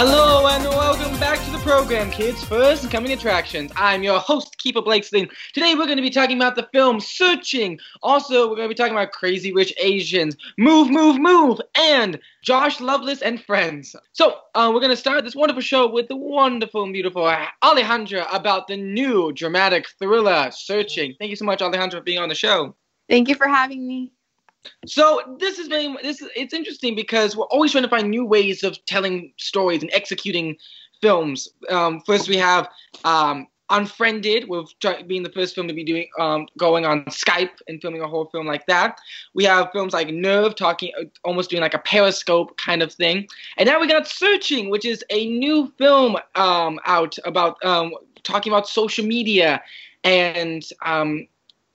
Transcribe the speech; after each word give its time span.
Hello 0.00 0.46
and 0.46 0.62
welcome 0.62 1.18
back 1.18 1.44
to 1.44 1.50
the 1.50 1.58
program, 1.58 2.08
Kids 2.12 2.44
First 2.44 2.88
Coming 2.88 3.10
Attractions. 3.10 3.72
I'm 3.74 4.04
your 4.04 4.20
host, 4.20 4.56
Keeper 4.58 4.80
Blakesley. 4.80 5.28
Today 5.52 5.74
we're 5.74 5.86
going 5.86 5.96
to 5.96 6.02
be 6.02 6.08
talking 6.08 6.36
about 6.36 6.54
the 6.54 6.68
film 6.72 7.00
Searching. 7.00 7.80
Also, 8.00 8.48
we're 8.48 8.54
going 8.54 8.68
to 8.68 8.72
be 8.72 8.76
talking 8.76 8.92
about 8.92 9.10
Crazy 9.10 9.52
Rich 9.52 9.74
Asians, 9.76 10.36
Move, 10.56 10.88
Move, 10.88 11.18
Move, 11.18 11.60
and 11.74 12.16
Josh 12.42 12.80
Lovelace 12.80 13.22
and 13.22 13.42
Friends. 13.42 13.96
So, 14.12 14.36
uh, 14.54 14.70
we're 14.72 14.78
going 14.78 14.92
to 14.92 14.96
start 14.96 15.24
this 15.24 15.34
wonderful 15.34 15.62
show 15.62 15.90
with 15.90 16.06
the 16.06 16.14
wonderful 16.16 16.84
and 16.84 16.92
beautiful 16.92 17.24
Alejandra 17.64 18.32
about 18.32 18.68
the 18.68 18.76
new 18.76 19.32
dramatic 19.32 19.88
thriller 19.98 20.52
Searching. 20.52 21.16
Thank 21.18 21.30
you 21.30 21.36
so 21.36 21.44
much, 21.44 21.58
Alejandra, 21.58 21.94
for 21.94 22.02
being 22.02 22.20
on 22.20 22.28
the 22.28 22.36
show. 22.36 22.76
Thank 23.08 23.28
you 23.28 23.34
for 23.34 23.48
having 23.48 23.84
me. 23.84 24.12
So 24.86 25.36
this 25.38 25.58
is 25.58 25.68
very 25.68 25.94
this 26.02 26.20
is 26.22 26.28
it's 26.36 26.54
interesting 26.54 26.94
because 26.94 27.36
we're 27.36 27.46
always 27.46 27.72
trying 27.72 27.84
to 27.84 27.90
find 27.90 28.10
new 28.10 28.24
ways 28.24 28.62
of 28.62 28.84
telling 28.86 29.32
stories 29.36 29.82
and 29.82 29.90
executing 29.92 30.56
films. 31.00 31.48
Um, 31.70 32.00
first, 32.06 32.28
we 32.28 32.36
have 32.36 32.68
um, 33.04 33.46
Unfriended, 33.70 34.48
with 34.48 34.72
being 35.06 35.22
the 35.22 35.32
first 35.32 35.54
film 35.54 35.68
to 35.68 35.74
be 35.74 35.84
doing 35.84 36.08
um, 36.18 36.46
going 36.56 36.86
on 36.86 37.04
Skype 37.04 37.50
and 37.68 37.80
filming 37.82 38.00
a 38.00 38.08
whole 38.08 38.24
film 38.26 38.46
like 38.46 38.64
that. 38.66 38.98
We 39.34 39.44
have 39.44 39.70
films 39.72 39.92
like 39.92 40.08
Nerve, 40.08 40.54
talking 40.54 40.90
almost 41.22 41.50
doing 41.50 41.60
like 41.60 41.74
a 41.74 41.78
Periscope 41.78 42.56
kind 42.56 42.82
of 42.82 42.92
thing, 42.92 43.28
and 43.58 43.68
now 43.68 43.78
we 43.78 43.86
got 43.86 44.08
Searching, 44.08 44.70
which 44.70 44.86
is 44.86 45.04
a 45.10 45.28
new 45.28 45.70
film 45.76 46.16
um, 46.34 46.80
out 46.86 47.18
about 47.26 47.62
um, 47.62 47.92
talking 48.22 48.50
about 48.50 48.68
social 48.68 49.04
media 49.04 49.62
and 50.02 50.64
um, 50.86 51.28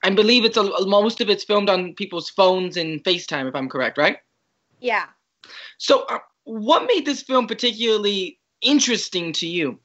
I 0.04 0.10
believe 0.10 0.44
it's 0.44 0.58
a, 0.58 0.86
most 0.86 1.22
of 1.22 1.30
it's 1.30 1.44
filmed 1.44 1.70
on 1.70 1.94
people's 1.94 2.28
phones 2.28 2.76
and 2.76 3.02
FaceTime, 3.02 3.48
if 3.48 3.54
I'm 3.54 3.70
correct, 3.70 3.96
right? 3.96 4.18
Yeah. 4.78 5.06
So, 5.78 6.02
uh, 6.02 6.18
what 6.44 6.86
made 6.86 7.06
this 7.06 7.22
film 7.22 7.46
particularly 7.46 8.38
interesting 8.60 9.32
to 9.32 9.46
you? 9.46 9.78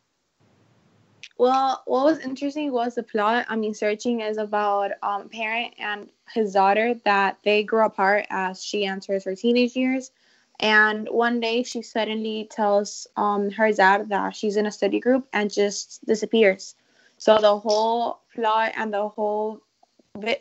Well, 1.37 1.83
what 1.85 2.03
was 2.03 2.19
interesting 2.19 2.69
was 2.73 2.95
the 2.95 3.03
plot. 3.03 3.45
I 3.47 3.55
mean, 3.55 3.73
searching 3.73 4.19
is 4.19 4.37
about 4.37 4.91
um, 5.01 5.21
a 5.21 5.29
parent 5.29 5.73
and 5.79 6.09
his 6.33 6.51
daughter 6.51 6.95
that 7.05 7.37
they 7.45 7.63
grow 7.63 7.85
apart 7.85 8.25
as 8.29 8.61
she 8.61 8.85
enters 8.85 9.23
her 9.23 9.35
teenage 9.35 9.73
years. 9.73 10.11
And 10.59 11.07
one 11.07 11.39
day 11.39 11.63
she 11.63 11.81
suddenly 11.81 12.49
tells 12.51 13.07
um, 13.15 13.51
her 13.51 13.71
dad 13.71 14.09
that 14.09 14.35
she's 14.35 14.57
in 14.57 14.65
a 14.65 14.71
study 14.71 14.99
group 14.99 15.29
and 15.31 15.49
just 15.49 16.05
disappears. 16.05 16.75
So 17.17 17.37
the 17.37 17.57
whole 17.57 18.19
plot 18.35 18.73
and 18.75 18.93
the 18.93 19.07
whole 19.07 19.61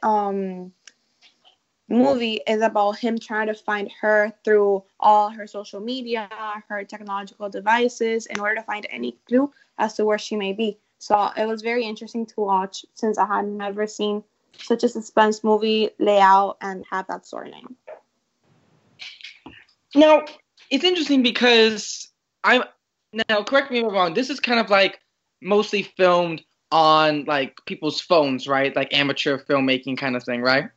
um 0.02 0.72
movie 1.88 2.41
is 2.47 2.61
about 2.61 2.98
him 2.98 3.19
trying 3.19 3.47
to 3.47 3.55
find 3.55 3.91
her 4.00 4.33
through 4.44 4.84
all 5.00 5.30
her 5.30 5.47
social 5.47 5.80
media, 5.80 6.28
her 6.69 6.84
technological 6.84 7.48
devices, 7.48 8.27
in 8.27 8.39
order 8.41 8.56
to 8.56 8.62
find 8.62 8.86
any 8.91 9.16
clue 9.27 9.50
as 9.78 9.94
to 9.94 10.05
where 10.05 10.19
she 10.19 10.36
may 10.36 10.52
be. 10.52 10.78
So 10.98 11.30
it 11.36 11.46
was 11.46 11.62
very 11.62 11.84
interesting 11.84 12.27
to 12.27 12.41
watch 12.41 12.84
since 12.94 13.19
I 13.19 13.27
had 13.27 13.46
never 13.46 13.86
seen 13.86 14.22
such 14.58 14.83
a 14.84 14.89
suspense 14.89 15.44
movie 15.44 15.91
layout 15.98 16.58
and 16.61 16.84
have 16.91 17.06
that 17.06 17.22
storyline. 17.22 17.74
Now, 19.95 20.24
it's 20.70 20.85
interesting 20.85 21.23
because 21.23 22.11
I'm 22.45 22.64
now 23.29 23.42
correct 23.42 23.70
me 23.70 23.79
if 23.79 23.85
I'm 23.85 23.92
wrong. 23.92 24.14
This 24.14 24.29
is 24.29 24.40
kind 24.40 24.61
of 24.61 24.68
like 24.68 25.00
mostly 25.40 25.83
filmed 25.83 26.42
on 26.70 27.24
like 27.24 27.58
people's 27.67 28.01
phones, 28.01 28.46
right? 28.46 28.74
Like 28.74 28.92
amateur 28.92 29.39
filmmaking 29.39 29.98
kind 29.98 30.17
of 30.17 30.24
thing, 30.24 30.42
right? 30.42 30.70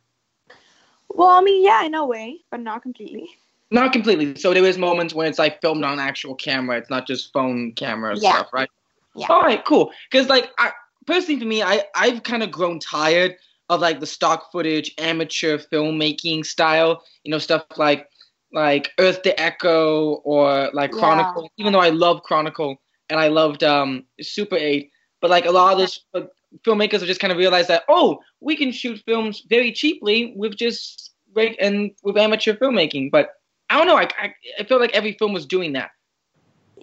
Well, 1.08 1.28
I 1.28 1.42
mean, 1.42 1.64
yeah, 1.64 1.84
in 1.84 1.94
a 1.94 2.06
way, 2.06 2.40
but 2.50 2.60
not 2.60 2.82
completely. 2.82 3.28
Not 3.70 3.92
completely. 3.92 4.34
So 4.36 4.52
there 4.52 4.64
is 4.64 4.76
moments 4.76 5.14
when 5.14 5.26
it's 5.26 5.38
like 5.38 5.60
filmed 5.60 5.84
on 5.84 5.98
actual 5.98 6.34
camera. 6.34 6.76
It's 6.78 6.90
not 6.90 7.06
just 7.06 7.32
phone 7.32 7.72
camera 7.72 8.14
yeah. 8.18 8.34
stuff, 8.34 8.52
right? 8.52 8.68
Yeah. 9.14 9.26
All 9.28 9.42
right, 9.42 9.64
cool. 9.64 9.92
Because 10.10 10.28
like, 10.28 10.50
I, 10.58 10.72
personally 11.06 11.40
for 11.40 11.46
me, 11.46 11.62
I 11.62 11.82
I've 11.94 12.22
kind 12.22 12.42
of 12.42 12.50
grown 12.50 12.78
tired 12.78 13.36
of 13.68 13.80
like 13.80 14.00
the 14.00 14.06
stock 14.06 14.52
footage 14.52 14.94
amateur 14.98 15.58
filmmaking 15.58 16.44
style. 16.44 17.02
You 17.24 17.30
know, 17.30 17.38
stuff 17.38 17.64
like 17.76 18.08
like 18.52 18.90
Earth 18.98 19.22
to 19.22 19.40
Echo 19.40 20.16
or 20.24 20.70
like 20.72 20.92
Chronicle. 20.92 21.44
Yeah. 21.44 21.62
Even 21.62 21.72
though 21.72 21.80
I 21.80 21.90
love 21.90 22.22
Chronicle 22.22 22.80
and 23.08 23.18
I 23.18 23.28
loved 23.28 23.64
um 23.64 24.04
Super 24.20 24.56
Eight, 24.56 24.91
but 25.22 25.30
like 25.30 25.46
a 25.46 25.50
lot 25.50 25.72
of 25.72 25.78
those 25.78 26.04
uh, 26.12 26.22
filmmakers 26.66 26.98
have 26.98 27.04
just 27.04 27.20
kind 27.20 27.32
of 27.32 27.38
realized 27.38 27.68
that 27.68 27.84
oh, 27.88 28.20
we 28.40 28.56
can 28.56 28.72
shoot 28.72 29.02
films 29.06 29.44
very 29.48 29.72
cheaply 29.72 30.34
with 30.36 30.56
just 30.56 31.14
great 31.32 31.56
and 31.58 31.92
with 32.02 32.18
amateur 32.18 32.54
filmmaking. 32.54 33.10
But 33.10 33.30
I 33.70 33.78
don't 33.78 33.86
know. 33.86 33.96
I, 33.96 34.08
I 34.20 34.34
I 34.58 34.64
feel 34.64 34.78
like 34.78 34.92
every 34.92 35.12
film 35.14 35.32
was 35.32 35.46
doing 35.46 35.72
that. 35.72 35.92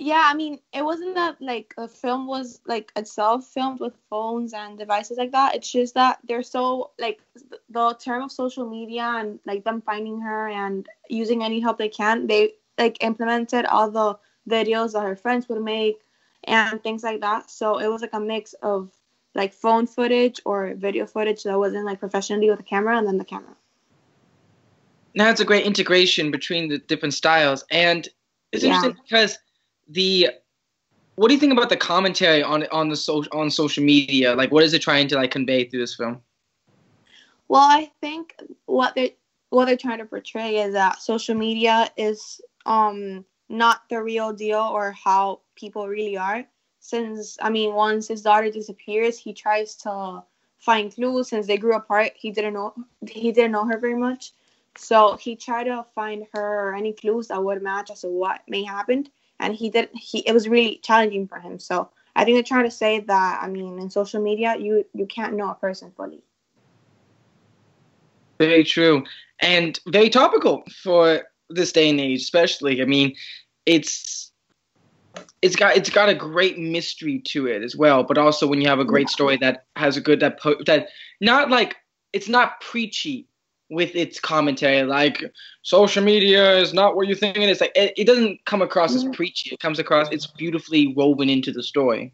Yeah, 0.01 0.23
I 0.25 0.33
mean, 0.33 0.59
it 0.73 0.83
wasn't 0.83 1.15
that 1.15 1.41
like 1.41 1.73
a 1.77 1.85
film 1.85 2.25
was 2.25 2.61
like 2.65 2.89
itself 2.95 3.45
filmed 3.45 3.81
with 3.81 3.93
phones 4.09 4.53
and 4.53 4.77
devices 4.77 5.17
like 5.17 5.33
that. 5.33 5.55
It's 5.55 5.69
just 5.69 5.93
that 5.95 6.19
they're 6.23 6.41
so 6.41 6.91
like 6.97 7.19
the 7.69 7.93
term 7.95 8.23
of 8.23 8.31
social 8.31 8.67
media 8.67 9.03
and 9.03 9.39
like 9.45 9.65
them 9.65 9.81
finding 9.81 10.21
her 10.21 10.47
and 10.47 10.87
using 11.09 11.43
any 11.43 11.59
help 11.59 11.77
they 11.77 11.89
can. 11.89 12.27
They 12.27 12.53
like 12.77 13.03
implemented 13.03 13.65
all 13.65 13.91
the 13.91 14.17
videos 14.49 14.93
that 14.93 15.03
her 15.03 15.17
friends 15.17 15.49
would 15.49 15.61
make 15.61 15.99
and 16.45 16.81
things 16.81 17.03
like 17.03 17.21
that. 17.21 17.49
So 17.49 17.79
it 17.79 17.87
was 17.87 18.01
like 18.01 18.13
a 18.13 18.19
mix 18.19 18.53
of 18.61 18.91
like 19.35 19.53
phone 19.53 19.87
footage 19.87 20.39
or 20.45 20.73
video 20.75 21.05
footage 21.05 21.43
that 21.43 21.57
wasn't 21.57 21.85
like 21.85 21.99
professionally 21.99 22.49
with 22.49 22.59
a 22.59 22.63
camera 22.63 22.97
and 22.97 23.07
then 23.07 23.17
the 23.17 23.25
camera. 23.25 23.55
Now 25.15 25.29
it's 25.29 25.39
a 25.39 25.45
great 25.45 25.65
integration 25.65 26.31
between 26.31 26.69
the 26.69 26.77
different 26.77 27.13
styles, 27.13 27.63
and 27.71 28.07
it's 28.51 28.63
yeah. 28.63 28.75
interesting 28.75 29.03
because 29.03 29.37
the 29.87 30.29
what 31.15 31.27
do 31.27 31.33
you 31.33 31.39
think 31.39 31.51
about 31.51 31.69
the 31.69 31.77
commentary 31.77 32.41
on 32.43 32.65
on 32.71 32.89
the 32.89 32.95
social 32.95 33.29
on 33.37 33.49
social 33.49 33.83
media? 33.83 34.35
Like, 34.35 34.51
what 34.51 34.63
is 34.63 34.73
it 34.73 34.81
trying 34.81 35.07
to 35.09 35.15
like 35.15 35.31
convey 35.31 35.65
through 35.65 35.81
this 35.81 35.95
film? 35.95 36.21
Well, 37.47 37.61
I 37.61 37.91
think 37.99 38.35
what 38.67 38.95
they 38.95 39.17
what 39.49 39.65
they're 39.65 39.77
trying 39.77 39.97
to 39.97 40.05
portray 40.05 40.57
is 40.57 40.73
that 40.73 41.01
social 41.01 41.35
media 41.35 41.89
is 41.97 42.39
um 42.65 43.25
not 43.49 43.81
the 43.89 44.01
real 44.01 44.31
deal 44.31 44.61
or 44.61 44.91
how 44.91 45.41
people 45.55 45.87
really 45.87 46.17
are. 46.17 46.45
Since 46.79 47.37
I 47.41 47.49
mean, 47.49 47.73
once 47.73 48.07
his 48.07 48.21
daughter 48.21 48.49
disappears, 48.49 49.17
he 49.17 49.33
tries 49.33 49.75
to 49.77 50.23
find 50.59 50.93
clues. 50.93 51.29
Since 51.29 51.47
they 51.47 51.57
grew 51.57 51.75
apart, 51.75 52.13
he 52.15 52.31
didn't 52.31 52.53
know 52.53 52.73
he 53.07 53.31
didn't 53.31 53.51
know 53.51 53.65
her 53.65 53.77
very 53.77 53.97
much, 53.97 54.31
so 54.77 55.15
he 55.17 55.35
tried 55.35 55.65
to 55.65 55.85
find 55.93 56.25
her 56.33 56.69
or 56.69 56.75
any 56.75 56.93
clues 56.93 57.27
that 57.27 57.43
would 57.43 57.61
match 57.61 57.91
as 57.91 58.01
to 58.01 58.07
what 58.07 58.41
may 58.47 58.63
happen. 58.63 59.07
And 59.39 59.55
he 59.55 59.69
did. 59.69 59.89
He 59.93 60.19
it 60.19 60.33
was 60.33 60.47
really 60.47 60.79
challenging 60.83 61.27
for 61.27 61.39
him. 61.39 61.59
So 61.59 61.89
I 62.15 62.23
think 62.23 62.35
they're 62.35 62.43
trying 62.43 62.65
to 62.65 62.71
say 62.71 62.99
that 63.01 63.39
I 63.41 63.47
mean, 63.47 63.79
in 63.79 63.89
social 63.89 64.21
media, 64.21 64.55
you 64.57 64.85
you 64.93 65.05
can't 65.05 65.35
know 65.35 65.49
a 65.49 65.55
person 65.55 65.91
fully. 65.97 66.21
Very 68.37 68.63
true, 68.63 69.03
and 69.41 69.77
very 69.87 70.09
topical 70.09 70.63
for 70.81 71.23
this 71.49 71.71
day 71.71 71.89
and 71.89 71.99
age, 71.99 72.21
especially. 72.21 72.81
I 72.81 72.85
mean, 72.85 73.15
it's 73.65 74.31
it's 75.41 75.55
got 75.55 75.75
it's 75.75 75.89
got 75.89 76.09
a 76.09 76.15
great 76.15 76.57
mystery 76.57 77.19
to 77.19 77.47
it 77.47 77.63
as 77.63 77.75
well. 77.75 78.03
But 78.03 78.17
also 78.17 78.47
when 78.47 78.61
you 78.61 78.67
have 78.67 78.79
a 78.79 78.85
great 78.85 79.09
story 79.09 79.37
that 79.37 79.65
has 79.75 79.97
a 79.97 80.01
good 80.01 80.19
that 80.19 80.39
po- 80.39 80.61
that 80.65 80.89
not 81.21 81.49
like 81.49 81.77
it's 82.13 82.29
not 82.29 82.59
preachy 82.61 83.27
with 83.69 83.95
its 83.95 84.19
commentary 84.19 84.83
like 84.83 85.23
social 85.61 86.03
media 86.03 86.57
is 86.57 86.73
not 86.73 86.95
what 86.95 87.07
you 87.07 87.15
think 87.15 87.37
it 87.37 87.49
is 87.49 87.61
like 87.61 87.71
it, 87.75 87.93
it 87.95 88.05
doesn't 88.05 88.43
come 88.45 88.61
across 88.61 88.95
as 88.95 89.03
mm-hmm. 89.03 89.13
preachy 89.13 89.51
it 89.51 89.59
comes 89.59 89.77
across 89.77 90.07
it's 90.11 90.25
beautifully 90.25 90.87
woven 90.87 91.29
into 91.29 91.51
the 91.51 91.61
story 91.61 92.11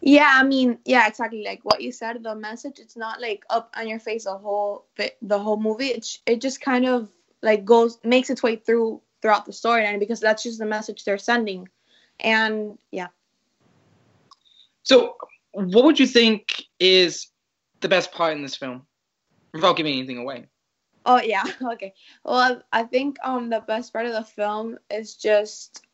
yeah 0.00 0.32
i 0.34 0.42
mean 0.42 0.78
yeah 0.84 1.06
exactly 1.06 1.44
like 1.44 1.60
what 1.62 1.80
you 1.80 1.92
said 1.92 2.20
the 2.22 2.34
message 2.34 2.78
it's 2.80 2.96
not 2.96 3.20
like 3.20 3.44
up 3.50 3.72
on 3.76 3.86
your 3.86 4.00
face 4.00 4.24
the 4.24 4.36
whole 4.36 4.86
the 5.22 5.38
whole 5.38 5.60
movie 5.60 5.88
It's 5.88 6.18
it 6.26 6.40
just 6.40 6.60
kind 6.60 6.86
of 6.86 7.08
like 7.42 7.64
goes 7.64 7.98
makes 8.04 8.30
its 8.30 8.42
way 8.42 8.56
through 8.56 9.00
throughout 9.22 9.44
the 9.46 9.52
story 9.52 9.84
and 9.84 10.00
because 10.00 10.20
that's 10.20 10.42
just 10.42 10.58
the 10.58 10.66
message 10.66 11.04
they're 11.04 11.18
sending 11.18 11.68
and 12.20 12.78
yeah. 12.90 13.08
So, 14.82 15.16
what 15.52 15.84
would 15.84 16.00
you 16.00 16.06
think 16.06 16.64
is 16.78 17.28
the 17.80 17.88
best 17.88 18.12
part 18.12 18.36
in 18.36 18.42
this 18.42 18.56
film, 18.56 18.86
without 19.52 19.76
giving 19.76 19.94
anything 19.94 20.18
away? 20.18 20.46
Oh 21.06 21.20
yeah, 21.20 21.44
okay. 21.72 21.94
Well, 22.24 22.62
I 22.72 22.84
think 22.84 23.16
um 23.22 23.50
the 23.50 23.60
best 23.60 23.92
part 23.92 24.06
of 24.06 24.12
the 24.12 24.24
film 24.24 24.78
is 24.90 25.14
just 25.14 25.84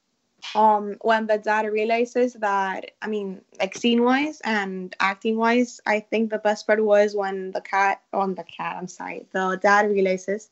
um 0.54 0.96
when 1.00 1.26
the 1.26 1.38
dad 1.38 1.66
realizes 1.66 2.34
that 2.34 2.92
I 3.02 3.08
mean 3.08 3.40
like 3.58 3.76
scene 3.76 4.02
wise 4.02 4.40
and 4.44 4.94
acting 5.00 5.36
wise, 5.36 5.80
I 5.86 6.00
think 6.00 6.30
the 6.30 6.38
best 6.38 6.66
part 6.66 6.84
was 6.84 7.14
when 7.14 7.52
the 7.52 7.60
cat 7.60 8.02
on 8.12 8.34
the 8.34 8.44
cat, 8.44 8.76
I'm 8.78 8.88
sorry, 8.88 9.26
the 9.32 9.58
dad 9.60 9.90
realizes 9.90 10.50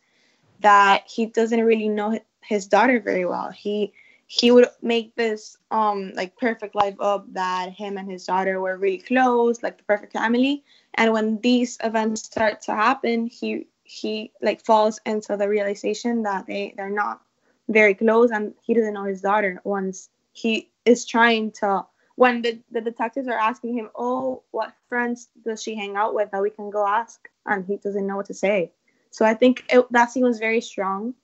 that 0.61 1.05
he 1.07 1.27
doesn't 1.27 1.65
really 1.65 1.89
know 1.89 2.19
his 2.43 2.67
daughter 2.67 3.01
very 3.01 3.25
well. 3.25 3.51
He 3.51 3.93
he 4.27 4.51
would 4.51 4.67
make 4.81 5.15
this 5.15 5.57
um 5.71 6.13
like 6.15 6.37
perfect 6.37 6.75
life 6.75 6.97
up 7.01 7.27
that 7.35 7.71
him 7.71 7.99
and 7.99 8.11
his 8.11 8.25
daughter 8.25 8.61
were 8.61 8.77
really 8.77 8.99
close, 8.99 9.63
like 9.63 9.79
the 9.79 9.85
perfect 9.85 10.13
family. 10.13 10.65
And 10.95 11.13
when 11.13 11.41
these 11.41 11.79
events 11.83 12.25
start 12.25 12.63
to 12.63 12.75
happen, 12.75 13.27
he 13.27 13.67
he 13.85 14.33
like 14.43 14.65
falls 14.65 15.01
into 15.05 15.37
the 15.37 15.49
realization 15.49 16.23
that 16.23 16.47
they 16.47 16.75
they're 16.77 16.91
not 16.91 17.21
very 17.69 17.95
close 17.95 18.31
and 18.31 18.55
he 18.63 18.75
doesn't 18.75 18.95
know 18.95 19.05
his 19.05 19.21
daughter 19.21 19.61
once 19.65 20.09
he 20.33 20.71
is 20.85 21.05
trying 21.05 21.51
to 21.51 21.85
when 22.17 22.43
the, 22.43 22.59
the 22.71 22.81
detectives 22.81 23.29
are 23.29 23.39
asking 23.39 23.75
him 23.75 23.89
oh 23.95 24.43
what 24.51 24.75
friends 24.89 25.29
does 25.45 25.63
she 25.63 25.75
hang 25.75 25.97
out 25.97 26.15
with 26.15 26.31
that 26.31 26.43
we 26.43 26.51
can 26.51 26.71
go 26.71 26.87
ask 26.87 27.29
and 27.47 27.65
he 27.67 27.77
doesn't 27.77 28.07
know 28.07 28.17
what 28.17 28.27
to 28.27 28.35
say 28.35 28.71
so 29.15 29.25
i 29.25 29.35
think 29.35 29.65
it, 29.69 29.85
that 29.93 30.11
scene 30.11 30.25
was 30.25 30.39
very 30.39 30.61
strong 30.61 31.15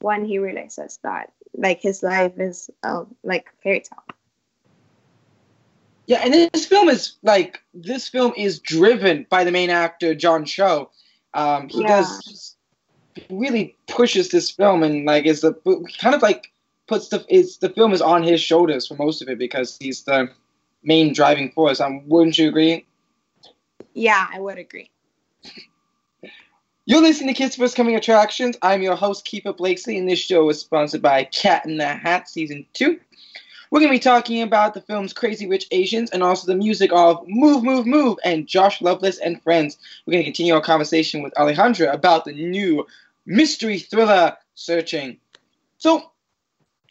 when 0.00 0.24
he 0.24 0.38
realizes 0.38 0.98
that 1.02 1.32
like 1.54 1.80
his 1.80 2.02
life 2.02 2.38
is 2.38 2.68
uh, 2.82 3.04
like 3.22 3.46
fairy 3.62 3.80
tale 3.80 4.04
yeah 6.06 6.20
and 6.24 6.34
this 6.52 6.66
film 6.66 6.88
is 6.88 7.14
like 7.22 7.60
this 7.72 8.08
film 8.08 8.32
is 8.36 8.58
driven 8.58 9.26
by 9.30 9.44
the 9.44 9.52
main 9.52 9.70
actor 9.70 10.14
john 10.14 10.44
cho 10.44 10.90
um, 11.34 11.68
he 11.68 11.82
yeah. 11.82 11.88
does 11.88 12.56
really 13.30 13.76
pushes 13.86 14.30
this 14.30 14.50
film 14.50 14.82
and 14.82 15.04
like 15.04 15.24
is 15.24 15.40
the 15.40 15.52
kind 16.00 16.14
of 16.14 16.22
like 16.22 16.52
puts 16.86 17.08
the 17.08 17.24
is 17.28 17.58
the 17.58 17.68
film 17.70 17.92
is 17.92 18.02
on 18.02 18.22
his 18.22 18.40
shoulders 18.40 18.86
for 18.86 18.94
most 18.94 19.22
of 19.22 19.28
it 19.28 19.38
because 19.38 19.76
he's 19.78 20.02
the 20.04 20.28
main 20.82 21.12
driving 21.12 21.50
force. 21.50 21.80
Um, 21.80 22.08
wouldn't 22.08 22.38
you 22.38 22.48
agree? 22.48 22.86
Yeah, 23.92 24.26
I 24.32 24.40
would 24.40 24.58
agree. 24.58 24.90
You're 26.88 27.02
listening 27.02 27.34
to 27.34 27.34
Kids 27.34 27.56
First 27.56 27.74
Coming 27.74 27.96
Attractions. 27.96 28.56
I'm 28.62 28.80
your 28.80 28.94
host, 28.94 29.24
Keeper 29.24 29.52
Blakesley, 29.52 29.98
and 29.98 30.08
this 30.08 30.20
show 30.20 30.48
is 30.50 30.60
sponsored 30.60 31.02
by 31.02 31.24
Cat 31.24 31.66
in 31.66 31.78
the 31.78 31.88
Hat 31.88 32.28
Season 32.28 32.64
2. 32.74 32.96
We're 33.72 33.80
going 33.80 33.90
to 33.90 33.96
be 33.96 33.98
talking 33.98 34.40
about 34.40 34.72
the 34.72 34.80
film's 34.80 35.12
Crazy 35.12 35.48
Rich 35.48 35.66
Asians 35.72 36.12
and 36.12 36.22
also 36.22 36.46
the 36.46 36.54
music 36.54 36.92
of 36.92 37.24
Move, 37.26 37.64
Move, 37.64 37.88
Move 37.88 38.18
and 38.24 38.46
Josh 38.46 38.80
Lovelace 38.80 39.18
and 39.18 39.42
Friends. 39.42 39.78
We're 40.06 40.12
going 40.12 40.22
to 40.22 40.30
continue 40.30 40.54
our 40.54 40.60
conversation 40.60 41.24
with 41.24 41.34
Alejandra 41.34 41.92
about 41.92 42.24
the 42.24 42.32
new 42.32 42.86
mystery 43.26 43.80
thriller 43.80 44.36
Searching. 44.54 45.18
So, 45.78 46.12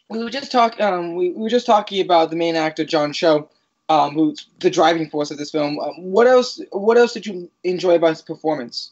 we 0.09 0.21
were 0.21 0.29
just 0.29 0.51
talking. 0.51 0.85
Um, 0.85 1.15
we, 1.15 1.29
we, 1.29 1.43
were 1.43 1.49
just 1.49 1.65
talking 1.65 2.01
about 2.01 2.31
the 2.31 2.35
main 2.35 2.57
actor 2.57 2.83
John 2.83 3.13
Cho, 3.13 3.49
um, 3.87 4.13
who's 4.13 4.45
the 4.59 4.69
driving 4.69 5.09
force 5.09 5.31
of 5.31 5.37
this 5.37 5.51
film. 5.51 5.79
Um, 5.79 5.93
what 6.11 6.27
else? 6.27 6.59
What 6.73 6.97
else 6.97 7.13
did 7.13 7.25
you 7.25 7.49
enjoy 7.63 7.95
about 7.95 8.09
his 8.09 8.21
performance? 8.21 8.91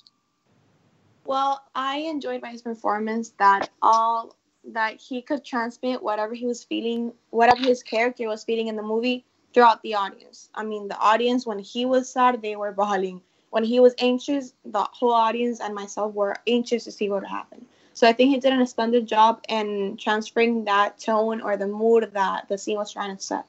Well, 1.25 1.63
I 1.73 1.97
enjoyed 1.97 2.41
by 2.41 2.49
his 2.49 2.61
performance 2.61 3.33
that 3.39 3.69
all 3.81 4.35
that 4.65 4.99
he 4.99 5.21
could 5.21 5.43
transmit 5.43 6.01
whatever 6.01 6.33
he 6.33 6.45
was 6.45 6.63
feeling, 6.63 7.13
whatever 7.29 7.61
his 7.61 7.83
character 7.83 8.27
was 8.27 8.43
feeling 8.43 8.67
in 8.67 8.75
the 8.75 8.83
movie 8.83 9.25
throughout 9.53 9.81
the 9.83 9.95
audience. 9.95 10.49
I 10.55 10.63
mean, 10.63 10.87
the 10.87 10.97
audience 10.97 11.45
when 11.45 11.59
he 11.59 11.85
was 11.85 12.09
sad, 12.09 12.41
they 12.41 12.55
were 12.55 12.71
bawling. 12.71 13.21
When 13.51 13.63
he 13.63 13.79
was 13.79 13.93
anxious, 13.99 14.53
the 14.65 14.83
whole 14.91 15.13
audience 15.13 15.59
and 15.59 15.75
myself 15.75 16.13
were 16.13 16.35
anxious 16.47 16.85
to 16.85 16.91
see 16.91 17.09
what 17.09 17.21
would 17.21 17.29
happen. 17.29 17.65
So 17.93 18.07
I 18.07 18.13
think 18.13 18.31
he 18.31 18.39
did 18.39 18.51
an 18.51 18.65
splendid 18.65 19.05
job 19.05 19.43
in 19.47 19.97
transferring 19.97 20.65
that 20.65 20.97
tone 20.97 21.39
or 21.41 21.55
the 21.55 21.67
mood 21.67 22.09
that 22.13 22.47
the 22.49 22.57
scene 22.57 22.77
was 22.77 22.91
trying 22.91 23.15
to 23.15 23.21
set. 23.21 23.45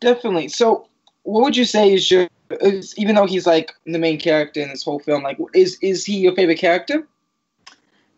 Definitely. 0.00 0.48
So, 0.48 0.88
what 1.24 1.42
would 1.42 1.56
you 1.56 1.64
say 1.64 1.92
is 1.92 2.10
your, 2.10 2.28
even 2.96 3.14
though 3.14 3.26
he's 3.26 3.46
like 3.46 3.72
the 3.86 3.98
main 3.98 4.18
character 4.18 4.60
in 4.60 4.68
this 4.68 4.82
whole 4.82 4.98
film, 4.98 5.22
like 5.22 5.38
is 5.54 5.78
is 5.80 6.04
he 6.04 6.18
your 6.18 6.34
favorite 6.34 6.58
character? 6.58 7.06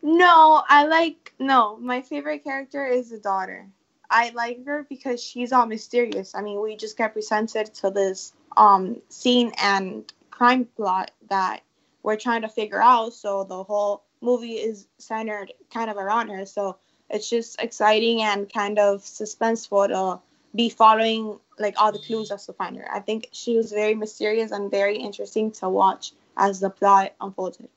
No, 0.03 0.63
I 0.69 0.87
like 0.87 1.33
no. 1.39 1.77
My 1.79 2.03
favorite 2.03 2.45
character 2.45 2.87
is 2.87 3.11
the 3.11 3.19
daughter. 3.19 3.67
I 4.11 4.31
like 4.31 4.65
her 4.67 4.87
because 4.89 5.23
she's 5.23 5.53
all 5.53 5.67
mysterious. 5.67 6.35
I 6.35 6.43
mean, 6.43 6.61
we 6.61 6.77
just 6.77 6.97
get 6.97 7.15
presented 7.15 7.73
to 7.75 7.91
this 7.91 8.33
um 8.57 9.01
scene 9.09 9.53
and 9.63 10.13
crime 10.31 10.67
plot 10.77 11.11
that 11.29 11.63
we're 12.03 12.17
trying 12.17 12.43
to 12.43 12.49
figure 12.49 12.83
out. 12.83 13.15
So 13.15 13.45
the 13.45 13.63
whole 13.65 14.05
movie 14.21 14.55
is 14.55 14.87
centered 14.99 15.53
kind 15.73 15.91
of 15.91 15.97
around 15.97 16.29
her. 16.29 16.45
So 16.47 16.77
it's 17.11 17.29
just 17.29 17.61
exciting 17.61 18.23
and 18.23 18.53
kind 18.53 18.79
of 18.79 19.03
suspenseful 19.03 19.89
to 19.89 20.21
be 20.55 20.69
following 20.69 21.39
like 21.59 21.75
all 21.77 21.93
the 21.93 21.99
clues 21.99 22.31
as 22.31 22.47
to 22.47 22.53
find 22.53 22.77
her. 22.77 22.87
I 22.93 23.01
think 23.01 23.29
she 23.33 23.57
was 23.57 23.73
very 23.73 23.95
mysterious 23.95 24.51
and 24.51 24.71
very 24.71 24.97
interesting 24.97 25.51
to 25.53 25.69
watch 25.69 26.13
as 26.37 26.61
the 26.61 26.71
plot 26.71 27.15
unfolded. 27.21 27.69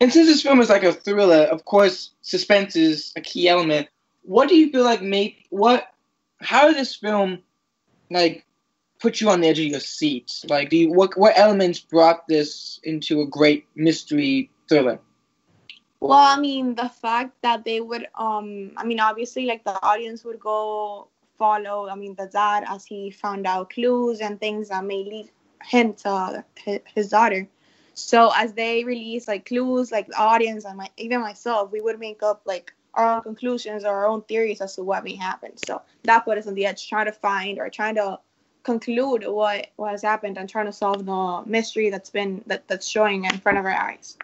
And 0.00 0.12
since 0.12 0.26
this 0.26 0.42
film 0.42 0.60
is 0.60 0.68
like 0.68 0.82
a 0.82 0.92
thriller, 0.92 1.44
of 1.44 1.64
course, 1.64 2.10
suspense 2.22 2.76
is 2.76 3.12
a 3.16 3.20
key 3.20 3.48
element. 3.48 3.88
What 4.22 4.48
do 4.48 4.56
you 4.56 4.70
feel 4.70 4.84
like 4.84 5.02
made 5.02 5.36
what? 5.50 5.88
How 6.40 6.66
did 6.66 6.76
this 6.76 6.96
film 6.96 7.42
like 8.10 8.44
put 9.00 9.20
you 9.20 9.30
on 9.30 9.40
the 9.40 9.48
edge 9.48 9.58
of 9.58 9.66
your 9.66 9.80
seat? 9.80 10.44
Like, 10.48 10.68
do 10.68 10.76
you, 10.76 10.92
what 10.92 11.16
what 11.16 11.38
elements 11.38 11.78
brought 11.78 12.28
this 12.28 12.78
into 12.82 13.22
a 13.22 13.26
great 13.26 13.66
mystery 13.74 14.50
thriller? 14.68 14.98
Well, 16.00 16.12
I 16.12 16.38
mean, 16.38 16.74
the 16.74 16.90
fact 16.90 17.40
that 17.42 17.64
they 17.64 17.80
would, 17.80 18.06
um, 18.14 18.72
I 18.76 18.84
mean, 18.84 19.00
obviously, 19.00 19.46
like 19.46 19.64
the 19.64 19.82
audience 19.82 20.24
would 20.24 20.38
go 20.38 21.08
follow. 21.38 21.88
I 21.88 21.94
mean, 21.94 22.14
the 22.14 22.26
dad 22.26 22.64
as 22.68 22.84
he 22.84 23.10
found 23.10 23.46
out 23.46 23.70
clues 23.70 24.20
and 24.20 24.38
things 24.40 24.68
that 24.68 24.84
may 24.84 25.04
lead 25.04 25.30
him 25.62 25.94
to 25.94 26.44
his 26.94 27.08
daughter. 27.08 27.48
So 27.94 28.30
as 28.36 28.52
they 28.52 28.84
release 28.84 29.26
like 29.26 29.46
clues, 29.46 29.90
like 29.90 30.08
the 30.08 30.18
audience 30.18 30.64
and 30.64 30.76
my 30.76 30.90
even 30.96 31.20
myself, 31.20 31.72
we 31.72 31.80
would 31.80 31.98
make 31.98 32.22
up 32.22 32.42
like 32.44 32.72
our 32.94 33.16
own 33.16 33.22
conclusions 33.22 33.84
or 33.84 33.88
our 33.88 34.06
own 34.06 34.22
theories 34.22 34.60
as 34.60 34.76
to 34.76 34.82
what 34.82 35.04
may 35.04 35.14
happen. 35.14 35.56
So 35.66 35.82
that 36.04 36.24
put 36.24 36.38
us 36.38 36.46
on 36.46 36.54
the 36.54 36.66
edge, 36.66 36.88
trying 36.88 37.06
to 37.06 37.12
find 37.12 37.58
or 37.58 37.68
trying 37.70 37.94
to 37.96 38.18
conclude 38.64 39.24
what 39.26 39.68
what 39.76 39.92
has 39.92 40.02
happened 40.02 40.36
and 40.36 40.48
trying 40.48 40.66
to 40.66 40.72
solve 40.72 41.06
the 41.06 41.42
mystery 41.46 41.88
that's 41.88 42.10
been 42.10 42.42
that 42.46 42.66
that's 42.68 42.86
showing 42.86 43.24
in 43.24 43.38
front 43.38 43.58
of 43.58 43.64
our 43.64 43.72
eyes. 43.72 44.16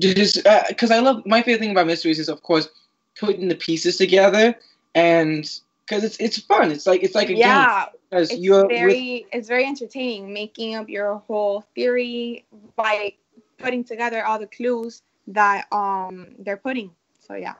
Just 0.00 0.42
because 0.68 0.90
uh, 0.90 0.94
I 0.94 1.00
love 1.00 1.24
my 1.26 1.42
favorite 1.42 1.60
thing 1.60 1.70
about 1.70 1.86
mysteries 1.86 2.18
is 2.18 2.28
of 2.28 2.42
course 2.42 2.68
putting 3.18 3.48
the 3.48 3.54
pieces 3.54 3.96
together 3.96 4.54
and 4.94 5.60
because 5.86 6.04
it's 6.04 6.16
it's 6.18 6.38
fun. 6.38 6.70
It's 6.70 6.86
like 6.86 7.02
it's 7.02 7.14
like 7.14 7.30
a 7.30 7.34
yeah. 7.34 7.84
game 7.84 8.00
because 8.10 8.30
it's 8.30 8.40
you're 8.40 8.68
very 8.68 9.24
with- 9.24 9.34
it's 9.34 9.48
very 9.48 9.66
entertaining 9.66 10.32
making 10.32 10.74
up 10.74 10.88
your 10.88 11.16
whole 11.26 11.62
theory 11.74 12.44
by 12.76 13.14
putting 13.58 13.84
together 13.84 14.24
all 14.24 14.38
the 14.38 14.46
clues 14.46 15.02
that 15.28 15.66
um 15.72 16.28
they're 16.38 16.56
putting. 16.56 16.90
So 17.18 17.34
yeah. 17.34 17.54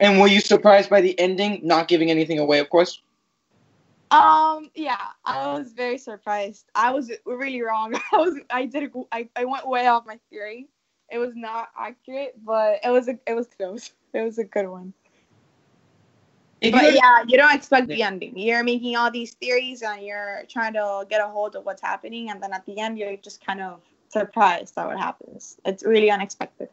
And 0.00 0.18
were 0.18 0.28
you 0.28 0.40
surprised 0.40 0.88
by 0.88 1.02
the 1.02 1.18
ending, 1.20 1.60
not 1.62 1.86
giving 1.86 2.10
anything 2.10 2.38
away, 2.38 2.58
of 2.58 2.70
course? 2.70 3.02
Um, 4.10 4.70
yeah, 4.74 4.98
I 5.24 5.52
was 5.52 5.72
very 5.72 5.98
surprised. 5.98 6.66
I 6.74 6.90
was 6.90 7.12
really 7.26 7.62
wrong. 7.62 7.94
I 8.12 8.16
was 8.16 8.40
I 8.50 8.66
did 8.66 8.90
I, 9.12 9.28
I 9.36 9.44
went 9.44 9.68
way 9.68 9.86
off 9.86 10.06
my 10.06 10.18
theory. 10.30 10.68
It 11.10 11.18
was 11.18 11.32
not 11.34 11.68
accurate, 11.78 12.34
but 12.44 12.80
it 12.84 12.90
was 12.90 13.08
a, 13.08 13.18
it 13.26 13.34
was 13.34 13.48
close. 13.58 13.92
It 14.12 14.22
was 14.22 14.38
a 14.38 14.44
good 14.44 14.68
one. 14.68 14.92
If 16.60 16.72
but 16.72 16.92
yeah, 16.92 17.24
you 17.26 17.38
don't 17.38 17.54
expect 17.54 17.88
the 17.88 18.02
ending. 18.02 18.38
You're 18.38 18.62
making 18.62 18.94
all 18.96 19.10
these 19.10 19.32
theories 19.34 19.82
and 19.82 20.02
you're 20.02 20.42
trying 20.48 20.74
to 20.74 21.06
get 21.08 21.22
a 21.22 21.26
hold 21.26 21.56
of 21.56 21.64
what's 21.64 21.80
happening, 21.80 22.30
and 22.30 22.42
then 22.42 22.52
at 22.52 22.66
the 22.66 22.78
end, 22.78 22.98
you're 22.98 23.16
just 23.16 23.44
kind 23.44 23.62
of 23.62 23.80
surprised 24.08 24.76
at 24.76 24.86
what 24.86 24.98
happens. 24.98 25.56
It's 25.64 25.84
really 25.84 26.10
unexpected. 26.10 26.68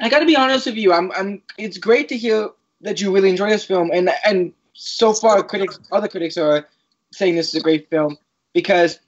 I 0.00 0.08
got 0.08 0.18
to 0.18 0.26
be 0.26 0.36
honest 0.36 0.66
with 0.66 0.74
you. 0.74 0.92
I'm, 0.92 1.12
I'm. 1.12 1.42
It's 1.58 1.78
great 1.78 2.08
to 2.08 2.16
hear 2.16 2.50
that 2.80 3.00
you 3.00 3.14
really 3.14 3.30
enjoy 3.30 3.50
this 3.50 3.64
film, 3.64 3.90
and 3.92 4.10
and 4.24 4.52
so 4.72 5.12
far, 5.12 5.42
critics, 5.44 5.78
other 5.92 6.08
critics 6.08 6.36
are 6.36 6.68
saying 7.12 7.36
this 7.36 7.48
is 7.48 7.60
a 7.60 7.62
great 7.62 7.88
film 7.88 8.18
because 8.52 8.98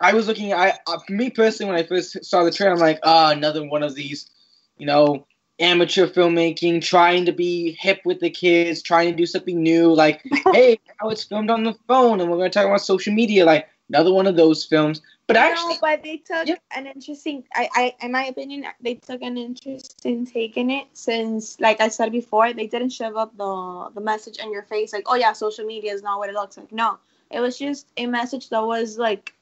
I 0.00 0.12
was 0.12 0.26
looking. 0.26 0.52
I, 0.52 0.78
uh, 0.88 0.98
me 1.08 1.30
personally, 1.30 1.72
when 1.72 1.80
I 1.80 1.86
first 1.86 2.24
saw 2.24 2.42
the 2.42 2.50
trailer, 2.50 2.72
I'm 2.72 2.80
like, 2.80 2.98
ah, 3.04 3.28
oh, 3.28 3.32
another 3.32 3.64
one 3.64 3.84
of 3.84 3.94
these, 3.94 4.28
you 4.78 4.86
know, 4.86 5.26
amateur 5.62 6.06
filmmaking, 6.06 6.82
trying 6.82 7.24
to 7.24 7.32
be 7.32 7.72
hip 7.80 8.02
with 8.04 8.20
the 8.20 8.28
kids, 8.28 8.82
trying 8.82 9.10
to 9.10 9.16
do 9.16 9.24
something 9.24 9.62
new. 9.62 9.94
Like, 9.94 10.22
hey, 10.52 10.78
now 11.00 11.08
it's 11.08 11.24
filmed 11.24 11.50
on 11.50 11.62
the 11.62 11.74
phone, 11.86 12.20
and 12.20 12.30
we're 12.30 12.36
going 12.36 12.50
to 12.50 12.58
talk 12.58 12.66
about 12.66 12.82
social 12.82 13.14
media. 13.14 13.46
Like, 13.46 13.68
another 13.88 14.12
one 14.12 14.26
of 14.26 14.36
those 14.36 14.64
films. 14.64 15.00
But 15.28 15.36
actually, 15.36 15.74
no, 15.74 15.78
but 15.80 16.02
they 16.02 16.16
took 16.16 16.48
yeah. 16.48 16.56
an 16.76 16.86
interesting. 16.86 17.44
I, 17.54 17.68
I, 17.74 18.04
in 18.04 18.12
my 18.12 18.24
opinion, 18.24 18.66
they 18.80 18.94
took 18.94 19.22
an 19.22 19.38
interest 19.38 20.04
in 20.04 20.26
taking 20.26 20.70
it 20.70 20.88
since, 20.92 21.58
like 21.60 21.80
I 21.80 21.88
said 21.88 22.10
before, 22.10 22.52
they 22.52 22.66
didn't 22.66 22.90
shove 22.90 23.16
up 23.16 23.36
the 23.36 23.90
the 23.94 24.00
message 24.00 24.38
in 24.38 24.52
your 24.52 24.64
face, 24.64 24.92
like, 24.92 25.04
oh 25.06 25.14
yeah, 25.14 25.32
social 25.32 25.64
media 25.64 25.92
is 25.92 26.02
not 26.02 26.18
what 26.18 26.28
it 26.28 26.34
looks 26.34 26.56
like. 26.56 26.72
No, 26.72 26.98
it 27.30 27.40
was 27.40 27.56
just 27.56 27.86
a 27.96 28.06
message 28.06 28.50
that 28.50 28.64
was 28.64 28.98
like 28.98 29.32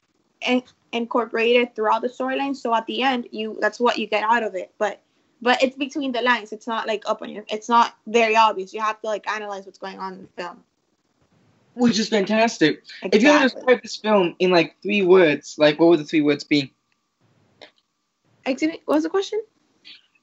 in, 0.46 0.62
incorporated 0.92 1.74
throughout 1.74 2.02
the 2.02 2.08
storyline. 2.08 2.54
So 2.54 2.74
at 2.74 2.86
the 2.86 3.02
end, 3.02 3.28
you 3.32 3.56
that's 3.60 3.80
what 3.80 3.98
you 3.98 4.06
get 4.06 4.22
out 4.22 4.42
of 4.42 4.54
it. 4.54 4.72
But 4.78 5.00
but 5.42 5.62
it's 5.62 5.76
between 5.76 6.12
the 6.12 6.23
lines. 6.23 6.52
It's 6.52 6.66
not 6.66 6.87
like 6.87 7.04
up 7.06 7.23
on 7.23 7.30
your. 7.30 7.44
It's 7.49 7.68
not 7.68 7.97
very 8.06 8.37
obvious. 8.37 8.75
You 8.75 8.80
have 8.80 9.00
to 9.02 9.06
like 9.06 9.28
analyze 9.28 9.66
what's 9.66 9.78
going 9.78 9.99
on 9.99 10.14
in 10.14 10.23
the 10.23 10.42
film. 10.42 10.62
which 11.75 11.99
is 11.99 12.09
fantastic. 12.09 12.82
Exactly. 13.02 13.11
If 13.18 13.23
you 13.23 13.30
had 13.30 13.42
to 13.42 13.54
describe 13.54 13.82
this 13.82 13.97
film 13.97 14.37
in 14.38 14.50
like 14.50 14.76
three 14.82 15.02
words, 15.02 15.56
like 15.59 15.78
what 15.78 15.88
would 15.90 16.00
the 16.00 16.04
three 16.04 16.20
words 16.20 16.44
be? 16.44 16.73
Excuse 18.44 18.73
me, 18.73 18.82
what 18.85 18.97
was 18.97 19.04
the 19.04 19.11
question? 19.11 19.40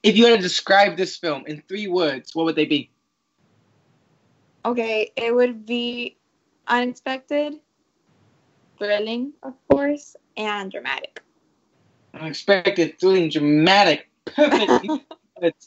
If 0.02 0.16
you 0.16 0.26
had 0.26 0.36
to 0.36 0.42
describe 0.42 0.96
this 0.96 1.16
film 1.16 1.44
in 1.46 1.62
three 1.68 1.88
words, 1.88 2.34
what 2.34 2.44
would 2.46 2.56
they 2.56 2.66
be? 2.66 2.90
Okay, 4.64 5.12
it 5.16 5.34
would 5.34 5.66
be 5.66 6.16
unexpected, 6.66 7.54
thrilling, 8.78 9.32
of 9.42 9.54
course, 9.70 10.16
and 10.36 10.70
dramatic. 10.70 11.22
Unexpected, 12.14 12.98
thrilling, 13.00 13.30
dramatic. 13.30 14.07
Perfect. 14.34 15.64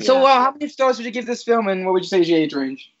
so, 0.00 0.18
yeah. 0.18 0.24
uh, 0.24 0.42
how 0.42 0.52
many 0.52 0.68
stars 0.68 0.96
would 0.98 1.06
you 1.06 1.12
give 1.12 1.26
this 1.26 1.42
film, 1.42 1.68
and 1.68 1.84
what 1.84 1.94
would 1.94 2.02
you 2.02 2.08
say 2.08 2.20
is 2.20 2.28
your 2.28 2.38
age 2.38 2.54
range? 2.54 2.92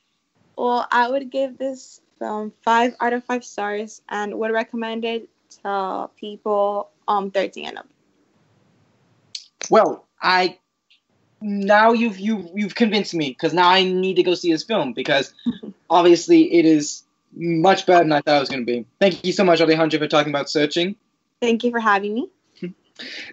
Well, 0.56 0.86
I 0.90 1.10
would 1.10 1.30
give 1.30 1.58
this 1.58 2.00
film 2.18 2.52
five 2.62 2.94
out 3.00 3.12
of 3.12 3.24
five 3.24 3.44
stars, 3.44 4.02
and 4.08 4.38
would 4.38 4.52
recommend 4.52 5.04
it 5.04 5.28
to 5.62 6.10
people 6.18 6.90
um 7.08 7.30
13 7.30 7.66
and 7.66 7.78
up. 7.78 7.88
Well, 9.70 10.06
I 10.20 10.58
now 11.40 11.92
you've 11.92 12.18
you 12.18 12.50
you've 12.54 12.74
convinced 12.74 13.14
me 13.14 13.30
because 13.30 13.52
now 13.52 13.68
I 13.68 13.82
need 13.82 14.14
to 14.14 14.22
go 14.22 14.34
see 14.34 14.52
this 14.52 14.62
film 14.62 14.92
because 14.92 15.34
obviously 15.90 16.54
it 16.54 16.64
is 16.64 17.02
much 17.34 17.86
better 17.86 18.04
than 18.04 18.12
I 18.12 18.20
thought 18.20 18.36
it 18.36 18.40
was 18.40 18.48
going 18.48 18.66
to 18.66 18.66
be. 18.66 18.86
Thank 19.00 19.24
you 19.24 19.32
so 19.32 19.44
much, 19.44 19.60
Alejandra, 19.60 19.98
for 19.98 20.06
talking 20.06 20.32
about 20.32 20.50
searching. 20.50 20.96
Thank 21.40 21.64
you 21.64 21.70
for 21.70 21.80
having 21.80 22.14
me. 22.14 22.28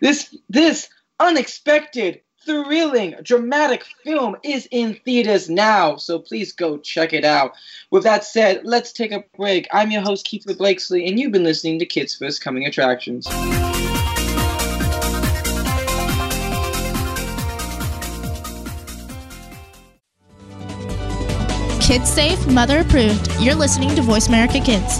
This 0.02 0.36
this 0.50 0.90
unexpected, 1.20 2.22
thrilling, 2.46 3.16
dramatic 3.24 3.84
film 4.04 4.36
is 4.44 4.68
in 4.72 4.96
theaters 5.06 5.50
now, 5.50 5.98
so 5.98 6.20
please 6.20 6.54
go 6.54 6.78
check 6.78 7.14
it 7.14 7.26
out. 7.26 7.54
With 7.92 8.04
that 8.04 8.24
said, 8.24 8.62
let's 8.64 8.92
take 8.92 9.12
a 9.12 9.24
break. 9.38 9.68
I'm 9.72 9.92
your 9.92 10.02
host, 10.02 10.26
Keith 10.26 10.46
Blakesley, 10.58 11.08
and 11.08 11.20
you've 11.20 11.32
been 11.32 11.44
listening 11.44 11.80
to 11.80 11.86
Kids 11.86 12.16
First 12.16 12.42
Coming 12.42 12.66
Attractions. 12.66 13.28
Kids 21.90 22.08
safe, 22.08 22.46
mother 22.46 22.82
approved. 22.82 23.32
You're 23.40 23.56
listening 23.56 23.96
to 23.96 24.04
Voice 24.04 24.28
America 24.28 24.60
Kids. 24.60 25.00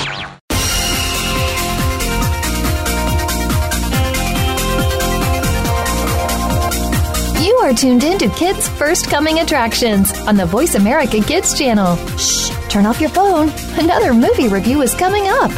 Are 7.61 7.73
tuned 7.75 8.03
in 8.03 8.17
to 8.17 8.27
Kids 8.29 8.67
First 8.69 9.07
Coming 9.07 9.37
Attractions 9.37 10.11
on 10.21 10.35
the 10.35 10.47
Voice 10.47 10.73
America 10.73 11.21
Kids 11.21 11.55
channel. 11.55 11.95
Shh, 12.17 12.49
turn 12.69 12.87
off 12.87 12.99
your 12.99 13.11
phone. 13.11 13.51
Another 13.79 14.15
movie 14.15 14.47
review 14.47 14.81
is 14.81 14.95
coming 14.95 15.27
up. 15.27 15.51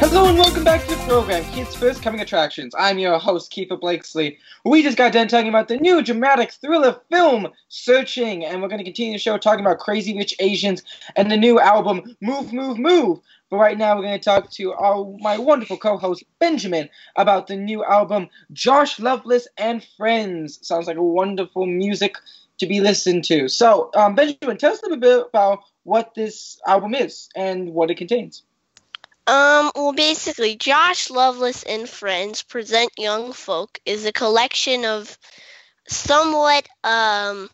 Hello 0.00 0.26
and 0.26 0.38
welcome 0.38 0.64
back 0.64 0.82
to 0.86 0.94
the 0.94 1.02
program, 1.02 1.44
Kids 1.52 1.74
First 1.74 2.02
Coming 2.02 2.22
Attractions. 2.22 2.74
I'm 2.78 2.98
your 2.98 3.18
host, 3.18 3.52
Kiefer 3.52 3.78
Blakesley. 3.78 4.38
We 4.64 4.82
just 4.82 4.96
got 4.96 5.12
done 5.12 5.28
talking 5.28 5.50
about 5.50 5.68
the 5.68 5.76
new 5.76 6.00
dramatic 6.00 6.52
thriller 6.52 6.98
film, 7.10 7.48
Searching, 7.68 8.46
and 8.46 8.62
we're 8.62 8.68
going 8.68 8.78
to 8.78 8.84
continue 8.84 9.12
the 9.12 9.18
show 9.18 9.36
talking 9.36 9.64
about 9.64 9.80
Crazy 9.80 10.16
Rich 10.16 10.34
Asians 10.40 10.82
and 11.16 11.30
the 11.30 11.36
new 11.36 11.60
album, 11.60 12.16
Move, 12.22 12.54
Move, 12.54 12.78
Move. 12.78 13.20
But 13.54 13.60
right 13.60 13.78
now, 13.78 13.94
we're 13.94 14.02
going 14.02 14.18
to 14.18 14.24
talk 14.24 14.50
to 14.54 14.72
our, 14.72 15.16
my 15.20 15.38
wonderful 15.38 15.76
co-host, 15.76 16.24
Benjamin, 16.40 16.88
about 17.14 17.46
the 17.46 17.54
new 17.54 17.84
album, 17.84 18.28
Josh 18.52 18.98
Lovelace 18.98 19.46
and 19.56 19.86
Friends. 19.96 20.58
Sounds 20.66 20.88
like 20.88 20.96
a 20.96 21.02
wonderful 21.04 21.64
music 21.64 22.16
to 22.58 22.66
be 22.66 22.80
listened 22.80 23.22
to. 23.26 23.46
So, 23.46 23.92
um, 23.94 24.16
Benjamin, 24.16 24.56
tell 24.56 24.72
us 24.72 24.82
a 24.82 24.86
little 24.86 24.98
bit 24.98 25.26
about 25.28 25.60
what 25.84 26.16
this 26.16 26.60
album 26.66 26.96
is 26.96 27.28
and 27.36 27.72
what 27.72 27.92
it 27.92 27.94
contains. 27.94 28.42
Um, 29.28 29.70
well, 29.76 29.92
basically, 29.92 30.56
Josh 30.56 31.08
Lovelace 31.08 31.62
and 31.62 31.88
Friends 31.88 32.42
Present 32.42 32.90
Young 32.98 33.32
Folk 33.32 33.78
is 33.86 34.04
a 34.04 34.10
collection 34.10 34.84
of 34.84 35.16
somewhat, 35.86 36.68
um, 36.82 37.48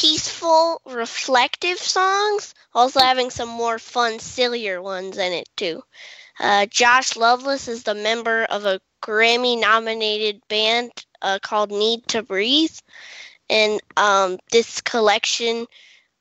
peaceful, 0.00 0.80
reflective 0.86 1.76
songs, 1.76 2.54
also 2.74 3.00
having 3.00 3.28
some 3.28 3.50
more 3.50 3.78
fun, 3.78 4.18
sillier 4.18 4.80
ones 4.80 5.18
in 5.18 5.32
it, 5.34 5.48
too. 5.56 5.82
Uh, 6.38 6.64
Josh 6.64 7.16
Lovelace 7.16 7.68
is 7.68 7.82
the 7.82 7.94
member 7.94 8.44
of 8.44 8.64
a 8.64 8.80
Grammy 9.02 9.60
nominated 9.60 10.40
band 10.48 10.90
uh, 11.20 11.38
called 11.42 11.70
Need 11.70 12.08
to 12.08 12.22
Breathe. 12.22 12.74
And 13.50 13.78
um, 13.98 14.38
this 14.50 14.80
collection 14.80 15.66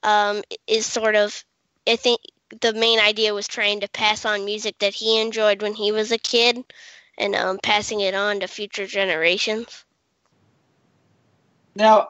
um, 0.03 0.41
is 0.67 0.85
sort 0.85 1.15
of, 1.15 1.45
I 1.87 1.95
think, 1.95 2.19
the 2.59 2.73
main 2.73 2.99
idea 2.99 3.33
was 3.33 3.47
trying 3.47 3.79
to 3.79 3.89
pass 3.89 4.25
on 4.25 4.43
music 4.43 4.77
that 4.79 4.93
he 4.93 5.21
enjoyed 5.21 5.61
when 5.61 5.73
he 5.73 5.93
was 5.93 6.11
a 6.11 6.17
kid 6.17 6.65
and 7.17 7.33
um, 7.33 7.59
passing 7.63 8.01
it 8.01 8.13
on 8.13 8.41
to 8.41 8.47
future 8.47 8.87
generations. 8.87 9.85
Now, 11.75 12.09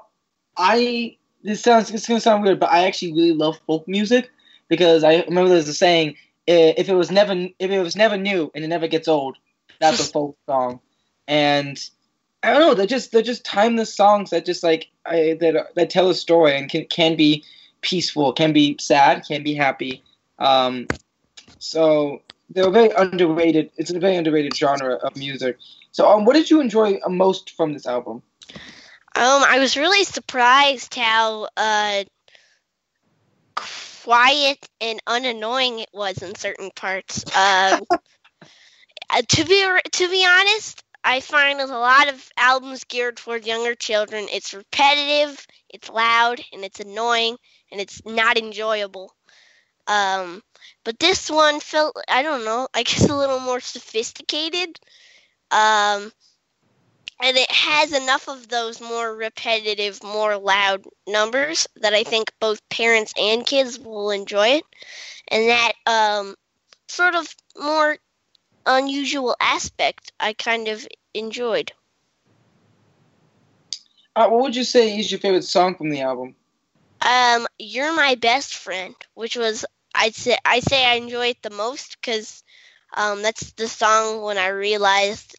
I 0.57 1.18
this 1.43 1.61
sounds 1.61 1.91
it's 1.91 2.07
gonna 2.07 2.19
sound 2.19 2.43
weird, 2.43 2.59
but 2.59 2.71
I 2.71 2.85
actually 2.85 3.13
really 3.13 3.33
love 3.33 3.59
folk 3.65 3.87
music 3.87 4.31
because 4.67 5.03
I 5.03 5.21
remember 5.21 5.49
there's 5.49 5.67
a 5.67 5.73
saying: 5.73 6.15
if 6.47 6.89
it 6.89 6.95
was 6.95 7.11
never 7.11 7.33
if 7.59 7.71
it 7.71 7.79
was 7.79 7.95
never 7.95 8.17
new 8.17 8.51
and 8.53 8.63
it 8.63 8.67
never 8.67 8.87
gets 8.87 9.07
old, 9.07 9.37
that's 9.79 9.99
a 9.99 10.11
folk 10.11 10.37
song. 10.45 10.79
And 11.27 11.79
I 12.43 12.51
don't 12.51 12.61
know, 12.61 12.73
they're 12.73 12.85
just 12.85 13.11
they're 13.11 13.21
just 13.21 13.45
timeless 13.45 13.93
songs 13.93 14.29
that 14.31 14.45
just 14.45 14.63
like 14.63 14.89
I, 15.05 15.37
that 15.39 15.75
that 15.75 15.89
tell 15.89 16.09
a 16.09 16.15
story 16.15 16.57
and 16.57 16.69
can 16.69 16.85
can 16.85 17.15
be 17.15 17.43
peaceful, 17.81 18.33
can 18.33 18.53
be 18.53 18.77
sad, 18.79 19.25
can 19.27 19.43
be 19.43 19.53
happy. 19.53 20.03
Um, 20.39 20.87
so 21.59 22.21
they're 22.49 22.71
very 22.71 22.91
underrated. 22.91 23.71
It's 23.77 23.91
a 23.91 23.99
very 23.99 24.15
underrated 24.15 24.55
genre 24.55 24.95
of 24.95 25.15
music. 25.15 25.57
So, 25.91 26.09
um, 26.09 26.25
what 26.25 26.33
did 26.33 26.49
you 26.49 26.61
enjoy 26.61 26.99
most 27.07 27.51
from 27.51 27.73
this 27.73 27.85
album? 27.85 28.21
Um, 29.19 29.43
I 29.45 29.59
was 29.59 29.75
really 29.75 30.05
surprised 30.05 30.95
how 30.95 31.49
uh, 31.57 32.05
quiet 34.09 34.57
and 34.79 35.01
unannoying 35.05 35.79
it 35.79 35.89
was 35.93 36.21
in 36.23 36.35
certain 36.35 36.71
parts. 36.73 37.25
Um, 37.35 37.81
uh, 39.09 39.21
to 39.27 39.43
be 39.43 39.67
to 39.91 40.09
be 40.09 40.25
honest, 40.25 40.81
I 41.03 41.19
find 41.19 41.59
with 41.59 41.69
a 41.69 41.77
lot 41.77 42.07
of 42.07 42.29
albums 42.37 42.85
geared 42.85 43.17
towards 43.17 43.45
younger 43.45 43.75
children, 43.75 44.27
it's 44.31 44.53
repetitive, 44.53 45.45
it's 45.69 45.89
loud, 45.89 46.39
and 46.53 46.63
it's 46.63 46.79
annoying, 46.79 47.35
and 47.73 47.81
it's 47.81 48.01
not 48.05 48.37
enjoyable. 48.37 49.13
Um, 49.87 50.41
but 50.85 50.97
this 50.97 51.29
one 51.29 51.59
felt, 51.59 51.97
I 52.07 52.21
don't 52.23 52.45
know, 52.45 52.69
I 52.73 52.83
guess 52.83 53.09
a 53.09 53.15
little 53.17 53.41
more 53.41 53.59
sophisticated. 53.59 54.79
Um, 55.51 56.11
and 57.21 57.37
it 57.37 57.51
has 57.51 57.93
enough 57.93 58.27
of 58.27 58.47
those 58.47 58.79
more 58.79 59.13
repetitive, 59.15 60.01
more 60.03 60.37
loud 60.37 60.85
numbers 61.07 61.67
that 61.77 61.93
I 61.93 62.03
think 62.03 62.31
both 62.39 62.67
parents 62.69 63.13
and 63.19 63.45
kids 63.45 63.77
will 63.77 64.11
enjoy 64.11 64.47
it. 64.49 64.63
And 65.27 65.49
that 65.49 65.73
um, 65.85 66.35
sort 66.87 67.15
of 67.15 67.27
more 67.57 67.97
unusual 68.65 69.35
aspect 69.39 70.11
I 70.19 70.33
kind 70.33 70.67
of 70.67 70.87
enjoyed. 71.13 71.71
Uh, 74.15 74.27
what 74.27 74.41
would 74.41 74.55
you 74.55 74.63
say 74.63 74.97
is 74.99 75.11
your 75.11 75.19
favorite 75.19 75.43
song 75.43 75.75
from 75.75 75.89
the 75.89 76.01
album? 76.01 76.35
Um, 77.01 77.47
"You're 77.57 77.95
My 77.95 78.15
Best 78.15 78.55
Friend," 78.55 78.95
which 79.13 79.37
was 79.37 79.65
I'd 79.95 80.15
say 80.15 80.37
I 80.43 80.59
say 80.59 80.85
I 80.85 80.95
enjoy 80.95 81.27
it 81.27 81.41
the 81.41 81.49
most 81.49 81.97
because 81.99 82.43
um, 82.93 83.21
that's 83.21 83.51
the 83.53 83.67
song 83.67 84.21
when 84.21 84.37
I 84.37 84.47
realized 84.47 85.38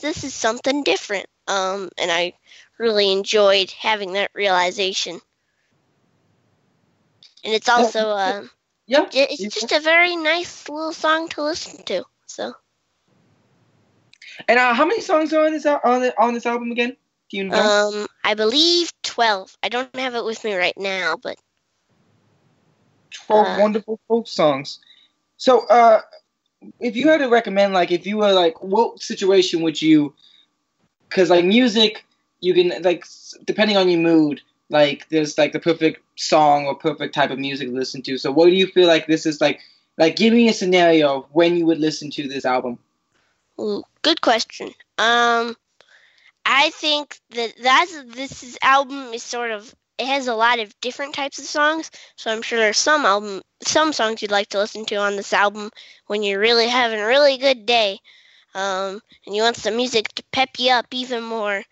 this 0.00 0.24
is 0.24 0.34
something 0.34 0.82
different. 0.84 1.26
Um, 1.46 1.90
and 1.98 2.10
I 2.10 2.34
really 2.78 3.12
enjoyed 3.12 3.70
having 3.70 4.14
that 4.14 4.30
realization. 4.34 5.20
And 7.44 7.54
it's 7.54 7.68
also 7.68 8.08
uh, 8.08 8.42
Yeah. 8.86 9.06
it's 9.12 9.46
just 9.46 9.72
a 9.72 9.80
very 9.80 10.16
nice 10.16 10.68
little 10.68 10.92
song 10.92 11.28
to 11.30 11.42
listen 11.42 11.82
to. 11.84 12.04
So 12.26 12.54
And 14.48 14.58
uh, 14.58 14.74
how 14.74 14.84
many 14.86 15.00
songs 15.00 15.32
are 15.32 15.46
on 15.46 15.52
this 15.52 15.66
on 15.66 16.00
the, 16.02 16.20
on 16.20 16.34
this 16.34 16.46
album 16.46 16.70
again? 16.72 16.96
Do 17.30 17.36
you 17.36 17.44
know? 17.44 17.60
um, 17.62 18.06
I 18.24 18.34
believe 18.34 18.92
twelve. 19.02 19.56
I 19.62 19.68
don't 19.68 19.94
have 19.96 20.14
it 20.14 20.24
with 20.24 20.44
me 20.44 20.54
right 20.54 20.76
now, 20.76 21.16
but 21.22 21.36
Twelve 23.12 23.46
uh, 23.46 23.60
wonderful 23.60 24.00
folk 24.08 24.26
songs. 24.28 24.78
So, 25.36 25.66
uh, 25.66 26.00
if 26.80 26.96
you 26.96 27.08
had 27.08 27.18
to 27.18 27.28
recommend, 27.28 27.72
like, 27.72 27.90
if 27.90 28.06
you 28.06 28.18
were 28.18 28.32
like, 28.32 28.62
what 28.62 29.02
situation 29.02 29.62
would 29.62 29.80
you? 29.80 30.14
Because 31.08 31.30
like 31.30 31.44
music, 31.44 32.04
you 32.40 32.54
can 32.54 32.82
like 32.82 33.04
depending 33.44 33.76
on 33.76 33.88
your 33.88 34.00
mood, 34.00 34.40
like 34.68 35.08
there's 35.10 35.38
like 35.38 35.52
the 35.52 35.60
perfect 35.60 36.02
song 36.16 36.66
or 36.66 36.74
perfect 36.74 37.14
type 37.14 37.30
of 37.30 37.38
music 37.38 37.68
to 37.68 37.74
listen 37.74 38.02
to. 38.02 38.18
So, 38.18 38.32
what 38.32 38.46
do 38.46 38.52
you 38.52 38.66
feel 38.66 38.88
like 38.88 39.06
this 39.06 39.26
is 39.26 39.40
like? 39.40 39.60
Like, 39.96 40.16
give 40.16 40.32
me 40.32 40.48
a 40.48 40.52
scenario 40.52 41.18
of 41.18 41.26
when 41.30 41.56
you 41.56 41.66
would 41.66 41.78
listen 41.78 42.10
to 42.12 42.26
this 42.26 42.44
album. 42.44 42.80
Good 44.02 44.20
question. 44.20 44.68
Um, 44.98 45.56
I 46.44 46.70
think 46.70 47.18
that 47.30 47.54
that's 47.62 48.02
this 48.06 48.58
album 48.62 49.12
is 49.14 49.22
sort 49.22 49.52
of 49.52 49.72
it 49.98 50.06
has 50.06 50.26
a 50.26 50.34
lot 50.34 50.58
of 50.58 50.78
different 50.80 51.14
types 51.14 51.38
of 51.38 51.44
songs. 51.44 51.90
So 52.16 52.30
I'm 52.30 52.42
sure 52.42 52.58
there's 52.58 52.78
some 52.78 53.04
album 53.04 53.42
some 53.62 53.92
songs 53.92 54.22
you'd 54.22 54.30
like 54.30 54.48
to 54.48 54.58
listen 54.58 54.84
to 54.86 54.96
on 54.96 55.16
this 55.16 55.32
album 55.32 55.70
when 56.06 56.22
you're 56.22 56.40
really 56.40 56.68
having 56.68 57.00
a 57.00 57.06
really 57.06 57.38
good 57.38 57.66
day, 57.66 57.98
um, 58.54 59.00
and 59.26 59.34
you 59.34 59.42
want 59.42 59.56
some 59.56 59.76
music 59.76 60.08
to 60.14 60.22
pep 60.32 60.50
you 60.58 60.70
up 60.72 60.86
even 60.92 61.22
more. 61.22 61.62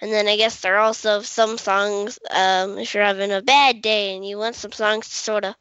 And 0.00 0.12
then 0.12 0.28
I 0.28 0.36
guess 0.36 0.60
there 0.60 0.76
are 0.76 0.80
also 0.80 1.22
some 1.22 1.58
songs 1.58 2.18
um, 2.30 2.78
if 2.78 2.94
you're 2.94 3.02
having 3.02 3.32
a 3.32 3.42
bad 3.42 3.82
day 3.82 4.14
and 4.14 4.26
you 4.26 4.38
want 4.38 4.54
some 4.54 4.72
songs 4.72 5.08
to 5.08 5.14
sort 5.14 5.44
of 5.44 5.54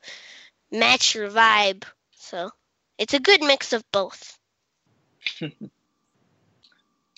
match 0.71 1.15
your 1.15 1.29
vibe. 1.29 1.83
So 2.11 2.51
it's 2.97 3.15
a 3.15 3.19
good 3.19 3.41
mix 3.41 3.73
of 3.73 3.83
both. 3.91 4.37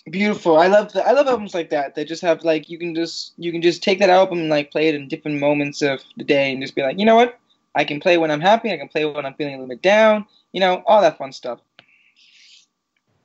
Beautiful. 0.10 0.58
I 0.58 0.68
love 0.68 0.94
the, 0.94 1.06
I 1.06 1.12
love 1.12 1.28
albums 1.28 1.54
like 1.54 1.70
that. 1.72 1.96
That 1.96 2.08
just 2.08 2.22
have 2.22 2.44
like 2.44 2.70
you 2.70 2.80
can 2.80 2.96
just 2.96 3.34
you 3.38 3.52
can 3.52 3.62
just 3.62 3.84
take 3.84 4.00
that 4.00 4.10
album 4.10 4.40
and 4.40 4.50
like 4.50 4.72
play 4.72 4.88
it 4.88 4.96
in 4.96 5.08
different 5.08 5.40
moments 5.40 5.82
of 5.82 6.02
the 6.18 6.24
day 6.24 6.52
and 6.52 6.62
just 6.62 6.76
be 6.76 6.82
like, 6.82 6.98
you 6.98 7.06
know 7.06 7.16
what? 7.16 7.38
I 7.76 7.84
can 7.84 8.00
play 8.00 8.18
when 8.18 8.32
I'm 8.32 8.42
happy. 8.42 8.72
I 8.72 8.78
can 8.78 8.88
play 8.88 9.06
when 9.06 9.26
I'm 9.26 9.34
feeling 9.34 9.56
a 9.56 9.58
little 9.58 9.70
bit 9.70 9.82
down. 9.82 10.26
You 10.52 10.62
know, 10.62 10.84
all 10.88 11.02
that 11.02 11.18
fun 11.18 11.34
stuff. 11.34 11.60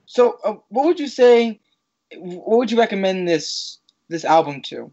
So, 0.06 0.38
uh, 0.44 0.54
what 0.68 0.86
would 0.86 1.00
you 1.00 1.08
say? 1.08 1.60
What 2.16 2.58
would 2.58 2.70
you 2.70 2.78
recommend 2.78 3.26
this 3.26 3.78
this 4.08 4.24
album 4.24 4.62
to? 4.62 4.90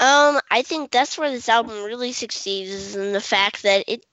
Um, 0.00 0.40
I 0.50 0.62
think 0.62 0.90
that's 0.90 1.18
where 1.18 1.30
this 1.30 1.48
album 1.48 1.84
really 1.84 2.12
succeeds 2.12 2.70
is 2.70 2.96
in 2.96 3.12
the 3.12 3.20
fact 3.20 3.64
that 3.64 3.84
it, 3.86 4.06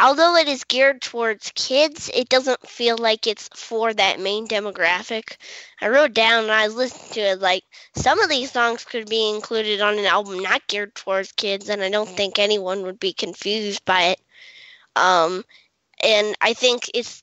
although 0.00 0.36
it 0.36 0.48
is 0.48 0.64
geared 0.64 1.00
towards 1.02 1.52
kids, 1.54 2.10
it 2.14 2.28
doesn't 2.28 2.68
feel 2.68 2.96
like 2.98 3.26
it's 3.26 3.48
for 3.54 3.92
that 3.94 4.20
main 4.20 4.46
demographic. 4.46 5.36
I 5.80 5.88
wrote 5.88 6.14
down 6.14 6.44
and 6.44 6.52
I 6.52 6.66
was 6.66 6.76
listening 6.76 7.12
to 7.12 7.20
it, 7.20 7.40
like 7.40 7.64
some 7.94 8.20
of 8.20 8.28
these 8.28 8.50
songs 8.52 8.84
could 8.84 9.08
be 9.08 9.30
included 9.30 9.80
on 9.80 9.98
an 9.98 10.06
album 10.06 10.40
not 10.40 10.66
geared 10.66 10.94
towards 10.94 11.32
kids, 11.32 11.68
and 11.68 11.82
I 11.82 11.90
don't 11.90 12.08
think 12.08 12.38
anyone 12.38 12.82
would 12.82 13.00
be 13.00 13.12
confused 13.12 13.84
by 13.84 14.02
it. 14.02 14.20
Um, 14.96 15.44
and 16.02 16.34
I 16.40 16.54
think 16.54 16.90
it's 16.94 17.22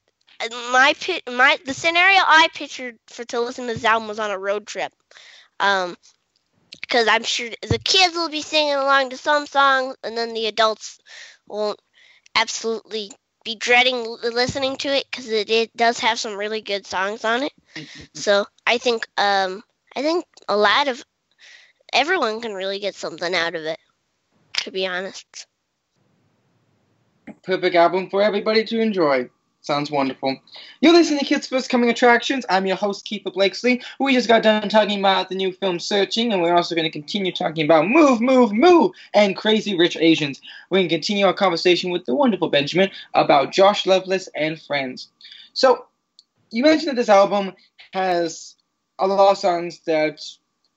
my 0.74 0.94
my 1.32 1.58
the 1.66 1.74
scenario 1.74 2.20
I 2.20 2.48
pictured 2.54 2.98
for 3.08 3.26
to 3.26 3.42
listen 3.42 3.68
to 3.68 3.74
this 3.74 3.86
album 3.86 4.08
was 4.08 4.20
on 4.20 4.32
a 4.32 4.38
road 4.38 4.68
trip. 4.68 4.94
Um, 5.60 5.98
because 6.82 7.08
I'm 7.08 7.24
sure 7.24 7.50
the 7.62 7.80
kids 7.80 8.16
will 8.16 8.30
be 8.30 8.42
singing 8.42 8.76
along 8.76 9.10
to 9.10 9.18
some 9.18 9.46
songs, 9.46 9.96
and 10.04 10.18
then 10.18 10.34
the 10.34 10.46
adults 10.48 11.00
won't 11.48 11.80
absolutely 12.38 13.12
be 13.44 13.56
dreading 13.56 14.06
listening 14.24 14.78
to 14.78 14.90
it 14.90 15.06
because 15.10 15.30
it, 15.30 15.50
it 15.50 15.76
does 15.76 16.00
have 16.00 16.20
some 16.20 16.38
really 16.38 16.62
good 16.62 16.86
songs 16.86 17.26
on 17.26 17.44
it. 17.44 17.54
So 18.14 18.46
I 18.66 18.78
think 18.78 19.08
um 19.18 19.64
I 19.96 20.02
think 20.02 20.26
a 20.48 20.58
lot 20.58 20.88
of 20.88 21.04
everyone 21.94 22.42
can 22.42 22.54
really 22.54 22.80
get 22.80 22.96
something 22.96 23.34
out 23.36 23.56
of 23.56 23.64
it. 23.64 23.80
To 24.64 24.72
be 24.72 24.88
honest. 24.88 25.48
Perfect 27.44 27.76
album 27.76 28.10
for 28.10 28.22
everybody 28.22 28.64
to 28.66 28.80
enjoy. 28.80 29.30
Sounds 29.62 29.92
wonderful. 29.92 30.38
You're 30.80 30.94
listening 30.94 31.20
to 31.20 31.26
Kids 31.26 31.48
First 31.48 31.70
Coming 31.70 31.90
Attractions. 31.90 32.46
I'm 32.50 32.66
your 32.66 32.78
host, 32.78 33.04
Keeper 33.06 33.32
Blakesley. 33.32 33.82
We 34.00 34.14
just 34.14 34.30
got 34.30 34.44
done 34.44 34.70
talking 34.70 35.00
about 35.00 35.28
the 35.28 35.36
new 35.36 35.52
film 35.52 35.80
Searching, 35.80 36.32
and 36.32 36.42
we're 36.42 36.56
also 36.56 36.74
going 36.74 36.86
to 36.86 36.92
continue 36.92 37.34
talking 37.34 37.66
about 37.66 37.88
Move, 37.88 38.22
Move, 38.22 38.54
Move 38.54 38.92
and 39.14 39.36
Crazy 39.36 39.78
Rich 39.78 39.98
Asians. 39.98 40.40
We're 40.70 40.78
going 40.78 40.90
to 40.90 40.96
continue 40.96 41.26
our 41.26 41.34
conversation 41.34 41.92
with 41.92 42.06
the 42.06 42.16
wonderful 42.16 42.50
Benjamin 42.50 42.92
about 43.14 43.52
Josh 43.52 43.86
Lovelace 43.86 44.30
and 44.36 44.62
Friends. 44.62 45.10
So, 45.52 45.86
you 46.52 46.64
mentioned 46.64 46.92
that 46.92 46.96
this 46.96 47.10
album 47.10 47.54
has 47.92 48.56
a 49.00 49.08
lot 49.08 49.32
of 49.32 49.38
songs 49.38 49.82
that 49.86 50.22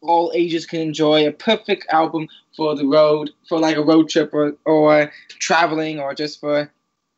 all 0.02 0.32
ages 0.34 0.66
can 0.66 0.80
enjoy. 0.80 1.28
A 1.28 1.32
perfect 1.32 1.86
album 1.90 2.28
for 2.56 2.74
the 2.74 2.86
road, 2.86 3.30
for 3.48 3.60
like 3.60 3.76
a 3.76 3.84
road 3.84 4.08
trip 4.08 4.34
or, 4.34 4.56
or 4.64 5.12
traveling 5.38 6.00
or 6.00 6.14
just 6.14 6.40
for 6.40 6.70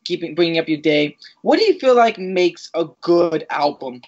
keeping 0.03 0.35
bringing 0.35 0.59
up 0.59 0.67
your 0.69 0.79
day. 0.81 1.17
What 1.41 1.59
do 1.59 1.65
you 1.65 1.79
feel 1.79 1.95
like 1.95 2.17
makes 2.19 2.69
a 2.73 2.85
good 3.01 3.39
album? 3.49 4.01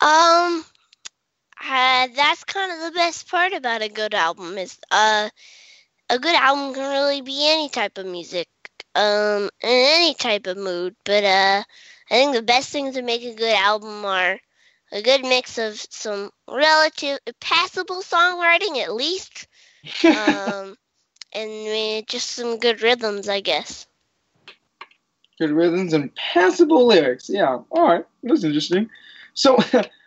Um, 0.00 0.64
uh, 1.64 2.08
that's 2.14 2.44
kind 2.44 2.72
of 2.72 2.80
the 2.80 2.92
best 2.98 3.28
part 3.28 3.52
about 3.52 3.82
a 3.82 3.88
good 3.88 4.14
album 4.14 4.58
is 4.58 4.78
uh, 4.90 5.28
a 6.10 6.18
good 6.18 6.34
album 6.34 6.74
can 6.74 6.90
really 6.90 7.20
be 7.22 7.48
any 7.50 7.68
type 7.68 7.98
of 7.98 8.06
music, 8.06 8.48
um, 8.94 9.48
in 9.62 9.70
any 9.70 10.14
type 10.14 10.46
of 10.46 10.56
mood. 10.56 10.94
But 11.04 11.24
uh, 11.24 11.62
I 12.10 12.14
think 12.14 12.34
the 12.34 12.42
best 12.42 12.70
things 12.70 12.94
to 12.94 13.02
make 13.02 13.22
a 13.22 13.34
good 13.34 13.54
album 13.56 14.04
are 14.04 14.38
a 14.92 15.02
good 15.02 15.22
mix 15.22 15.58
of 15.58 15.74
some 15.78 16.30
relative 16.48 17.18
passable 17.40 18.02
songwriting 18.02 18.82
at 18.82 18.94
least, 18.94 19.46
um, 20.10 20.76
and 21.32 22.06
just 22.08 22.30
some 22.30 22.58
good 22.58 22.82
rhythms, 22.82 23.28
I 23.28 23.40
guess. 23.40 23.86
Good 25.38 25.50
rhythms 25.50 25.92
and 25.92 26.14
passable 26.14 26.86
lyrics. 26.86 27.28
Yeah. 27.28 27.58
All 27.70 27.88
right. 27.88 28.04
That's 28.22 28.44
interesting. 28.44 28.90
So, 29.34 29.58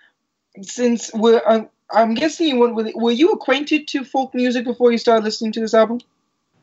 since 0.61 1.11
we're, 1.13 1.41
I'm, 1.45 1.69
I'm 1.91 2.13
guessing 2.15 2.47
you 2.47 2.57
were, 2.57 2.91
were 2.95 3.11
you 3.11 3.31
acquainted 3.31 3.87
to 3.89 4.03
folk 4.03 4.33
music 4.33 4.65
before 4.65 4.91
you 4.91 4.97
started 4.97 5.23
listening 5.23 5.51
to 5.53 5.59
this 5.59 5.73
album? 5.73 5.99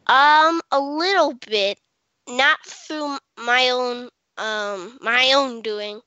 Um, 0.06 0.60
a 0.70 0.80
little 0.80 1.34
bit, 1.48 1.78
not 2.28 2.58
through 2.64 3.18
my 3.38 3.70
own 3.70 4.08
um 4.38 4.98
my 5.00 5.32
own 5.32 5.62
doing, 5.62 6.00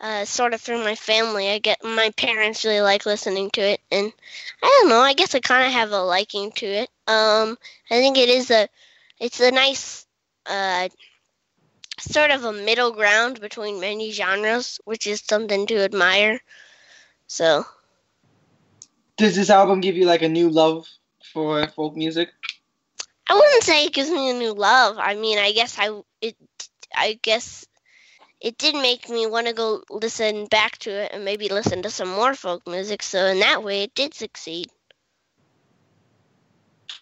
uh, 0.00 0.24
sort 0.24 0.54
of 0.54 0.60
through 0.60 0.84
my 0.84 0.94
family. 0.94 1.48
I 1.48 1.58
get 1.58 1.82
my 1.82 2.10
parents 2.16 2.64
really 2.64 2.80
like 2.80 3.06
listening 3.06 3.50
to 3.54 3.60
it, 3.60 3.80
and 3.90 4.12
I 4.62 4.78
don't 4.80 4.88
know. 4.90 5.00
I 5.00 5.14
guess 5.14 5.34
I 5.34 5.40
kind 5.40 5.66
of 5.66 5.72
have 5.72 5.92
a 5.92 6.02
liking 6.02 6.52
to 6.52 6.66
it. 6.66 6.90
Um, 7.06 7.58
I 7.90 7.96
think 7.96 8.18
it 8.18 8.28
is 8.28 8.50
a, 8.50 8.68
it's 9.18 9.40
a 9.40 9.50
nice, 9.50 10.06
uh, 10.46 10.88
sort 12.00 12.30
of 12.30 12.44
a 12.44 12.52
middle 12.52 12.92
ground 12.92 13.40
between 13.40 13.80
many 13.80 14.10
genres, 14.12 14.80
which 14.84 15.06
is 15.06 15.20
something 15.20 15.66
to 15.66 15.84
admire. 15.84 16.40
So, 17.26 17.64
Does 19.16 19.36
this 19.36 19.50
album 19.50 19.80
give 19.80 19.96
you 19.96 20.06
like 20.06 20.22
a 20.22 20.28
new 20.28 20.48
love 20.48 20.88
for 21.32 21.68
folk 21.68 21.96
music? 21.96 22.30
I 23.28 23.34
wouldn't 23.34 23.62
say 23.62 23.84
it 23.84 23.92
gives 23.92 24.10
me 24.10 24.30
a 24.30 24.34
new 24.34 24.52
love. 24.52 24.96
I 24.98 25.14
mean, 25.14 25.38
I 25.38 25.52
guess 25.52 25.76
I 25.78 26.00
it 26.20 26.36
I 26.94 27.18
guess 27.22 27.66
it 28.40 28.58
did 28.58 28.74
make 28.74 29.08
me 29.08 29.26
want 29.26 29.46
to 29.46 29.52
go 29.52 29.82
listen 29.90 30.46
back 30.46 30.78
to 30.78 30.90
it 30.90 31.12
and 31.12 31.24
maybe 31.24 31.48
listen 31.48 31.82
to 31.82 31.90
some 31.90 32.08
more 32.08 32.34
folk 32.34 32.66
music. 32.66 33.02
So 33.02 33.26
in 33.26 33.40
that 33.40 33.62
way, 33.62 33.84
it 33.84 33.94
did 33.94 34.14
succeed. 34.14 34.68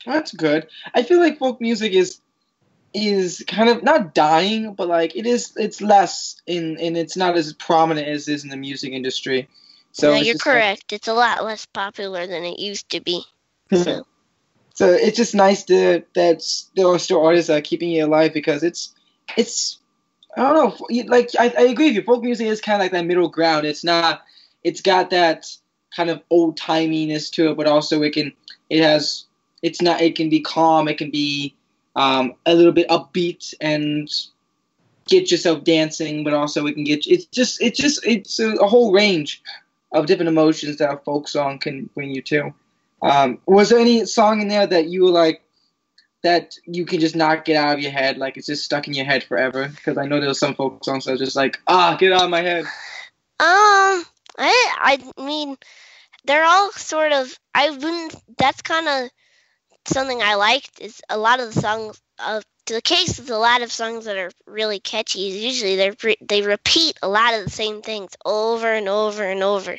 That's 0.04 0.32
good. 0.32 0.66
I 0.94 1.02
feel 1.02 1.18
like 1.18 1.38
folk 1.38 1.60
music 1.60 1.92
is 1.92 2.20
is 2.94 3.44
kind 3.46 3.68
of 3.68 3.82
not 3.82 4.14
dying, 4.14 4.74
but 4.74 4.88
like 4.88 5.14
it 5.16 5.26
is 5.26 5.52
it's 5.56 5.80
less 5.80 6.40
in 6.46 6.78
and 6.78 6.96
it's 6.96 7.16
not 7.16 7.36
as 7.36 7.52
prominent 7.52 8.08
as 8.08 8.28
it 8.28 8.34
is 8.34 8.44
in 8.44 8.50
the 8.50 8.56
music 8.56 8.92
industry. 8.92 9.48
So 9.92 10.10
no, 10.10 10.16
you're 10.16 10.34
just 10.34 10.46
like- 10.46 10.54
correct. 10.54 10.92
It's 10.92 11.08
a 11.08 11.14
lot 11.14 11.44
less 11.44 11.66
popular 11.66 12.26
than 12.26 12.44
it 12.44 12.58
used 12.58 12.88
to 12.90 13.00
be. 13.00 13.24
So 13.76 14.06
so 14.72 14.92
it's 14.92 15.16
just 15.16 15.34
nice 15.34 15.64
to 15.64 16.04
that 16.14 16.42
there 16.76 16.86
are 16.86 16.98
still 17.00 17.24
artists 17.24 17.48
that 17.48 17.58
are 17.58 17.62
keeping 17.62 17.92
it 17.92 18.00
alive 18.00 18.32
because 18.32 18.62
it's 18.62 18.94
it's 19.36 19.78
I 20.36 20.42
don't 20.42 20.54
know 20.54 21.04
like 21.08 21.30
I, 21.38 21.52
I 21.58 21.62
agree 21.62 21.86
with 21.86 21.96
you. 21.96 22.02
Folk 22.02 22.22
music 22.22 22.46
is 22.46 22.60
kind 22.60 22.76
of 22.76 22.84
like 22.84 22.92
that 22.92 23.04
middle 23.04 23.28
ground. 23.28 23.66
It's 23.66 23.82
not. 23.84 24.22
It's 24.62 24.80
got 24.80 25.10
that 25.10 25.46
kind 25.94 26.10
of 26.10 26.22
old 26.30 26.56
timiness 26.58 27.30
to 27.32 27.50
it, 27.50 27.56
but 27.56 27.66
also 27.66 28.02
it 28.02 28.12
can 28.12 28.32
it 28.70 28.82
has 28.82 29.24
it's 29.62 29.82
not 29.82 30.00
it 30.00 30.14
can 30.14 30.28
be 30.28 30.40
calm. 30.40 30.86
It 30.86 30.96
can 30.96 31.10
be 31.10 31.54
um, 31.98 32.34
a 32.46 32.54
little 32.54 32.72
bit 32.72 32.88
upbeat 32.88 33.54
and 33.60 34.08
get 35.08 35.32
yourself 35.32 35.64
dancing, 35.64 36.22
but 36.22 36.32
also 36.32 36.64
it 36.66 36.74
can 36.74 36.84
get 36.84 37.06
it's 37.08 37.24
just 37.24 37.60
it's 37.60 37.78
just 37.78 38.06
it's 38.06 38.38
a, 38.38 38.54
whole 38.68 38.92
range 38.92 39.42
of 39.90 40.06
different 40.06 40.28
emotions 40.28 40.76
that 40.76 40.92
a 40.92 40.98
folk 40.98 41.26
song 41.26 41.58
can 41.58 41.90
bring 41.94 42.12
you 42.12 42.22
to. 42.22 42.54
Um, 43.02 43.38
was 43.46 43.70
there 43.70 43.80
any 43.80 44.06
song 44.06 44.40
in 44.40 44.46
there 44.46 44.66
that 44.66 44.86
you 44.86 45.04
were 45.04 45.10
like 45.10 45.42
that 46.22 46.54
you 46.66 46.86
can 46.86 47.00
just 47.00 47.16
not 47.16 47.44
get 47.44 47.56
out 47.56 47.74
of 47.74 47.80
your 47.80 47.90
head, 47.90 48.16
like 48.16 48.36
it's 48.36 48.46
just 48.46 48.64
stuck 48.64 48.86
in 48.86 48.94
your 48.94 49.04
head 49.04 49.24
forever? 49.24 49.66
Because 49.66 49.98
I 49.98 50.06
know 50.06 50.20
there 50.20 50.28
was 50.28 50.38
some 50.38 50.54
folk 50.54 50.84
songs 50.84 51.04
that 51.04 51.14
are 51.14 51.24
just 51.24 51.34
like, 51.36 51.58
ah, 51.66 51.96
get 51.98 52.12
out 52.12 52.22
of 52.22 52.30
my 52.30 52.42
head. 52.42 52.64
Um, 53.40 54.04
I 54.38 54.68
I 54.78 54.98
mean, 55.20 55.56
they're 56.26 56.44
all 56.44 56.70
sort 56.70 57.10
of. 57.10 57.36
I 57.56 57.70
wouldn't. 57.70 58.14
That's 58.36 58.62
kind 58.62 58.86
of 58.86 59.10
something 59.88 60.22
I 60.22 60.34
liked. 60.34 60.80
Is 60.80 61.00
a 61.08 61.18
lot 61.18 61.40
of 61.40 61.54
the 61.54 61.60
songs. 61.60 62.00
The 62.66 62.82
case 62.82 63.18
is 63.18 63.30
a 63.30 63.38
lot 63.38 63.62
of 63.62 63.72
songs 63.72 64.04
that 64.04 64.18
are 64.18 64.30
really 64.46 64.78
catchy. 64.78 65.20
Usually 65.20 65.76
they 65.76 66.16
they 66.20 66.42
repeat 66.42 66.98
a 67.02 67.08
lot 67.08 67.34
of 67.34 67.44
the 67.44 67.50
same 67.50 67.82
things 67.82 68.12
over 68.24 68.72
and 68.72 68.88
over 68.88 69.24
and 69.24 69.42
over. 69.42 69.72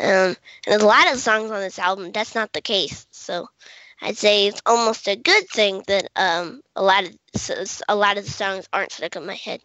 Um, 0.00 0.36
and 0.66 0.82
a 0.82 0.86
lot 0.86 1.12
of 1.12 1.18
songs 1.18 1.50
on 1.50 1.60
this 1.60 1.78
album, 1.78 2.12
that's 2.12 2.34
not 2.34 2.52
the 2.52 2.60
case. 2.60 3.06
So. 3.10 3.48
I'd 4.00 4.16
say 4.16 4.46
it's 4.46 4.62
almost 4.64 5.08
a 5.08 5.16
good 5.16 5.48
thing 5.48 5.82
that 5.88 6.08
um, 6.14 6.62
a 6.76 6.82
lot 6.82 7.04
of 7.04 7.16
a 7.88 7.96
lot 7.96 8.16
of 8.16 8.24
the 8.24 8.30
songs 8.30 8.68
aren't 8.72 8.92
stuck 8.92 9.16
in 9.16 9.26
my 9.26 9.34
head. 9.34 9.60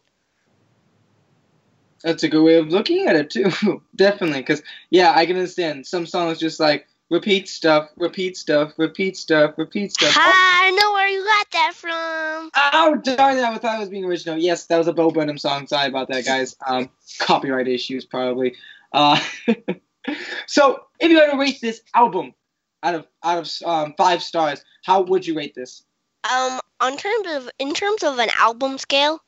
That's 2.04 2.24
a 2.24 2.30
good 2.30 2.43
way 2.43 2.56
of 2.56 2.67
looking 2.67 3.08
at 3.08 3.15
it 3.15 3.30
too. 3.30 3.82
Definitely, 3.96 4.41
because 4.41 4.62
yeah, 4.89 5.13
I 5.15 5.26
can 5.26 5.38
understand 5.38 5.88
some 5.88 6.06
songs 6.06 6.39
just 6.39 6.60
like 6.60 6.88
repeat 7.13 7.47
stuff, 7.47 7.89
repeat 7.95 8.36
stuff, 8.36 8.73
repeat 8.78 9.15
stuff, 9.15 9.54
repeat 9.58 9.91
stuff. 9.91 10.15
I 10.17 10.71
know 10.71 10.93
where 10.93 11.08
you 11.08 11.23
got 11.23 11.52
that 11.52 11.73
from. 11.76 12.49
Oh 12.56 12.95
darn 13.04 13.38
it! 13.38 13.43
I 13.43 13.56
thought 13.60 13.76
it 13.76 13.80
was 13.80 13.89
being 13.89 14.04
original. 14.04 14.38
Yes, 14.38 14.65
that 14.65 14.78
was 14.80 14.88
a 14.88 14.93
Bo 14.93 15.12
Burnham 15.12 15.38
song. 15.38 15.67
Sorry 15.67 15.88
about 15.88 16.10
that, 16.10 16.26
guys. 16.26 16.56
Um, 16.65 16.89
copyright 17.19 17.67
issues 17.67 18.04
probably. 18.04 18.56
Uh, 18.91 19.19
so 20.47 20.86
if 20.99 21.12
you 21.12 21.19
had 21.19 21.32
to 21.32 21.38
rate 21.38 21.62
this 21.62 21.82
album 21.93 22.34
out 22.82 22.95
of 22.95 23.08
out 23.23 23.38
of 23.38 23.67
um, 23.67 23.93
five 23.95 24.23
stars, 24.23 24.63
how 24.84 25.04
would 25.04 25.26
you 25.26 25.38
rate 25.38 25.54
this? 25.54 25.84
Um, 26.32 26.60
on 26.80 26.97
terms 26.97 27.28
of 27.28 27.49
in 27.60 27.76
terms 27.76 28.02
of 28.02 28.17
an 28.17 28.30
album 28.39 28.80
scale, 28.80 29.19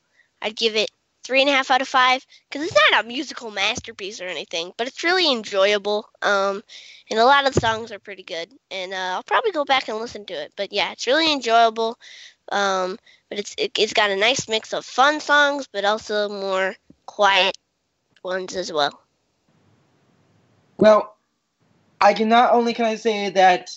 I'd 0.41 0.55
give 0.55 0.75
it 0.75 0.89
three 1.25 1.41
and 1.41 1.49
a 1.49 1.53
half 1.53 1.71
out 1.71 1.81
of 1.81 1.87
five 1.87 2.25
because 2.49 2.67
it's 2.67 2.77
not 2.91 3.03
a 3.03 3.07
musical 3.07 3.51
masterpiece 3.51 4.21
or 4.21 4.27
anything, 4.27 4.71
but 4.77 4.87
it's 4.87 5.03
really 5.03 5.31
enjoyable. 5.31 6.07
Um, 6.21 6.63
and 7.09 7.19
a 7.19 7.25
lot 7.25 7.47
of 7.47 7.53
the 7.53 7.59
songs 7.59 7.91
are 7.91 7.99
pretty 7.99 8.23
good, 8.23 8.49
and 8.71 8.93
uh, 8.93 9.13
I'll 9.15 9.23
probably 9.23 9.51
go 9.51 9.65
back 9.65 9.87
and 9.87 9.97
listen 9.97 10.25
to 10.25 10.33
it. 10.33 10.53
But 10.55 10.71
yeah, 10.71 10.91
it's 10.91 11.07
really 11.07 11.31
enjoyable. 11.33 11.97
Um, 12.51 12.97
but 13.29 13.39
it's 13.39 13.55
it, 13.57 13.71
it's 13.77 13.93
got 13.93 14.11
a 14.11 14.15
nice 14.15 14.47
mix 14.47 14.73
of 14.73 14.85
fun 14.85 15.19
songs, 15.19 15.67
but 15.71 15.83
also 15.83 16.29
more 16.29 16.75
quiet 17.05 17.57
ones 18.23 18.55
as 18.55 18.71
well. 18.71 19.01
Well, 20.77 21.15
I 21.99 22.13
can 22.13 22.29
not 22.29 22.53
only 22.53 22.73
can 22.73 22.85
I 22.85 22.95
say 22.95 23.29
that 23.31 23.71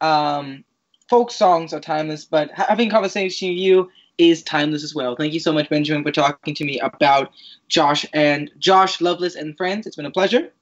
um, 0.00 0.64
folk 1.08 1.30
songs 1.30 1.72
are 1.74 1.80
timeless, 1.80 2.24
but 2.24 2.50
having 2.52 2.90
conversation 2.90 3.50
with 3.50 3.58
you 3.58 3.90
is 4.18 4.42
timeless 4.42 4.84
as 4.84 4.94
well. 4.94 5.16
Thank 5.16 5.32
you 5.32 5.40
so 5.40 5.52
much, 5.52 5.68
Benjamin, 5.68 6.02
for 6.02 6.12
talking 6.12 6.54
to 6.54 6.64
me 6.64 6.80
about 6.80 7.32
Josh 7.68 8.06
and 8.12 8.50
Josh 8.58 9.00
Lovelace 9.00 9.34
and 9.34 9.56
Friends. 9.56 9.86
It's 9.86 9.96
been 9.96 10.06
a 10.06 10.10
pleasure. 10.10 10.52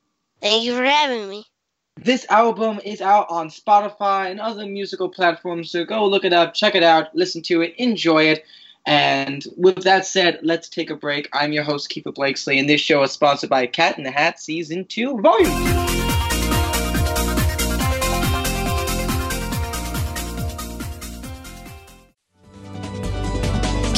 Thank 0.40 0.64
you 0.64 0.76
for 0.76 0.84
having 0.84 1.28
me. 1.28 1.44
This 1.96 2.26
album 2.30 2.80
is 2.84 3.00
out 3.00 3.26
on 3.28 3.48
Spotify 3.48 4.30
and 4.30 4.40
other 4.40 4.66
musical 4.66 5.08
platforms, 5.08 5.70
so 5.70 5.84
go 5.84 6.06
look 6.06 6.24
it 6.24 6.32
up, 6.32 6.54
check 6.54 6.74
it 6.74 6.82
out, 6.82 7.14
listen 7.14 7.42
to 7.42 7.60
it, 7.60 7.74
enjoy 7.76 8.24
it. 8.24 8.44
And 8.86 9.44
with 9.56 9.84
that 9.84 10.06
said, 10.06 10.40
let's 10.42 10.68
take 10.68 10.90
a 10.90 10.96
break. 10.96 11.28
I'm 11.32 11.52
your 11.52 11.62
host, 11.62 11.90
Keeper 11.90 12.10
Blakesley, 12.10 12.58
and 12.58 12.68
this 12.68 12.80
show 12.80 13.02
is 13.02 13.12
sponsored 13.12 13.50
by 13.50 13.66
Cat 13.66 13.98
in 13.98 14.04
the 14.04 14.10
Hat 14.10 14.40
Season 14.40 14.84
2, 14.86 15.20
Volume 15.20 16.11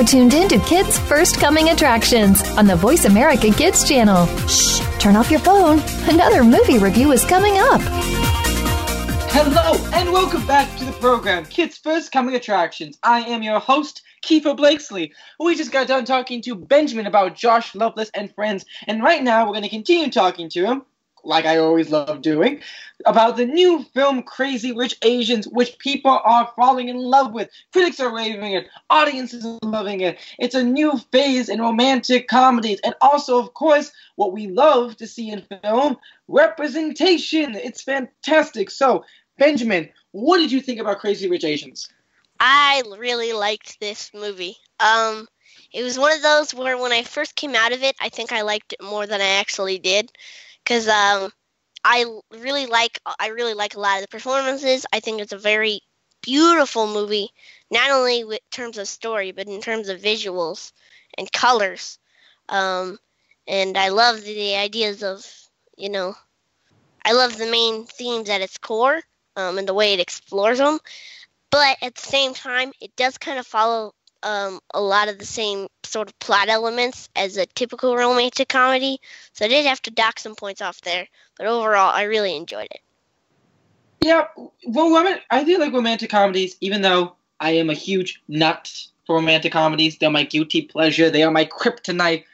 Are 0.00 0.04
tuned 0.04 0.32
in 0.32 0.48
to 0.48 0.58
Kids 0.60 0.98
First 0.98 1.38
Coming 1.38 1.68
Attractions 1.68 2.40
on 2.56 2.66
the 2.66 2.74
Voice 2.74 3.04
America 3.04 3.50
Kids 3.52 3.86
channel. 3.86 4.24
Shh, 4.48 4.80
turn 4.98 5.14
off 5.14 5.30
your 5.30 5.40
phone. 5.40 5.82
Another 6.08 6.42
movie 6.42 6.78
review 6.78 7.12
is 7.12 7.22
coming 7.22 7.58
up. 7.58 7.82
Hello 9.30 9.74
and 9.92 10.10
welcome 10.10 10.46
back 10.46 10.74
to 10.78 10.86
the 10.86 10.92
program, 10.92 11.44
Kids 11.44 11.76
First 11.76 12.12
Coming 12.12 12.34
Attractions. 12.34 12.98
I 13.02 13.20
am 13.20 13.42
your 13.42 13.60
host, 13.60 14.00
Kiefer 14.22 14.56
Blakesley. 14.56 15.12
We 15.38 15.54
just 15.54 15.70
got 15.70 15.88
done 15.88 16.06
talking 16.06 16.40
to 16.44 16.54
Benjamin 16.54 17.04
about 17.04 17.34
Josh 17.34 17.74
Lovelace 17.74 18.10
and 18.14 18.34
friends, 18.34 18.64
and 18.86 19.02
right 19.02 19.22
now 19.22 19.44
we're 19.44 19.52
going 19.52 19.64
to 19.64 19.68
continue 19.68 20.10
talking 20.10 20.48
to 20.48 20.64
him, 20.64 20.82
like 21.24 21.44
I 21.44 21.58
always 21.58 21.90
love 21.90 22.22
doing, 22.22 22.60
about 23.06 23.36
the 23.36 23.46
new 23.46 23.84
film 23.94 24.22
Crazy 24.22 24.72
Rich 24.72 24.96
Asians, 25.02 25.46
which 25.48 25.78
people 25.78 26.20
are 26.24 26.52
falling 26.56 26.88
in 26.88 26.98
love 26.98 27.32
with. 27.32 27.48
Critics 27.72 28.00
are 28.00 28.14
raving 28.14 28.52
it, 28.52 28.68
audiences 28.88 29.44
are 29.44 29.58
loving 29.62 30.00
it. 30.00 30.18
It's 30.38 30.54
a 30.54 30.62
new 30.62 30.98
phase 31.12 31.48
in 31.48 31.60
romantic 31.60 32.28
comedies, 32.28 32.80
and 32.84 32.94
also, 33.00 33.38
of 33.38 33.54
course, 33.54 33.92
what 34.16 34.32
we 34.32 34.48
love 34.48 34.96
to 34.98 35.06
see 35.06 35.30
in 35.30 35.46
film 35.62 35.96
representation. 36.28 37.54
It's 37.54 37.82
fantastic. 37.82 38.70
So, 38.70 39.04
Benjamin, 39.38 39.88
what 40.12 40.38
did 40.38 40.52
you 40.52 40.60
think 40.60 40.80
about 40.80 40.98
Crazy 40.98 41.28
Rich 41.28 41.44
Asians? 41.44 41.88
I 42.38 42.82
really 42.98 43.32
liked 43.32 43.78
this 43.80 44.10
movie. 44.14 44.56
Um, 44.80 45.28
it 45.72 45.82
was 45.82 45.98
one 45.98 46.12
of 46.12 46.22
those 46.22 46.54
where 46.54 46.78
when 46.78 46.92
I 46.92 47.02
first 47.02 47.36
came 47.36 47.54
out 47.54 47.72
of 47.72 47.82
it, 47.82 47.94
I 48.00 48.08
think 48.08 48.32
I 48.32 48.42
liked 48.42 48.72
it 48.72 48.82
more 48.82 49.06
than 49.06 49.20
I 49.20 49.38
actually 49.38 49.78
did, 49.78 50.10
because 50.70 50.86
um, 50.86 51.32
I 51.82 52.04
really 52.30 52.66
like 52.66 53.00
I 53.18 53.28
really 53.30 53.54
like 53.54 53.74
a 53.74 53.80
lot 53.80 53.96
of 53.96 54.02
the 54.02 54.08
performances. 54.08 54.86
I 54.92 55.00
think 55.00 55.20
it's 55.20 55.32
a 55.32 55.38
very 55.38 55.80
beautiful 56.22 56.86
movie, 56.86 57.30
not 57.72 57.90
only 57.90 58.20
in 58.20 58.38
terms 58.52 58.78
of 58.78 58.86
story, 58.86 59.32
but 59.32 59.48
in 59.48 59.60
terms 59.60 59.88
of 59.88 60.00
visuals 60.00 60.70
and 61.18 61.32
colors. 61.32 61.98
Um, 62.48 63.00
and 63.48 63.76
I 63.76 63.88
love 63.88 64.22
the 64.22 64.54
ideas 64.54 65.02
of, 65.02 65.26
you 65.76 65.88
know, 65.88 66.14
I 67.04 67.14
love 67.14 67.36
the 67.36 67.50
main 67.50 67.86
themes 67.86 68.30
at 68.30 68.40
its 68.40 68.56
core 68.56 69.02
um, 69.34 69.58
and 69.58 69.66
the 69.66 69.74
way 69.74 69.94
it 69.94 70.00
explores 70.00 70.58
them. 70.58 70.78
But 71.50 71.78
at 71.82 71.96
the 71.96 72.00
same 72.00 72.32
time, 72.32 72.70
it 72.80 72.94
does 72.94 73.18
kind 73.18 73.40
of 73.40 73.46
follow 73.46 73.92
um, 74.22 74.60
a 74.72 74.80
lot 74.80 75.08
of 75.08 75.18
the 75.18 75.26
same 75.26 75.68
sort 75.84 76.08
of 76.08 76.18
plot 76.18 76.48
elements 76.48 77.08
as 77.16 77.36
a 77.36 77.46
typical 77.46 77.96
romantic 77.96 78.48
comedy. 78.48 79.00
So 79.32 79.44
I 79.44 79.48
did 79.48 79.66
have 79.66 79.82
to 79.82 79.90
dock 79.90 80.18
some 80.18 80.34
points 80.34 80.62
off 80.62 80.80
there. 80.82 81.06
But 81.36 81.46
overall, 81.46 81.92
I 81.94 82.02
really 82.02 82.36
enjoyed 82.36 82.68
it. 82.70 82.80
Yeah, 84.02 84.26
well, 84.66 85.18
I 85.30 85.44
do 85.44 85.58
like 85.58 85.72
romantic 85.72 86.10
comedies, 86.10 86.56
even 86.60 86.80
though 86.80 87.16
I 87.38 87.52
am 87.52 87.68
a 87.68 87.74
huge 87.74 88.22
nut 88.28 88.72
for 89.06 89.16
romantic 89.16 89.52
comedies. 89.52 89.98
They're 89.98 90.10
my 90.10 90.24
guilty 90.24 90.62
pleasure. 90.62 91.10
They 91.10 91.22
are 91.22 91.30
my 91.30 91.44
kryptonite. 91.44 92.24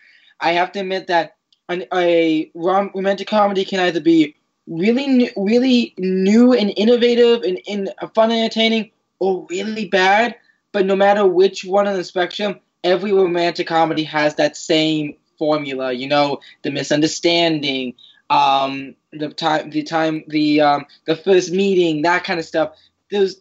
I 0.41 0.53
have 0.53 0.73
to 0.73 0.81
admit 0.81 1.09
that 1.09 1.37
an, 1.69 1.85
a 1.93 2.51
rom- 2.55 2.93
romantic 2.95 3.27
comedy 3.27 3.65
can 3.65 3.81
either 3.81 4.01
be 4.01 4.37
really, 4.69 5.31
really 5.37 5.95
new 5.99 6.53
and 6.53 6.73
innovative 6.77 7.43
and, 7.43 7.61
and 7.69 7.93
fun 8.15 8.31
and 8.31 8.41
entertaining, 8.41 8.91
or 9.19 9.47
really 9.51 9.89
bad. 9.89 10.37
But 10.77 10.85
no 10.85 10.95
matter 10.95 11.27
which 11.27 11.65
one 11.65 11.89
on 11.89 11.95
the 11.95 12.05
spectrum, 12.05 12.61
every 12.85 13.11
romantic 13.11 13.67
comedy 13.67 14.03
has 14.03 14.35
that 14.35 14.59
same 14.59 15.17
formula. 15.39 15.91
You 15.91 16.07
know, 16.07 16.41
the 16.65 16.71
misunderstanding, 16.71 17.95
um, 18.29 18.95
the 19.11 19.31
time, 19.31 19.71
the 19.71 19.83
time, 19.83 20.23
the 20.29 20.61
um, 20.61 20.85
the 21.07 21.17
first 21.17 21.51
meeting, 21.51 22.03
that 22.03 22.25
kind 22.25 22.39
of 22.39 22.45
stuff. 22.45 22.77
Those 23.11 23.41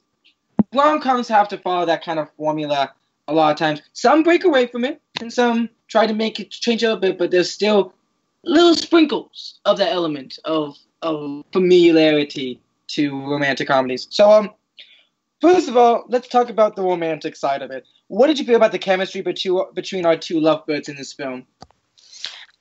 rom 0.74 1.02
coms 1.02 1.28
have 1.28 1.50
to 1.50 1.58
follow 1.58 1.86
that 1.86 2.06
kind 2.06 2.20
of 2.20 2.32
formula 2.38 2.94
a 3.28 3.34
lot 3.34 3.52
of 3.52 3.58
times. 3.58 3.82
Some 3.92 4.24
break 4.24 4.46
away 4.46 4.68
from 4.68 4.86
it, 4.86 5.02
and 5.20 5.34
some 5.34 5.70
try 5.90 6.08
to 6.08 6.14
make 6.14 6.40
it 6.40 6.52
change 6.52 6.84
a 6.84 6.86
little 6.86 7.02
bit, 7.02 7.18
but 7.18 7.32
there's 7.32 7.52
still 7.52 7.94
little 8.46 8.76
sprinkles 8.76 9.60
of 9.66 9.78
that 9.80 9.92
element 9.92 10.40
of 10.46 10.78
of 11.02 11.44
familiarity 11.52 12.62
to 12.88 13.30
romantic 13.30 13.68
comedies. 13.68 14.08
So 14.10 14.32
um, 14.32 14.52
first 15.42 15.68
of 15.68 15.78
all, 15.78 16.06
let's 16.08 16.28
talk 16.28 16.50
about 16.50 16.76
the 16.76 16.84
romantic 16.84 17.36
side 17.36 17.62
of 17.62 17.72
it. 17.72 17.86
What 18.08 18.28
did 18.28 18.40
you 18.40 18.46
feel 18.46 18.56
about 18.56 18.72
the 18.72 18.80
chemistry 18.80 19.22
between 19.22 20.06
our 20.06 20.18
two 20.18 20.40
lovebirds 20.40 20.90
in 20.90 20.96
this 20.96 21.14
film? 21.14 21.46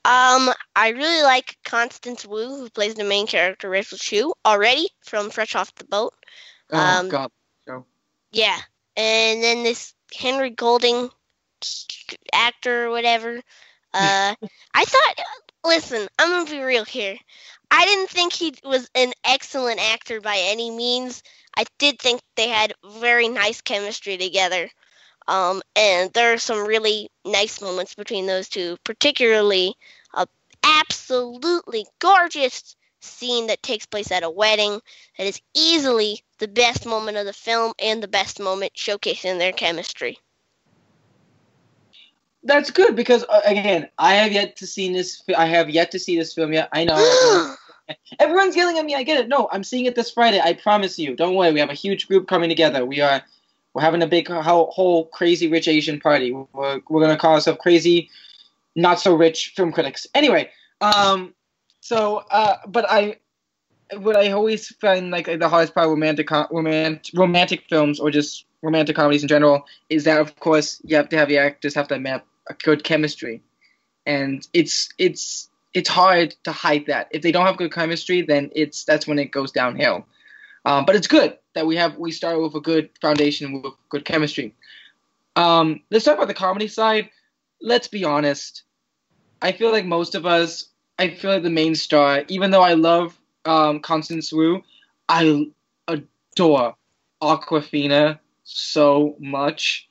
Um, 0.07 0.51
I 0.77 0.91
really 0.91 1.23
like 1.23 1.57
Constance 1.65 2.27
Wu, 2.27 2.57
who 2.57 2.69
plays 2.69 2.95
the 2.95 3.05
main 3.05 3.27
character, 3.27 3.71
Rachel 3.71 3.97
Chu, 3.97 4.35
already 4.45 4.89
from 5.01 5.31
Fresh 5.31 5.55
Off 5.55 5.75
the 5.77 5.87
Boat. 5.87 6.13
Oh 6.71 6.79
um, 6.79 7.09
God, 7.09 7.31
no. 7.67 7.87
Yeah, 8.31 8.59
and 8.97 9.43
then 9.43 9.63
this 9.63 9.95
Henry 10.15 10.51
Golding 10.51 11.09
actor 12.35 12.87
or 12.87 12.91
whatever. 12.91 13.37
Uh, 13.95 14.35
I 14.75 14.85
thought. 14.85 15.15
Listen, 15.65 16.07
I'm 16.19 16.29
gonna 16.29 16.51
be 16.51 16.61
real 16.63 16.85
here. 16.85 17.17
I 17.71 17.87
didn't 17.87 18.11
think 18.11 18.33
he 18.33 18.55
was 18.65 18.89
an 18.95 19.13
excellent 19.25 19.81
actor 19.81 20.21
by 20.21 20.37
any 20.39 20.71
means. 20.71 21.23
I 21.57 21.65
did 21.79 21.99
think 21.99 22.21
they 22.37 22.49
had 22.49 22.75
very 22.85 23.29
nice 23.29 23.63
chemistry 23.63 24.19
together. 24.19 24.69
Um, 25.27 25.63
and 25.75 26.13
there 26.13 26.35
are 26.35 26.39
some 26.39 26.67
really 26.67 27.09
nice 27.25 27.63
moments 27.63 27.95
between 27.95 28.27
those 28.27 28.49
two, 28.49 28.77
particularly 28.85 29.75
a 30.13 30.27
absolutely 30.63 31.87
gorgeous 31.99 32.77
scene 33.01 33.47
that 33.47 33.63
takes 33.63 33.87
place 33.87 34.13
at 34.13 34.23
a 34.23 34.31
wedding 34.31 34.81
that 35.17 35.27
is 35.27 35.41
easily 35.55 36.21
the 36.39 36.49
best 36.49 36.87
moment 36.87 37.17
of 37.17 37.27
the 37.27 37.33
film 37.33 37.73
and 37.79 38.03
the 38.03 38.09
best 38.09 38.39
moment 38.39 38.75
showcasing 38.75 39.39
their 39.39 39.53
chemistry. 39.53 40.19
That's 42.45 42.71
good 42.71 42.95
because 42.95 43.25
uh, 43.25 43.41
again, 43.45 43.89
I 43.99 44.15
have 44.15 44.33
yet 44.33 44.57
to 44.57 44.67
see 44.67 44.93
this. 44.93 45.23
I 45.37 45.47
have 45.47 45.71
yet 45.71 45.91
to 45.93 45.99
see 45.99 46.19
this 46.19 46.35
film 46.35 46.53
yet. 46.53 46.69
I 46.73 46.85
know. 46.85 47.57
Everyone's 48.19 48.57
yelling 48.57 48.79
at 48.79 48.85
me. 48.85 48.95
I 48.95 49.03
get 49.03 49.21
it. 49.21 49.29
No, 49.29 49.49
I'm 49.51 49.65
seeing 49.65 49.87
it 49.87 49.95
this 49.95 50.11
Friday. 50.11 50.41
I 50.41 50.53
promise 50.53 50.99
you. 50.99 51.17
Don't 51.17 51.35
worry. 51.35 51.53
We 51.53 51.61
have 51.61 51.71
a 51.71 51.75
huge 51.75 52.07
group 52.07 52.29
coming 52.29 52.49
together. 52.49 52.85
We 52.85 53.01
are 53.01 53.23
we're 53.75 53.83
having 53.83 54.03
a 54.03 54.07
big 54.07 54.29
whole, 54.29 54.71
whole 54.71 55.07
crazy 55.07 55.49
rich 55.49 55.69
Asian 55.69 56.01
party. 56.01 56.33
We're, 56.33 56.81
we're 56.89 57.01
gonna 57.01 57.17
call 57.17 57.35
ourselves 57.35 57.59
crazy, 57.61 58.09
not 58.77 59.01
so 59.01 59.15
rich 59.15 59.53
film 59.57 59.73
critics. 59.73 60.07
Anyway, 60.15 60.51
um, 60.81 61.35
so 61.81 62.25
uh, 62.31 62.57
but 62.69 62.87
I, 62.89 63.17
what 63.97 64.17
I 64.17 64.31
always 64.31 64.69
find 64.77 65.11
like 65.11 65.27
the 65.27 65.49
hardest 65.49 65.75
part 65.75 65.87
of 65.87 65.91
romantic 65.91 66.31
romantic 66.31 67.13
romantic 67.15 67.65
films 67.69 67.99
or 67.99 68.11
just 68.11 68.47
romantic 68.63 68.97
comedies 68.97 69.23
in 69.23 69.29
general 69.29 69.67
is 69.91 70.05
that 70.05 70.21
of 70.21 70.35
course 70.37 70.81
you 70.85 70.97
have 70.97 71.09
to 71.11 71.17
have 71.17 71.29
the 71.29 71.39
actors 71.39 71.75
have 71.75 71.89
to 71.89 71.95
have 71.95 72.23
a 72.49 72.55
good 72.55 72.85
chemistry, 72.85 73.43
and 74.07 74.47
it's 74.53 74.89
it's 74.99 75.49
it's 75.73 75.89
hard 75.89 76.35
to 76.45 76.53
hide 76.53 76.87
that. 76.87 77.09
If 77.11 77.23
they 77.23 77.33
don't 77.33 77.47
have 77.47 77.57
good 77.57 77.73
chemistry, 77.73 78.23
then 78.23 78.51
it's 78.55 78.85
that's 78.85 79.07
when 79.07 79.19
it 79.19 79.31
goes 79.33 79.53
downhill. 79.53 80.07
Um, 80.65 80.85
but 80.87 80.97
it's 80.97 81.07
good 81.07 81.37
that 81.55 81.67
we 81.67 81.77
have 81.77 81.99
we 81.99 82.13
start 82.13 82.41
with 82.41 82.55
a 82.55 82.61
good 82.61 82.91
foundation 83.01 83.63
with 83.63 83.75
good 83.89 84.05
chemistry. 84.05 84.55
Um, 85.37 85.81
let's 85.91 86.05
talk 86.05 86.17
about 86.17 86.29
the 86.29 86.35
comedy 86.35 86.69
side. 86.69 87.11
Let's 87.61 87.89
be 87.89 88.05
honest. 88.05 88.63
I 89.43 89.53
feel 89.53 89.73
like 89.73 89.85
most 89.85 90.15
of 90.15 90.27
us, 90.27 90.69
I 90.99 91.11
feel 91.11 91.33
like 91.33 91.43
the 91.43 91.51
main 91.51 91.75
star, 91.75 92.25
even 92.29 92.51
though 92.51 92.63
I 92.63 92.75
love 92.75 93.19
um, 93.45 93.81
Constance 93.81 94.33
Wu, 94.33 94.63
I 95.09 95.47
adore 95.89 96.77
Awkwafina 97.21 98.19
so 98.45 99.17
much. 99.19 99.89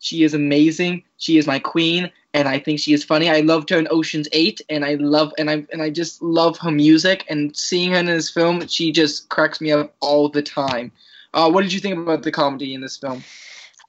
She 0.00 0.24
is 0.24 0.34
amazing. 0.34 1.04
She 1.16 1.38
is 1.38 1.46
my 1.46 1.60
queen 1.60 2.10
and 2.32 2.48
I 2.48 2.58
think 2.58 2.78
she 2.78 2.92
is 2.92 3.04
funny. 3.04 3.28
I 3.28 3.40
loved 3.40 3.70
her 3.70 3.78
in 3.78 3.88
Ocean's 3.90 4.28
Eight, 4.32 4.60
and 4.68 4.84
I 4.84 4.94
love 4.94 5.32
and 5.38 5.50
I 5.50 5.66
and 5.72 5.82
I 5.82 5.90
just 5.90 6.22
love 6.22 6.58
her 6.58 6.70
music. 6.70 7.24
And 7.28 7.56
seeing 7.56 7.92
her 7.92 7.98
in 7.98 8.06
this 8.06 8.30
film, 8.30 8.66
she 8.68 8.92
just 8.92 9.28
cracks 9.28 9.60
me 9.60 9.72
up 9.72 9.94
all 10.00 10.28
the 10.28 10.42
time. 10.42 10.92
Uh, 11.34 11.50
what 11.50 11.62
did 11.62 11.72
you 11.72 11.80
think 11.80 11.96
about 11.98 12.22
the 12.22 12.32
comedy 12.32 12.74
in 12.74 12.80
this 12.80 12.96
film? 12.96 13.22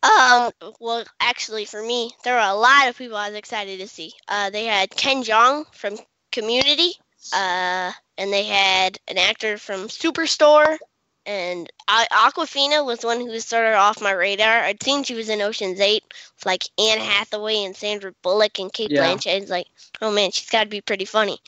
Um, 0.03 0.51
well, 0.79 1.05
actually, 1.19 1.65
for 1.65 1.83
me, 1.83 2.11
there 2.23 2.33
were 2.33 2.39
a 2.39 2.55
lot 2.55 2.87
of 2.87 2.97
people 2.97 3.17
I 3.17 3.29
was 3.29 3.37
excited 3.37 3.79
to 3.79 3.87
see. 3.87 4.13
Uh, 4.27 4.49
they 4.49 4.65
had 4.65 4.89
Ken 4.89 5.23
Jeong 5.23 5.65
from 5.73 5.97
Community, 6.31 6.93
uh, 7.33 7.91
and 8.17 8.33
they 8.33 8.45
had 8.45 8.97
an 9.07 9.19
actor 9.19 9.59
from 9.59 9.81
Superstore, 9.81 10.77
and 11.25 11.71
Awkwafina 11.87 12.85
was 12.85 13.03
one 13.03 13.19
who 13.19 13.39
started 13.39 13.75
off 13.75 14.01
my 14.01 14.11
radar. 14.11 14.63
I'd 14.63 14.81
seen 14.81 15.03
she 15.03 15.13
was 15.13 15.29
in 15.29 15.41
Ocean's 15.41 15.79
Eight 15.79 16.03
with 16.35 16.45
like 16.45 16.63
Anne 16.79 16.99
Hathaway 16.99 17.63
and 17.63 17.75
Sandra 17.75 18.13
Bullock 18.21 18.59
and 18.59 18.73
Kate 18.73 18.91
yeah. 18.91 19.03
Blanchett. 19.03 19.41
It's 19.41 19.51
like, 19.51 19.67
oh 20.01 20.11
man, 20.11 20.31
she's 20.31 20.49
got 20.49 20.63
to 20.63 20.69
be 20.69 20.81
pretty 20.81 21.05
funny. 21.05 21.39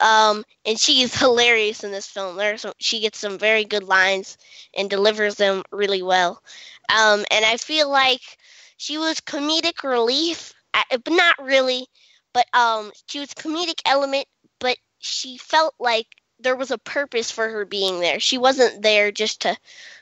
Um, 0.00 0.44
and 0.64 0.78
she 0.78 1.02
is 1.02 1.14
hilarious 1.18 1.84
in 1.84 1.90
this 1.90 2.06
film. 2.06 2.36
There's 2.36 2.62
some, 2.62 2.72
she 2.78 3.00
gets 3.00 3.18
some 3.18 3.38
very 3.38 3.64
good 3.64 3.84
lines 3.84 4.38
and 4.76 4.88
delivers 4.88 5.34
them 5.34 5.62
really 5.72 6.02
well. 6.02 6.42
Um, 6.88 7.24
and 7.30 7.44
I 7.44 7.56
feel 7.58 7.90
like 7.90 8.22
she 8.78 8.96
was 8.96 9.20
comedic 9.20 9.82
relief, 9.82 10.54
but 10.72 11.12
not 11.12 11.34
really. 11.42 11.86
But 12.32 12.46
um, 12.54 12.92
she 13.06 13.20
was 13.20 13.34
comedic 13.34 13.80
element, 13.84 14.26
but 14.58 14.76
she 14.98 15.36
felt 15.36 15.74
like 15.78 16.06
there 16.40 16.56
was 16.56 16.70
a 16.70 16.78
purpose 16.78 17.30
for 17.30 17.48
her 17.48 17.64
being 17.64 18.00
there. 18.00 18.20
She 18.20 18.38
wasn't 18.38 18.82
there 18.82 19.10
just 19.10 19.42
to 19.42 19.56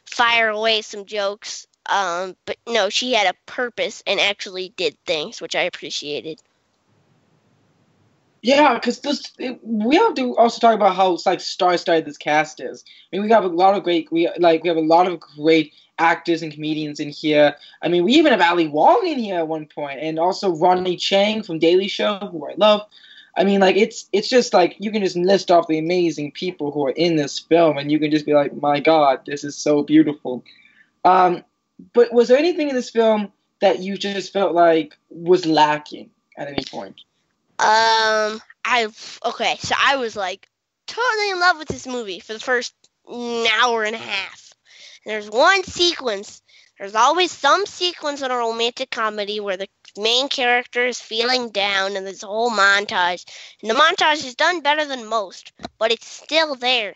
fire 0.04 0.48
away 0.48 0.82
some 0.82 1.04
jokes. 1.04 1.66
Um, 1.86 2.36
but 2.46 2.56
no, 2.66 2.88
she 2.88 3.12
had 3.12 3.28
a 3.28 3.50
purpose 3.50 4.02
and 4.06 4.18
actually 4.20 4.72
did 4.76 4.96
things, 5.06 5.40
which 5.40 5.54
I 5.54 5.62
appreciated. 5.62 6.42
Yeah, 8.42 8.74
because 8.74 9.00
this 9.00 9.32
it, 9.38 9.58
we 9.64 9.96
have 9.96 10.14
to 10.14 10.36
also 10.36 10.60
talk 10.60 10.74
about 10.74 10.94
how 10.94 11.18
like 11.26 11.40
star-studded 11.40 12.04
this 12.04 12.16
cast 12.16 12.60
is. 12.60 12.84
I 12.86 13.16
mean, 13.16 13.24
we 13.24 13.30
have 13.32 13.44
a 13.44 13.48
lot 13.48 13.74
of 13.74 13.82
great 13.82 14.10
we 14.12 14.30
like 14.38 14.62
we 14.62 14.68
have 14.68 14.76
a 14.76 14.82
lot 14.82 15.08
of 15.08 15.18
great 15.18 15.72
actors 15.98 16.42
and 16.42 16.52
comedians 16.52 17.00
in 17.00 17.08
here. 17.08 17.56
I 17.82 17.88
mean, 17.88 18.04
we 18.04 18.12
even 18.12 18.32
have 18.32 18.40
Ali 18.40 18.68
Wong 18.68 19.06
in 19.06 19.18
here 19.18 19.38
at 19.38 19.48
one 19.48 19.66
point, 19.66 20.00
and 20.00 20.18
also 20.18 20.54
Ronny 20.54 20.96
Chieng 20.96 21.44
from 21.44 21.58
Daily 21.58 21.88
Show, 21.88 22.18
who 22.30 22.46
I 22.48 22.54
love. 22.56 22.82
I 23.36 23.44
mean, 23.44 23.60
like 23.60 23.76
it's 23.76 24.08
it's 24.12 24.28
just 24.28 24.54
like 24.54 24.76
you 24.78 24.90
can 24.90 25.02
just 25.02 25.16
list 25.16 25.50
off 25.50 25.68
the 25.68 25.78
amazing 25.78 26.32
people 26.32 26.70
who 26.70 26.86
are 26.86 26.90
in 26.90 27.16
this 27.16 27.38
film, 27.38 27.76
and 27.76 27.92
you 27.92 27.98
can 27.98 28.10
just 28.10 28.24
be 28.24 28.32
like, 28.32 28.54
my 28.60 28.80
God, 28.80 29.20
this 29.26 29.44
is 29.44 29.56
so 29.56 29.82
beautiful. 29.82 30.42
Um, 31.04 31.44
but 31.92 32.12
was 32.12 32.28
there 32.28 32.38
anything 32.38 32.70
in 32.70 32.74
this 32.74 32.90
film 32.90 33.32
that 33.60 33.80
you 33.80 33.98
just 33.98 34.32
felt 34.32 34.54
like 34.54 34.96
was 35.10 35.44
lacking 35.44 36.10
at 36.38 36.48
any 36.48 36.64
point? 36.70 37.00
Um, 37.58 38.40
I 38.64 38.88
okay, 39.24 39.56
so 39.60 39.74
I 39.78 39.96
was 39.96 40.16
like 40.16 40.48
totally 40.86 41.30
in 41.30 41.40
love 41.40 41.58
with 41.58 41.68
this 41.68 41.86
movie 41.86 42.20
for 42.20 42.32
the 42.32 42.40
first 42.40 42.74
hour 43.08 43.84
and 43.84 43.94
a 43.94 43.98
half. 43.98 44.52
And 45.04 45.12
there's 45.12 45.30
one 45.30 45.62
sequence. 45.64 46.42
There's 46.78 46.94
always 46.94 47.32
some 47.32 47.64
sequence 47.66 48.22
in 48.22 48.30
a 48.30 48.36
romantic 48.36 48.90
comedy 48.90 49.40
where 49.40 49.56
the 49.56 49.68
main 49.98 50.28
character 50.28 50.86
is 50.86 51.00
feeling 51.00 51.50
down 51.50 51.96
in 51.96 52.04
this 52.04 52.22
whole 52.22 52.50
montage. 52.50 53.24
And 53.62 53.70
the 53.70 53.74
montage 53.74 54.24
is 54.24 54.34
done 54.34 54.60
better 54.60 54.84
than 54.84 55.06
most, 55.06 55.52
but 55.78 55.92
it's 55.92 56.06
still 56.08 56.54
there. 56.54 56.94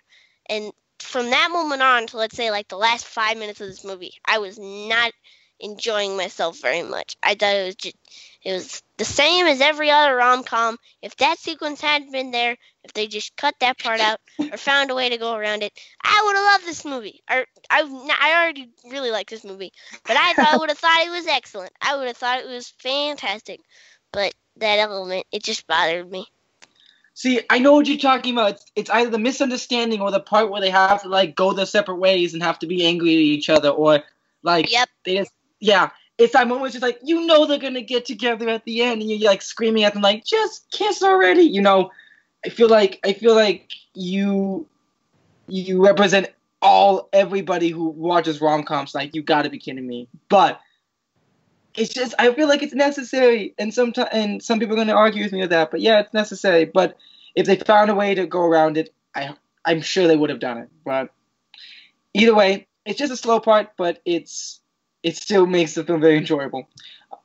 And 0.49 0.73
from 0.99 1.31
that 1.31 1.51
moment 1.51 1.83
on 1.83 2.07
to 2.09 2.17
let's 2.17 2.37
say 2.37 2.51
like 2.51 2.69
the 2.69 2.77
last 2.77 3.07
five 3.07 3.37
minutes 3.39 3.61
of 3.61 3.69
this 3.69 3.85
movie, 3.85 4.15
I 4.25 4.39
was 4.39 4.59
not 4.59 5.13
enjoying 5.61 6.17
myself 6.17 6.61
very 6.61 6.83
much. 6.83 7.17
I 7.23 7.35
thought 7.35 7.55
it 7.57 7.67
was 7.67 7.77
just 7.77 7.97
it 8.43 8.53
was 8.53 8.83
the 8.97 9.05
same 9.05 9.47
as 9.47 9.61
every 9.61 9.91
other 9.91 10.17
rom 10.17 10.45
com. 10.45 10.79
If 11.03 11.17
that 11.17 11.39
sequence 11.39 11.81
hadn't 11.81 12.13
been 12.13 12.31
there, 12.31 12.57
if 12.85 12.93
they 12.93 13.07
just 13.07 13.37
cut 13.37 13.55
that 13.61 13.79
part 13.79 14.01
out 14.01 14.19
or 14.39 14.57
found 14.57 14.91
a 14.91 14.95
way 14.95 15.11
to 15.11 15.19
go 15.19 15.35
around 15.35 15.63
it, 15.63 15.73
I 16.03 16.23
would 16.25 16.37
have 16.37 16.45
loved 16.45 16.67
this 16.67 16.85
movie. 16.85 17.23
Or 17.31 17.45
I, 17.69 18.07
I 18.21 18.43
already 18.43 18.71
really 18.91 19.11
like 19.11 19.29
this 19.29 19.45
movie, 19.45 19.73
but 20.07 20.17
I 20.17 20.35
I 20.39 20.57
would 20.59 20.71
have 20.71 20.79
thought 20.79 21.07
it 21.07 21.11
was 21.11 21.27
excellent. 21.27 21.73
I 21.83 21.97
would 21.97 22.07
have 22.07 22.17
thought 22.17 22.41
it 22.41 22.49
was 22.49 22.73
fantastic. 22.79 23.61
But 24.13 24.35
that 24.57 24.79
element, 24.79 25.27
it 25.31 25.43
just 25.43 25.67
bothered 25.67 26.11
me. 26.11 26.27
See, 27.15 27.41
I 27.51 27.59
know 27.59 27.75
what 27.75 27.87
you're 27.87 27.99
talking 27.99 28.33
about. 28.33 28.53
It's, 28.53 28.65
it's 28.75 28.91
either 28.91 29.11
the 29.11 29.19
misunderstanding 29.19 30.01
or 30.01 30.11
the 30.11 30.21
part 30.21 30.51
where 30.51 30.61
they 30.61 30.71
have 30.71 31.03
to 31.03 31.09
like 31.09 31.35
go 31.35 31.53
their 31.53 31.67
separate 31.67 31.97
ways 31.97 32.33
and 32.33 32.43
have 32.43 32.59
to 32.61 32.67
be 32.67 32.87
angry 32.87 33.11
at 33.11 33.21
each 33.21 33.51
other, 33.51 33.69
or 33.69 34.03
like 34.43 34.73
Yep. 34.73 34.89
they 35.05 35.17
just 35.17 35.33
yeah. 35.59 35.91
It's 36.21 36.35
that 36.35 36.47
moment 36.47 36.61
where 36.61 36.67
it's 36.67 36.75
just 36.75 36.83
like 36.83 36.99
you 37.03 37.27
know 37.27 37.47
they're 37.47 37.59
gonna 37.59 37.81
get 37.81 38.05
together 38.05 38.49
at 38.49 38.65
the 38.65 38.83
end, 38.83 39.01
and 39.01 39.11
you're 39.11 39.31
like 39.31 39.43
screaming 39.43 39.85
at 39.85 39.95
them 39.95 40.03
like 40.03 40.25
just 40.25 40.71
kiss 40.71 41.03
already. 41.03 41.43
You 41.43 41.63
know, 41.63 41.91
I 42.45 42.51
feel 42.51 42.69
like 42.69 43.01
I 43.05 43.15
feel 43.15 43.35
like 43.35 43.71
you 43.95 44.67
you 45.49 45.85
represent 45.85 46.29
all 46.61 47.09
everybody 47.13 47.71
who 47.71 47.89
watches 47.89 48.41
rom 48.41 48.65
coms. 48.65 48.95
Like 48.95 49.15
you 49.15 49.23
got 49.23 49.43
to 49.43 49.51
be 49.51 49.59
kidding 49.59 49.87
me, 49.87 50.09
but. 50.29 50.61
It's 51.77 51.95
just 51.95 52.17
I 52.19 52.35
feel 52.35 52.49
like 52.49 52.65
it's 52.65 52.75
necessary, 52.75 53.55
and 53.57 53.73
some 53.73 53.93
and 54.11 54.43
some 54.43 54.59
people 54.59 54.79
are 54.79 54.85
to 54.85 54.93
argue 54.93 55.23
with 55.23 55.33
me 55.33 55.41
with 55.41 55.51
that. 55.51 55.71
But 55.71 55.81
yeah, 55.81 56.01
it's 56.01 56.13
necessary. 56.13 56.65
But 56.65 56.97
if 57.37 57.47
they 57.47 57.55
found 57.55 57.91
a 57.91 57.95
way 57.95 58.13
to 58.13 58.27
go 58.27 58.41
around 58.41 58.77
it, 58.77 58.93
I 59.15 59.37
I'm 59.65 59.81
sure 59.81 60.09
they 60.09 60.17
would 60.17 60.31
have 60.31 60.41
done 60.41 60.59
it. 60.59 60.69
But 60.85 61.11
either 62.13 62.35
way, 62.35 62.67
it's 62.85 62.99
just 62.99 63.13
a 63.13 63.17
slow 63.17 63.39
part, 63.39 63.69
but 63.77 64.03
it's 64.05 64.61
it 65.03 65.17
still 65.17 65.47
makes 65.47 65.75
the 65.75 65.85
film 65.85 66.01
very 66.01 66.17
enjoyable. 66.17 66.69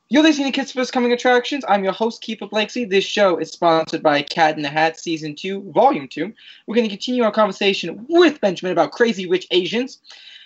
You're 0.08 0.22
listening 0.22 0.52
to 0.52 0.52
Kids 0.52 0.70
First 0.70 0.92
Coming 0.92 1.12
Attractions. 1.12 1.64
I'm 1.68 1.82
your 1.82 1.92
host, 1.92 2.22
Keefer 2.22 2.48
Blakeslee. 2.48 2.84
This 2.84 3.04
show 3.04 3.38
is 3.38 3.50
sponsored 3.50 4.04
by 4.04 4.22
Cat 4.22 4.56
in 4.56 4.62
the 4.62 4.68
Hat 4.68 4.98
Season 4.98 5.34
2, 5.34 5.72
Volume 5.72 6.06
2. 6.06 6.32
We're 6.66 6.74
going 6.74 6.88
to 6.88 6.94
continue 6.94 7.24
our 7.24 7.32
conversation 7.32 8.06
with 8.08 8.40
Benjamin 8.40 8.70
about 8.72 8.92
Crazy 8.92 9.26
Rich 9.26 9.48
Asians. 9.50 9.98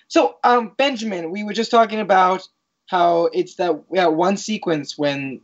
So, 0.08 0.36
um, 0.44 0.72
Benjamin, 0.78 1.30
we 1.30 1.44
were 1.44 1.52
just 1.52 1.70
talking 1.70 2.00
about 2.00 2.48
how 2.86 3.26
it's 3.26 3.56
that 3.56 3.80
yeah, 3.92 4.06
one 4.06 4.38
sequence 4.38 4.96
when 4.96 5.42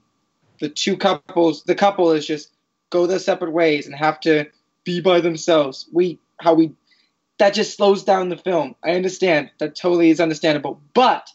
the 0.61 0.71
two 0.71 0.97
couples, 0.97 1.63
the 1.65 1.75
couple 1.75 2.11
is 2.13 2.27
just 2.27 2.51
go 2.89 3.07
their 3.07 3.19
separate 3.19 3.53
ways 3.53 3.87
and 3.87 3.95
have 3.95 4.19
to 4.21 4.47
be 4.85 5.01
by 5.01 5.21
themselves. 5.21 5.87
We, 5.93 6.19
how 6.41 6.55
we, 6.55 6.73
that 7.37 7.53
just 7.53 7.77
slows 7.77 8.03
down 8.03 8.31
the 8.31 8.39
film. 8.39 8.75
I 8.83 8.93
understand. 8.93 9.51
That 9.59 9.77
totally 9.77 10.09
is 10.09 10.21
understandable. 10.21 10.81
But 10.95 11.29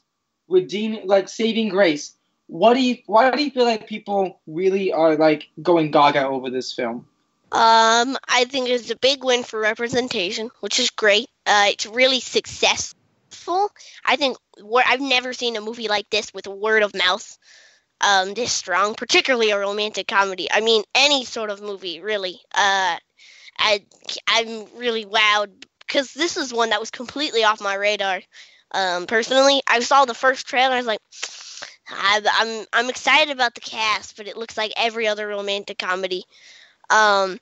redeeming, 0.51 1.07
like 1.07 1.29
saving 1.29 1.69
grace. 1.69 2.15
What 2.47 2.73
do 2.73 2.81
you? 2.81 2.97
Why 3.05 3.31
do 3.31 3.43
you 3.43 3.51
feel 3.51 3.65
like 3.65 3.87
people 3.87 4.39
really 4.45 4.91
are 4.91 5.15
like 5.15 5.47
going 5.61 5.91
gaga 5.91 6.27
over 6.27 6.49
this 6.49 6.73
film? 6.73 7.07
Um, 7.53 8.17
I 8.29 8.45
think 8.45 8.69
it's 8.69 8.89
a 8.89 8.95
big 8.95 9.23
win 9.23 9.43
for 9.43 9.59
representation, 9.59 10.51
which 10.61 10.79
is 10.79 10.89
great. 10.89 11.27
Uh, 11.45 11.65
it's 11.69 11.85
really 11.85 12.19
successful. 12.19 13.69
I 14.05 14.15
think 14.15 14.37
I've 14.85 15.01
never 15.01 15.33
seen 15.33 15.55
a 15.55 15.61
movie 15.61 15.87
like 15.87 16.09
this 16.09 16.33
with 16.33 16.47
word 16.47 16.83
of 16.83 16.93
mouth 16.93 17.37
um, 18.01 18.33
this 18.33 18.51
strong, 18.51 18.95
particularly 18.95 19.51
a 19.51 19.59
romantic 19.59 20.07
comedy. 20.07 20.47
I 20.51 20.61
mean, 20.61 20.83
any 20.95 21.25
sort 21.25 21.49
of 21.49 21.61
movie, 21.61 22.01
really. 22.01 22.39
Uh, 22.53 22.97
I 23.57 23.85
I'm 24.27 24.65
really 24.75 25.05
wowed 25.05 25.65
because 25.79 26.13
this 26.13 26.37
is 26.37 26.53
one 26.53 26.71
that 26.71 26.79
was 26.79 26.91
completely 26.91 27.43
off 27.43 27.61
my 27.61 27.75
radar. 27.75 28.21
Um, 28.73 29.05
personally, 29.05 29.61
I 29.67 29.79
saw 29.81 30.05
the 30.05 30.13
first 30.13 30.47
trailer. 30.47 30.75
I 30.75 30.77
was 30.77 30.85
like, 30.85 31.01
I'm 31.89 32.65
I'm 32.71 32.89
excited 32.89 33.31
about 33.31 33.55
the 33.55 33.61
cast, 33.61 34.17
but 34.17 34.27
it 34.27 34.37
looks 34.37 34.57
like 34.57 34.71
every 34.77 35.07
other 35.07 35.27
romantic 35.27 35.77
comedy. 35.77 36.23
Um, 36.89 37.39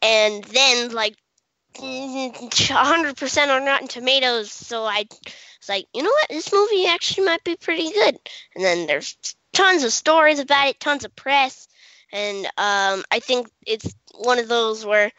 and 0.00 0.44
then 0.44 0.92
like 0.92 1.14
100% 1.74 3.48
on 3.48 3.64
Rotten 3.64 3.88
Tomatoes, 3.88 4.52
so 4.52 4.84
I 4.84 5.04
was 5.10 5.68
like, 5.68 5.86
you 5.94 6.02
know 6.02 6.10
what, 6.10 6.28
this 6.28 6.52
movie 6.52 6.86
actually 6.86 7.26
might 7.26 7.44
be 7.44 7.56
pretty 7.56 7.90
good. 7.92 8.18
And 8.54 8.64
then 8.64 8.86
there's 8.86 9.16
tons 9.52 9.82
of 9.84 9.92
stories 9.92 10.38
about 10.38 10.68
it, 10.68 10.80
tons 10.80 11.04
of 11.04 11.16
press, 11.16 11.68
and 12.12 12.44
um, 12.58 13.04
I 13.10 13.20
think 13.20 13.48
it's 13.66 13.94
one 14.14 14.38
of 14.38 14.48
those 14.48 14.84
where 14.84 15.10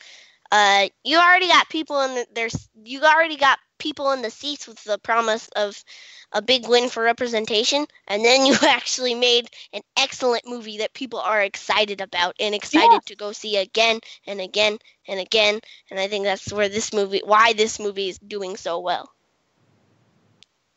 uh, 0.54 0.88
you 1.04 1.18
already 1.18 1.48
got 1.48 1.68
people 1.68 2.00
in 2.02 2.14
the, 2.14 2.28
there's 2.36 2.70
you 2.84 3.02
already 3.02 3.38
got 3.38 3.58
people 3.80 4.12
in 4.12 4.22
the 4.22 4.30
seats 4.30 4.68
with 4.68 4.84
the 4.84 5.00
promise 5.00 5.50
of 5.56 5.84
a 6.32 6.44
big 6.44 6.68
win 6.68 6.90
for 6.90 7.02
representation, 7.04 7.88
and 8.08 8.24
then 8.24 8.46
you 8.46 8.56
actually 8.64 9.16
made 9.16 9.48
an 9.74 9.82
excellent 9.98 10.44
movie 10.48 10.78
that 10.78 10.94
people 10.94 11.20
are 11.20 11.42
excited 11.42 12.02
about 12.02 12.36
and 12.40 12.54
excited 12.54 12.92
Yeah. 12.92 13.00
to 13.08 13.16
go 13.16 13.32
see 13.32 13.58
again 13.58 14.00
and 14.28 14.40
again 14.40 14.78
and 15.08 15.20
again. 15.20 15.60
And 15.90 16.00
I 16.00 16.08
think 16.08 16.26
that's 16.26 16.54
where 16.54 16.70
this 16.70 16.94
movie, 16.94 17.22
why 17.26 17.54
this 17.54 17.80
movie 17.80 18.10
is 18.10 18.20
doing 18.20 18.56
so 18.56 18.80
well. 18.80 19.10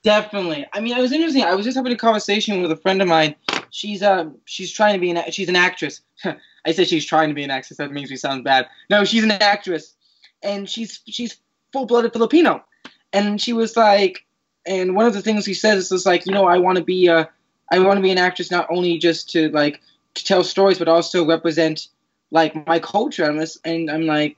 Definitely. 0.03 0.67
I 0.73 0.81
mean, 0.81 0.97
it 0.97 1.01
was 1.03 1.13
interesting. 1.13 1.43
I 1.45 1.55
was 1.55 1.67
just 1.67 1.77
having 1.77 1.93
a 1.93 1.97
conversation 1.97 2.63
with 2.63 2.73
a 2.73 2.77
friend 2.77 3.03
of 3.03 3.09
mine. 3.09 3.35
She's 3.71 4.03
um 4.03 4.37
she's 4.45 4.73
trying 4.73 4.95
to 4.95 5.01
be 5.01 5.11
an 5.11 5.31
she's 5.31 5.49
an 5.49 5.57
actress. 5.57 6.01
I 6.67 6.73
said 6.73 6.89
she's 6.89 7.07
trying 7.07 7.29
to 7.29 7.35
be 7.35 7.45
an 7.45 7.51
actress. 7.51 7.79
That 7.79 7.93
makes 7.93 8.11
me 8.11 8.17
sound 8.17 8.45
bad. 8.45 8.67
No, 8.91 9.05
she's 9.05 9.25
an 9.25 9.31
actress, 9.31 9.95
and 10.43 10.69
she's 10.69 11.01
she's 11.07 11.37
full 11.73 11.87
blooded 11.87 12.13
Filipino. 12.13 12.65
And 13.13 13.41
she 13.41 13.53
was 13.53 13.77
like, 13.77 14.25
and 14.67 14.97
one 14.97 15.07
of 15.07 15.15
the 15.15 15.23
things 15.23 15.45
she 15.45 15.55
says 15.55 15.93
is 15.93 16.07
like, 16.07 16.27
you 16.27 16.33
know, 16.33 16.47
I 16.47 16.59
want 16.59 16.79
to 16.79 16.85
be 16.85 17.07
a 17.07 17.29
I 17.71 17.79
want 17.79 17.99
to 17.99 18.03
be 18.03 18.11
an 18.11 18.19
actress 18.19 18.51
not 18.51 18.67
only 18.71 18.99
just 18.99 19.31
to 19.31 19.49
like 19.51 19.81
to 20.15 20.25
tell 20.25 20.45
stories, 20.45 20.79
but 20.79 20.89
also 20.89 21.27
represent 21.27 21.89
like 22.31 22.67
my 22.67 22.79
culture. 22.79 23.25
And 23.25 23.41
this, 23.41 23.59
and 23.65 23.91
I'm 23.91 24.07
like, 24.07 24.37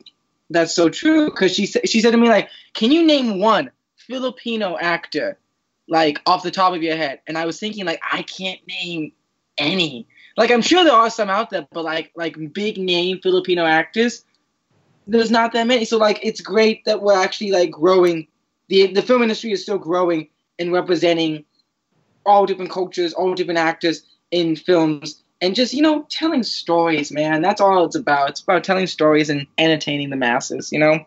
that's 0.50 0.74
so 0.74 0.88
true 0.88 1.30
because 1.30 1.54
she 1.54 1.66
she 1.66 2.00
said 2.00 2.12
to 2.12 2.16
me 2.16 2.28
like, 2.28 2.48
can 2.74 2.92
you 2.92 3.04
name 3.04 3.40
one 3.40 3.70
Filipino 3.96 4.76
actor 4.78 5.38
like 5.88 6.20
off 6.26 6.42
the 6.42 6.50
top 6.50 6.74
of 6.74 6.82
your 6.82 6.96
head? 6.96 7.20
And 7.26 7.36
I 7.36 7.46
was 7.46 7.58
thinking 7.58 7.84
like 7.84 8.00
I 8.12 8.22
can't 8.22 8.60
name 8.66 9.12
any. 9.58 10.06
Like 10.36 10.50
I'm 10.50 10.62
sure 10.62 10.84
there 10.84 10.92
are 10.92 11.10
some 11.10 11.30
out 11.30 11.50
there, 11.50 11.66
but 11.72 11.84
like 11.84 12.12
like 12.16 12.36
big 12.52 12.78
name 12.78 13.20
Filipino 13.22 13.64
actors, 13.64 14.24
there's 15.06 15.30
not 15.30 15.52
that 15.52 15.66
many. 15.66 15.84
So 15.84 15.98
like 15.98 16.20
it's 16.22 16.40
great 16.40 16.84
that 16.84 17.02
we're 17.02 17.20
actually 17.20 17.50
like 17.50 17.70
growing. 17.70 18.26
The 18.68 18.92
the 18.92 19.02
film 19.02 19.22
industry 19.22 19.52
is 19.52 19.62
still 19.62 19.78
growing 19.78 20.28
and 20.58 20.72
representing 20.72 21.44
all 22.26 22.46
different 22.46 22.70
cultures, 22.70 23.12
all 23.12 23.34
different 23.34 23.58
actors 23.58 24.02
in 24.30 24.54
films, 24.54 25.22
and 25.40 25.54
just 25.54 25.74
you 25.74 25.82
know 25.82 26.06
telling 26.10 26.42
stories, 26.42 27.10
man. 27.10 27.42
That's 27.42 27.60
all 27.60 27.84
it's 27.84 27.96
about. 27.96 28.30
It's 28.30 28.40
about 28.40 28.64
telling 28.64 28.86
stories 28.86 29.30
and 29.30 29.46
entertaining 29.56 30.10
the 30.10 30.16
masses. 30.16 30.70
You 30.70 30.78
know. 30.78 31.04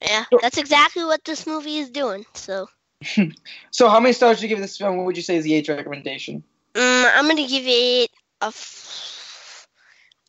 Yeah, 0.00 0.24
that's 0.40 0.58
exactly 0.58 1.04
what 1.04 1.24
this 1.24 1.46
movie 1.46 1.78
is 1.78 1.90
doing. 1.90 2.24
So 2.34 2.68
So 3.70 3.88
how 3.88 4.00
many 4.00 4.12
stars 4.12 4.38
do 4.38 4.44
you 4.44 4.48
give 4.48 4.60
this 4.60 4.76
film? 4.76 4.96
What 4.96 5.06
would 5.06 5.16
you 5.16 5.22
say 5.22 5.36
is 5.36 5.44
the 5.44 5.54
age 5.54 5.68
recommendation? 5.68 6.44
Mm, 6.74 7.10
I'm 7.14 7.28
gonna 7.28 7.46
give 7.46 7.64
it 7.66 8.10
a 8.40 8.46
f- 8.46 9.68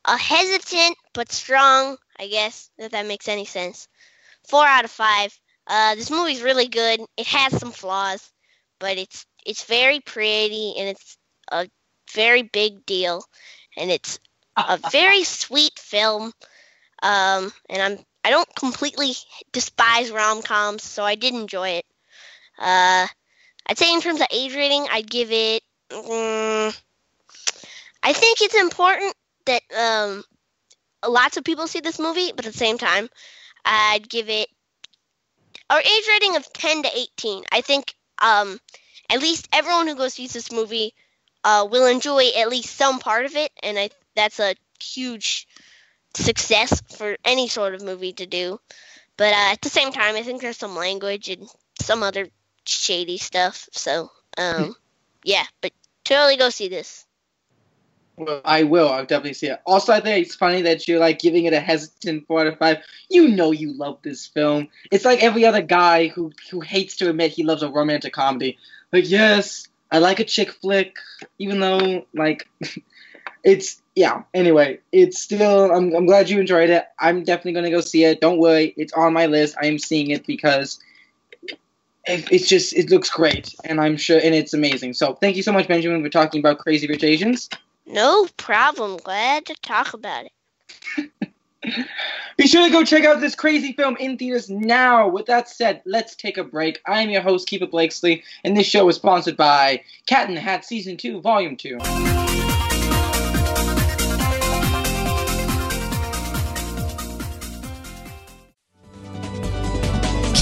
a 0.06 0.17
hesitant 0.17 0.97
but 1.13 1.32
strong. 1.32 1.97
I 2.19 2.27
guess 2.27 2.69
if 2.77 2.91
that 2.91 3.06
makes 3.08 3.27
any 3.27 3.45
sense. 3.45 3.88
Four 4.47 4.65
out 4.65 4.86
of 4.86 4.91
five. 4.91 5.38
Uh, 5.67 5.95
this 5.95 6.12
movie's 6.12 6.41
really 6.41 6.67
good. 6.67 7.01
It 7.17 7.27
has 7.27 7.58
some 7.60 7.71
flaws, 7.71 8.32
but 8.79 8.97
it's 8.97 9.25
it's 9.45 9.63
very 9.65 9.99
pretty 9.99 10.75
and 10.77 10.89
it's 10.89 11.17
a 11.51 11.69
very 12.13 12.43
big 12.43 12.86
deal, 12.86 13.23
and 13.77 13.91
it's 13.91 14.19
a 14.58 14.77
very 14.91 15.23
sweet 15.23 15.77
film. 15.79 16.34
Um, 17.01 17.51
and 17.69 17.82
I'm 17.82 18.06
I 18.23 18.29
don't 18.32 18.56
completely 18.56 19.13
despise 19.51 20.12
rom 20.12 20.41
coms, 20.41 20.84
so 20.84 21.03
I 21.03 21.15
did 21.15 21.34
enjoy 21.34 21.69
it. 21.69 21.86
Uh, 22.60 23.08
I'd 23.67 23.77
say 23.77 23.94
in 23.94 24.02
terms 24.02 24.21
of 24.21 24.27
age 24.31 24.56
rating, 24.56 24.87
I'd 24.91 25.10
give 25.10 25.31
it. 25.31 25.63
Mm, 25.94 26.75
I 28.04 28.13
think 28.13 28.41
it's 28.41 28.56
important 28.56 29.15
that 29.46 29.62
um, 29.77 30.23
lots 31.08 31.37
of 31.37 31.44
people 31.44 31.67
see 31.67 31.79
this 31.81 32.00
movie, 32.00 32.31
but 32.35 32.46
at 32.46 32.54
the 32.54 32.58
same 32.58 32.77
time, 32.77 33.10
I'd 33.65 34.10
give 34.10 34.29
it 34.29 34.50
our 35.69 35.79
age 35.79 36.08
rating 36.10 36.35
of 36.35 36.52
10 36.54 36.83
to 36.83 36.89
18. 36.98 37.44
I 37.52 37.62
think 37.62 37.96
um, 38.19 38.60
at 39.10 39.21
least 39.21 39.48
everyone 39.54 39.87
who 39.87 39.96
goes 39.96 40.13
sees 40.13 40.33
this 40.33 40.52
movie 40.52 40.94
uh, 41.44 41.67
will 41.69 41.85
enjoy 41.87 42.29
at 42.37 42.50
least 42.50 42.75
some 42.75 43.00
part 43.00 43.25
of 43.25 43.35
it, 43.35 43.52
and 43.62 43.77
I 43.77 43.89
that's 44.15 44.39
a 44.39 44.56
huge 44.81 45.48
success 46.15 46.81
for 46.98 47.17
any 47.25 47.48
sort 47.48 47.75
of 47.75 47.83
movie 47.83 48.13
to 48.13 48.25
do. 48.25 48.60
But 49.17 49.33
uh, 49.33 49.52
at 49.54 49.62
the 49.62 49.69
same 49.69 49.91
time, 49.91 50.15
I 50.15 50.23
think 50.23 50.41
there's 50.41 50.58
some 50.58 50.75
language 50.75 51.29
and 51.29 51.48
some 51.81 52.04
other 52.04 52.27
shady 52.65 53.17
stuff. 53.17 53.67
So, 53.71 54.10
um, 54.37 54.75
yeah, 55.23 55.46
but 55.62 55.71
totally 56.04 56.37
go 56.37 56.49
see 56.49 56.67
this. 56.67 57.06
Well, 58.15 58.41
I 58.45 58.63
will. 58.63 58.89
I'll 58.89 59.06
definitely 59.06 59.33
see 59.33 59.47
it. 59.47 59.60
Also, 59.65 59.91
I 59.91 59.99
think 59.99 60.25
it's 60.25 60.35
funny 60.35 60.62
that 60.63 60.87
you're 60.87 60.99
like 60.99 61.19
giving 61.19 61.45
it 61.45 61.54
a 61.54 61.60
hesitant 61.60 62.27
four 62.27 62.41
out 62.41 62.47
of 62.47 62.60
five. 62.60 62.77
You 63.10 63.29
know 63.29 63.51
you 63.51 63.73
love 63.73 63.99
this 64.04 64.27
film. 64.27 64.67
It's 64.91 65.06
like 65.06 65.23
every 65.23 65.45
other 65.45 65.62
guy 65.62 66.08
who 66.08 66.31
who 66.51 66.62
hates 66.62 66.95
to 66.97 67.10
admit 67.10 67.31
he 67.31 67.43
loves 67.43 67.63
a 67.63 67.69
romantic 67.69 68.13
comedy. 68.13 68.58
Like, 68.91 69.10
yes, 69.10 69.67
I 69.91 69.97
like 69.97 70.19
a 70.19 70.25
chick 70.25 70.51
flick, 70.51 70.97
even 71.39 71.60
though 71.60 72.06
like 72.13 72.47
it's 73.43 73.81
yeah. 73.95 74.23
Anyway, 74.35 74.79
it's 74.91 75.19
still. 75.19 75.71
I'm 75.71 75.95
I'm 75.95 76.06
glad 76.06 76.29
you 76.29 76.39
enjoyed 76.39 76.69
it. 76.69 76.85
I'm 76.99 77.23
definitely 77.23 77.54
gonna 77.54 77.71
go 77.71 77.81
see 77.81 78.04
it. 78.04 78.21
Don't 78.21 78.37
worry, 78.37 78.75
it's 78.77 78.93
on 78.93 79.13
my 79.13 79.25
list. 79.25 79.56
I 79.60 79.65
am 79.65 79.79
seeing 79.79 80.12
it 80.12 80.27
because 80.27 80.79
it, 82.06 82.31
it's 82.31 82.47
just 82.47 82.73
it 82.73 82.89
looks 82.89 83.10
great, 83.10 83.56
and 83.63 83.79
I'm 83.79 83.97
sure 83.97 84.19
and 84.21 84.35
it's 84.35 84.54
amazing. 84.54 84.93
So 84.93 85.13
thank 85.15 85.35
you 85.35 85.43
so 85.43 85.51
much, 85.51 85.67
Benjamin, 85.67 86.04
for 86.04 86.10
talking 86.10 86.39
about 86.39 86.60
Crazy 86.60 86.87
Rich 86.87 87.04
Asians. 87.04 87.49
No 87.85 88.27
problem. 88.37 88.97
Glad 88.97 89.45
to 89.47 89.56
talk 89.62 89.93
about 89.93 90.25
it. 90.25 91.12
Be 92.37 92.47
sure 92.47 92.65
to 92.65 92.71
go 92.71 92.83
check 92.83 93.06
out 93.06 93.21
this 93.21 93.35
crazy 93.35 93.73
film 93.73 93.95
in 93.99 94.17
theaters 94.17 94.49
now. 94.49 95.08
With 95.08 95.27
that 95.27 95.47
said, 95.47 95.81
let's 95.85 96.15
take 96.15 96.37
a 96.37 96.43
break. 96.43 96.81
I 96.87 97.01
am 97.01 97.10
your 97.10 97.21
host, 97.21 97.47
Keefer 97.47 97.67
Blakeslee, 97.67 98.23
and 98.43 98.58
this 98.58 98.67
show 98.67 98.89
is 98.89 98.95
sponsored 98.95 99.37
by 99.37 99.81
Cat 100.08 100.27
in 100.27 100.35
the 100.35 100.41
Hat 100.41 100.65
Season 100.65 100.97
2, 100.97 101.21
Volume 101.21 101.56
2. 101.56 102.33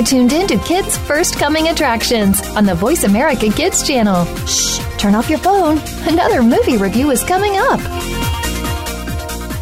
Are 0.00 0.02
tuned 0.02 0.32
in 0.32 0.46
to 0.46 0.56
Kids 0.60 0.96
First 0.96 1.36
Coming 1.36 1.68
Attractions 1.68 2.40
on 2.56 2.64
the 2.64 2.74
Voice 2.74 3.04
America 3.04 3.50
Kids 3.50 3.86
channel. 3.86 4.24
Shh, 4.46 4.78
turn 4.96 5.14
off 5.14 5.28
your 5.28 5.38
phone. 5.38 5.78
Another 6.08 6.42
movie 6.42 6.78
review 6.78 7.10
is 7.10 7.22
coming 7.22 7.52
up. 7.58 7.78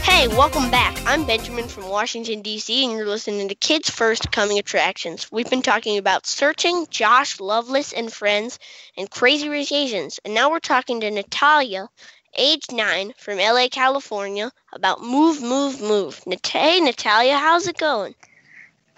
Hey, 0.04 0.28
welcome 0.28 0.70
back. 0.70 0.96
I'm 1.06 1.26
Benjamin 1.26 1.66
from 1.66 1.88
Washington, 1.88 2.40
D.C., 2.40 2.84
and 2.84 2.92
you're 2.92 3.04
listening 3.04 3.48
to 3.48 3.56
Kids 3.56 3.90
First 3.90 4.30
Coming 4.30 4.60
Attractions. 4.60 5.26
We've 5.32 5.50
been 5.50 5.60
talking 5.60 5.98
about 5.98 6.24
Searching, 6.24 6.86
Josh, 6.88 7.40
Lovelace, 7.40 7.92
and 7.92 8.12
Friends, 8.12 8.60
and 8.96 9.10
Crazy 9.10 9.48
Rich 9.48 9.72
Asians. 9.72 10.20
And 10.24 10.34
now 10.34 10.52
we're 10.52 10.60
talking 10.60 11.00
to 11.00 11.10
Natalia, 11.10 11.88
age 12.36 12.66
9, 12.70 13.12
from 13.16 13.38
LA, 13.38 13.66
California, 13.68 14.52
about 14.72 15.02
Move, 15.02 15.42
Move, 15.42 15.80
Move. 15.80 16.22
Hey, 16.46 16.78
Natalia, 16.80 17.36
how's 17.36 17.66
it 17.66 17.76
going? 17.76 18.14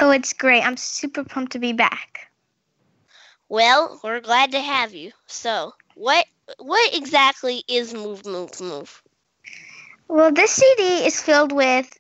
Oh, 0.03 0.11
it's 0.11 0.33
great. 0.33 0.63
I'm 0.63 0.79
super 0.79 1.25
pumped 1.25 1.53
to 1.53 1.59
be 1.59 1.75
back. 1.75 2.31
Well, 3.51 4.01
we're 4.03 4.21
glad 4.21 4.53
to 4.53 4.61
have 4.61 4.95
you. 4.95 5.13
So, 5.27 5.75
what 5.95 6.25
what 6.59 6.95
exactly 6.95 7.63
is 7.69 7.93
Move, 7.93 8.25
Move, 8.25 8.59
Move? 8.61 9.03
Well, 10.09 10.33
this 10.33 10.53
CD 10.53 11.05
is 11.05 11.21
filled 11.21 11.53
with 11.53 11.99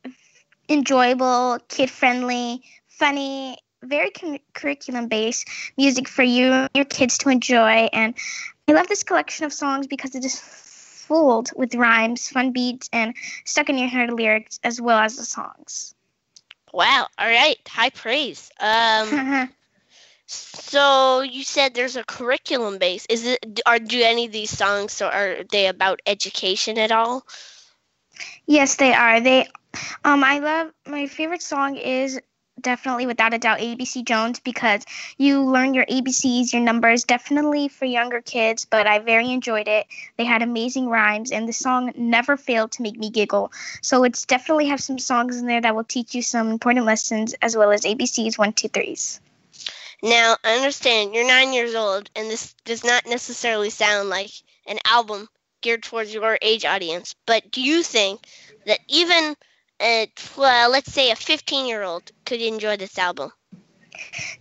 enjoyable, 0.68 1.58
kid 1.68 1.90
friendly, 1.90 2.62
funny, 2.88 3.58
very 3.82 4.10
cu- 4.10 4.38
curriculum 4.54 5.08
based 5.08 5.48
music 5.76 6.08
for 6.08 6.22
you 6.22 6.52
and 6.52 6.70
your 6.74 6.86
kids 6.86 7.18
to 7.18 7.28
enjoy. 7.28 7.88
And 7.92 8.14
I 8.66 8.72
love 8.72 8.88
this 8.88 9.02
collection 9.02 9.44
of 9.44 9.52
songs 9.52 9.86
because 9.86 10.14
it 10.14 10.24
is 10.24 10.40
full 10.40 11.44
with 11.54 11.74
rhymes, 11.74 12.28
fun 12.28 12.52
beats, 12.52 12.88
and 12.92 13.14
stuck 13.44 13.68
in 13.68 13.76
your 13.76 13.88
head 13.88 14.10
lyrics 14.10 14.58
as 14.64 14.80
well 14.80 14.98
as 14.98 15.16
the 15.16 15.24
songs. 15.24 15.94
Wow, 16.72 17.08
all 17.18 17.26
right, 17.28 17.56
high 17.68 17.90
praise. 17.90 18.50
Um, 18.60 19.22
so 20.26 21.20
you 21.22 21.44
said 21.44 21.74
there's 21.74 21.96
a 21.96 22.04
curriculum 22.04 22.78
base. 22.78 23.06
Is 23.08 23.26
it? 23.26 23.60
Are 23.66 23.78
do 23.78 24.02
any 24.02 24.26
of 24.26 24.32
these 24.32 24.56
songs 24.56 24.92
so 24.92 25.08
are 25.08 25.44
they 25.50 25.66
about 25.66 26.00
education 26.06 26.78
at 26.78 26.92
all? 26.92 27.26
yes, 28.46 28.76
they 28.76 28.92
are. 28.92 29.20
They, 29.20 29.46
um, 30.04 30.24
I 30.24 30.38
love 30.38 30.72
my 30.86 31.06
favorite 31.06 31.42
song 31.42 31.76
is 31.76 32.20
definitely 32.62 33.06
without 33.06 33.34
a 33.34 33.38
doubt 33.38 33.58
ABC 33.58 34.04
Jones 34.04 34.40
because 34.40 34.84
you 35.18 35.42
learn 35.42 35.74
your 35.74 35.86
ABCs, 35.86 36.52
your 36.52 36.62
numbers, 36.62 37.04
definitely 37.04 37.68
for 37.68 37.84
younger 37.84 38.20
kids, 38.20 38.64
but 38.64 38.86
I 38.86 38.98
very 38.98 39.30
enjoyed 39.30 39.68
it. 39.68 39.86
They 40.16 40.24
had 40.24 40.42
amazing 40.42 40.88
rhymes 40.88 41.30
and 41.30 41.48
the 41.48 41.52
song 41.52 41.92
never 41.96 42.36
failed 42.36 42.72
to 42.72 42.82
make 42.82 42.98
me 42.98 43.10
giggle. 43.10 43.52
So 43.82 44.04
it's 44.04 44.26
definitely 44.26 44.66
have 44.66 44.80
some 44.80 44.98
songs 44.98 45.36
in 45.38 45.46
there 45.46 45.60
that 45.60 45.74
will 45.74 45.84
teach 45.84 46.14
you 46.14 46.22
some 46.22 46.50
important 46.50 46.86
lessons 46.86 47.34
as 47.42 47.56
well 47.56 47.70
as 47.70 47.82
ABCs 47.82 48.38
one, 48.38 48.52
two, 48.52 48.68
threes. 48.68 49.20
Now, 50.02 50.36
I 50.44 50.56
understand 50.56 51.14
you're 51.14 51.26
nine 51.26 51.52
years 51.52 51.74
old, 51.74 52.10
and 52.16 52.30
this 52.30 52.54
does 52.64 52.84
not 52.84 53.04
necessarily 53.06 53.70
sound 53.70 54.08
like 54.08 54.30
an 54.66 54.78
album 54.86 55.28
geared 55.60 55.82
towards 55.82 56.14
your 56.14 56.38
age 56.40 56.64
audience. 56.64 57.14
But 57.26 57.50
do 57.50 57.60
you 57.60 57.82
think 57.82 58.26
that 58.66 58.80
even, 58.88 59.36
a, 59.80 60.12
well, 60.36 60.70
let's 60.70 60.92
say 60.92 61.10
a 61.10 61.16
15 61.16 61.66
year 61.66 61.82
old 61.82 62.10
could 62.24 62.40
enjoy 62.40 62.76
this 62.76 62.98
album? 62.98 63.32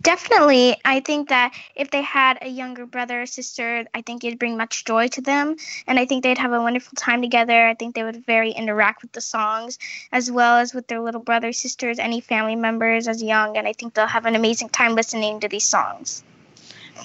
Definitely. 0.02 0.76
I 0.84 1.00
think 1.00 1.28
that 1.28 1.52
if 1.74 1.90
they 1.90 2.02
had 2.02 2.38
a 2.42 2.48
younger 2.48 2.86
brother 2.86 3.22
or 3.22 3.26
sister, 3.26 3.84
I 3.94 4.02
think 4.02 4.24
it'd 4.24 4.38
bring 4.38 4.56
much 4.56 4.84
joy 4.84 5.08
to 5.08 5.20
them. 5.20 5.56
And 5.86 5.98
I 5.98 6.06
think 6.06 6.22
they'd 6.22 6.38
have 6.38 6.52
a 6.52 6.60
wonderful 6.60 6.94
time 6.96 7.22
together. 7.22 7.66
I 7.66 7.74
think 7.74 7.94
they 7.94 8.02
would 8.02 8.24
very 8.24 8.50
interact 8.50 9.02
with 9.02 9.12
the 9.12 9.20
songs 9.20 9.78
as 10.12 10.30
well 10.30 10.58
as 10.58 10.74
with 10.74 10.86
their 10.86 11.00
little 11.00 11.20
brothers, 11.20 11.58
sisters, 11.58 11.98
any 11.98 12.20
family 12.20 12.56
members 12.56 13.08
as 13.08 13.22
young. 13.22 13.56
And 13.56 13.66
I 13.66 13.72
think 13.72 13.94
they'll 13.94 14.06
have 14.06 14.26
an 14.26 14.36
amazing 14.36 14.70
time 14.70 14.94
listening 14.94 15.40
to 15.40 15.48
these 15.48 15.64
songs. 15.64 16.24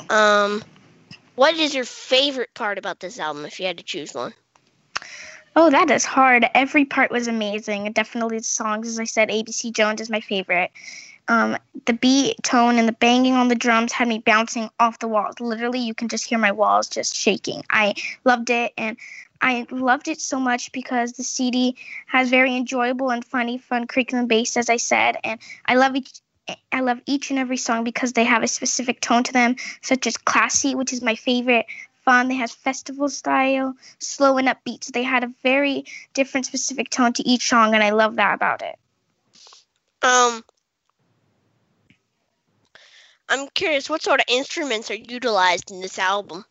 Um, 0.10 0.64
what 1.36 1.56
is 1.56 1.74
your 1.74 1.86
favorite 1.86 2.54
part 2.54 2.78
about 2.78 3.00
this 3.00 3.20
album 3.20 3.46
if 3.46 3.60
you 3.60 3.66
had 3.66 3.78
to 3.78 3.84
choose 3.84 4.14
one? 4.14 4.34
Oh, 5.58 5.70
that 5.70 5.90
is 5.90 6.04
hard. 6.04 6.46
Every 6.54 6.84
part 6.84 7.12
was 7.12 7.28
amazing. 7.28 7.92
Definitely 7.94 8.40
the 8.40 8.44
songs, 8.44 8.88
as 8.90 9.00
I 9.00 9.06
said, 9.06 9.30
ABC 9.30 9.72
Jones 9.72 10.02
is 10.02 10.10
my 10.10 10.20
favorite. 10.20 10.72
Um, 11.30 11.58
the 11.86 11.94
beat, 11.94 12.36
tone, 12.44 12.78
and 12.78 12.88
the 12.88 12.94
banging 12.94 13.34
on 13.34 13.48
the 13.48 13.56
drums 13.56 13.94
had 13.94 14.08
me 14.10 14.20
bouncing 14.20 14.70
off 14.80 15.00
the 15.00 15.08
walls. 15.08 15.40
Literally, 15.40 15.80
you 15.80 15.94
can 15.94 16.10
just 16.10 16.26
hear 16.26 16.38
my 16.38 16.52
walls 16.52 16.88
just 16.90 17.16
shaking. 17.16 17.64
I 17.70 17.96
loved 18.26 18.50
it, 18.50 18.74
and 18.78 18.98
I 19.42 19.66
loved 19.72 20.08
it 20.10 20.20
so 20.20 20.40
much 20.40 20.72
because 20.74 21.14
the 21.14 21.24
CD 21.24 21.78
has 22.08 22.30
very 22.30 22.56
enjoyable 22.56 23.10
and 23.10 23.24
funny, 23.24 23.58
fun 23.58 23.88
curriculum 23.88 24.28
based, 24.28 24.58
as 24.58 24.70
I 24.70 24.78
said, 24.78 25.18
and 25.24 25.40
I 25.66 25.76
love 25.76 25.96
each. 25.96 26.20
I 26.72 26.82
love 26.82 27.02
each 27.08 27.32
and 27.32 27.40
every 27.40 27.58
song 27.58 27.84
because 27.84 28.14
they 28.14 28.24
have 28.24 28.44
a 28.44 28.48
specific 28.48 29.02
tone 29.02 29.24
to 29.24 29.34
them, 29.34 29.56
such 29.82 30.06
as 30.06 30.16
classy, 30.16 30.76
which 30.76 30.94
is 30.94 31.02
my 31.02 31.16
favorite, 31.16 31.66
fun. 32.06 32.28
They 32.28 32.36
had 32.36 32.52
festival 32.52 33.10
style, 33.10 33.74
slow 34.00 34.38
and 34.38 34.48
upbeat. 34.48 34.86
So 34.86 34.92
they 34.94 35.04
had 35.04 35.24
a 35.24 35.34
very 35.44 35.86
different 36.14 36.46
specific 36.46 36.90
tone 36.90 37.14
to 37.14 37.28
each 37.28 37.50
song, 37.50 37.74
and 37.74 37.84
I 37.84 37.90
love 37.90 38.16
that 38.16 38.36
about 38.36 38.62
it. 38.62 38.78
Um, 40.02 40.44
I'm 43.28 43.48
curious, 43.50 43.90
what 43.90 44.04
sort 44.04 44.20
of 44.20 44.26
instruments 44.28 44.92
are 44.92 44.96
utilized 44.96 45.72
in 45.72 45.82
this 45.82 45.98
album? 45.98 46.46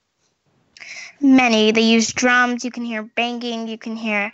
Many. 1.20 1.70
They 1.70 1.82
use 1.82 2.12
drums. 2.12 2.64
You 2.64 2.70
can 2.70 2.84
hear 2.84 3.02
banging. 3.02 3.68
You 3.68 3.78
can 3.78 3.96
hear 3.96 4.32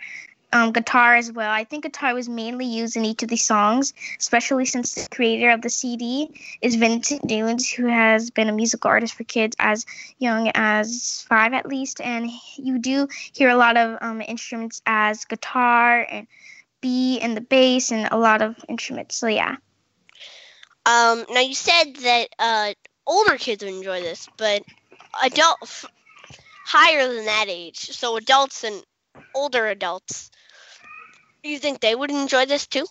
um, 0.53 0.71
guitar 0.71 1.15
as 1.15 1.31
well. 1.31 1.49
I 1.49 1.63
think 1.63 1.83
guitar 1.83 2.13
was 2.13 2.27
mainly 2.27 2.65
used 2.65 2.97
in 2.97 3.05
each 3.05 3.23
of 3.23 3.29
these 3.29 3.43
songs, 3.43 3.93
especially 4.19 4.65
since 4.65 4.93
the 4.93 5.09
creator 5.09 5.49
of 5.49 5.61
the 5.61 5.69
CD 5.69 6.29
is 6.61 6.75
Vincent 6.75 7.23
Nunes, 7.25 7.69
who 7.69 7.87
has 7.87 8.29
been 8.31 8.49
a 8.49 8.53
musical 8.53 8.89
artist 8.89 9.13
for 9.13 9.23
kids 9.23 9.55
as 9.59 9.85
young 10.19 10.51
as 10.53 11.25
five 11.27 11.53
at 11.53 11.65
least. 11.65 12.01
And 12.01 12.29
you 12.57 12.79
do 12.79 13.07
hear 13.33 13.49
a 13.49 13.55
lot 13.55 13.77
of 13.77 13.97
um, 14.01 14.21
instruments 14.21 14.81
as 14.85 15.25
guitar 15.25 16.05
and 16.09 16.27
B 16.81 17.19
and 17.21 17.37
the 17.37 17.41
bass 17.41 17.91
and 17.91 18.07
a 18.11 18.17
lot 18.17 18.41
of 18.41 18.55
instruments. 18.67 19.15
So 19.15 19.27
yeah. 19.27 19.55
Um, 20.85 21.25
now 21.29 21.41
you 21.41 21.53
said 21.53 21.95
that 21.97 22.27
uh, 22.39 22.73
older 23.05 23.37
kids 23.37 23.63
would 23.63 23.73
enjoy 23.73 24.01
this, 24.01 24.27
but 24.37 24.63
adults 25.23 25.85
higher 26.65 27.07
than 27.13 27.25
that 27.25 27.45
age, 27.47 27.77
so 27.77 28.17
adults 28.17 28.63
and 28.63 28.83
older 29.35 29.67
adults, 29.67 30.31
you 31.49 31.59
think 31.59 31.79
they 31.79 31.95
would 31.95 32.11
enjoy 32.11 32.45
this 32.45 32.67
too? 32.67 32.85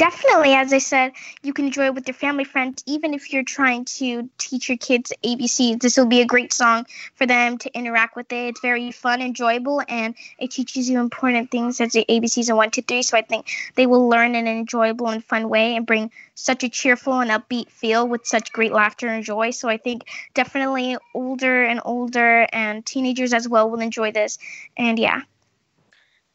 Definitely, 0.00 0.54
as 0.54 0.72
I 0.72 0.78
said, 0.78 1.12
you 1.42 1.52
can 1.52 1.66
enjoy 1.66 1.84
it 1.84 1.94
with 1.94 2.08
your 2.08 2.14
family 2.14 2.44
friends, 2.44 2.82
even 2.86 3.12
if 3.12 3.34
you're 3.34 3.42
trying 3.42 3.84
to 3.96 4.30
teach 4.38 4.70
your 4.70 4.78
kids 4.78 5.12
ABC. 5.22 5.78
This 5.78 5.98
will 5.98 6.06
be 6.06 6.22
a 6.22 6.26
great 6.26 6.54
song 6.54 6.86
for 7.16 7.26
them 7.26 7.58
to 7.58 7.74
interact 7.76 8.16
with 8.16 8.32
it. 8.32 8.48
It's 8.48 8.60
very 8.60 8.92
fun, 8.92 9.20
enjoyable, 9.20 9.82
and 9.86 10.14
it 10.38 10.52
teaches 10.52 10.88
you 10.88 11.00
important 11.00 11.50
things 11.50 11.76
such 11.76 11.88
as 11.88 11.92
the 11.92 12.06
ABCs 12.08 12.48
of 12.48 12.56
one, 12.56 12.70
two, 12.70 12.80
three. 12.80 13.02
So 13.02 13.18
I 13.18 13.20
think 13.20 13.50
they 13.74 13.86
will 13.86 14.08
learn 14.08 14.34
in 14.34 14.46
an 14.46 14.58
enjoyable 14.58 15.08
and 15.08 15.22
fun 15.22 15.50
way 15.50 15.76
and 15.76 15.84
bring 15.84 16.10
such 16.34 16.64
a 16.64 16.70
cheerful 16.70 17.20
and 17.20 17.30
upbeat 17.30 17.68
feel 17.68 18.08
with 18.08 18.26
such 18.26 18.52
great 18.52 18.72
laughter 18.72 19.06
and 19.06 19.22
joy. 19.22 19.50
So 19.50 19.68
I 19.68 19.76
think 19.76 20.04
definitely 20.32 20.96
older 21.14 21.64
and 21.64 21.78
older 21.84 22.46
and 22.54 22.86
teenagers 22.86 23.34
as 23.34 23.46
well 23.46 23.68
will 23.68 23.80
enjoy 23.80 24.12
this. 24.12 24.38
And 24.78 24.98
yeah. 24.98 25.20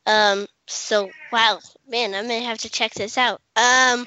Um, 0.05 0.45
so 0.67 1.09
wow, 1.31 1.59
man, 1.87 2.13
I'm 2.13 2.27
gonna 2.27 2.41
have 2.41 2.59
to 2.59 2.69
check 2.69 2.93
this 2.93 3.17
out. 3.17 3.41
Um, 3.55 4.05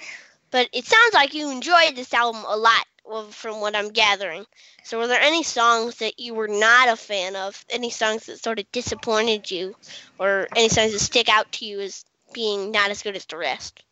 but 0.51 0.69
it 0.73 0.87
sounds 0.87 1.15
like 1.15 1.35
you 1.35 1.51
enjoyed 1.51 1.95
this 1.95 2.15
album 2.15 2.45
a 2.47 2.57
lot, 2.57 2.87
from 3.31 3.61
what 3.61 3.77
I'm 3.77 3.91
gathering. 3.91 4.45
So, 4.85 4.99
were 4.99 5.07
there 5.07 5.21
any 5.21 5.43
songs 5.43 5.97
that 5.97 6.19
you 6.19 6.35
were 6.35 6.49
not 6.49 6.89
a 6.89 6.97
fan 6.97 7.37
of? 7.37 7.65
Any 7.71 7.91
songs 7.91 8.27
that 8.27 8.43
sort 8.43 8.59
of 8.59 8.71
disappointed 8.73 9.51
you, 9.51 9.75
or 10.19 10.49
any 10.57 10.69
songs 10.69 10.93
that 10.93 10.99
stick 11.01 11.29
out 11.29 11.51
to 11.53 11.65
you 11.65 11.81
as 11.81 12.05
being 12.33 12.71
not 12.71 12.91
as 12.91 13.03
good 13.03 13.17
as 13.17 13.27
the 13.27 13.37
rest? 13.37 13.83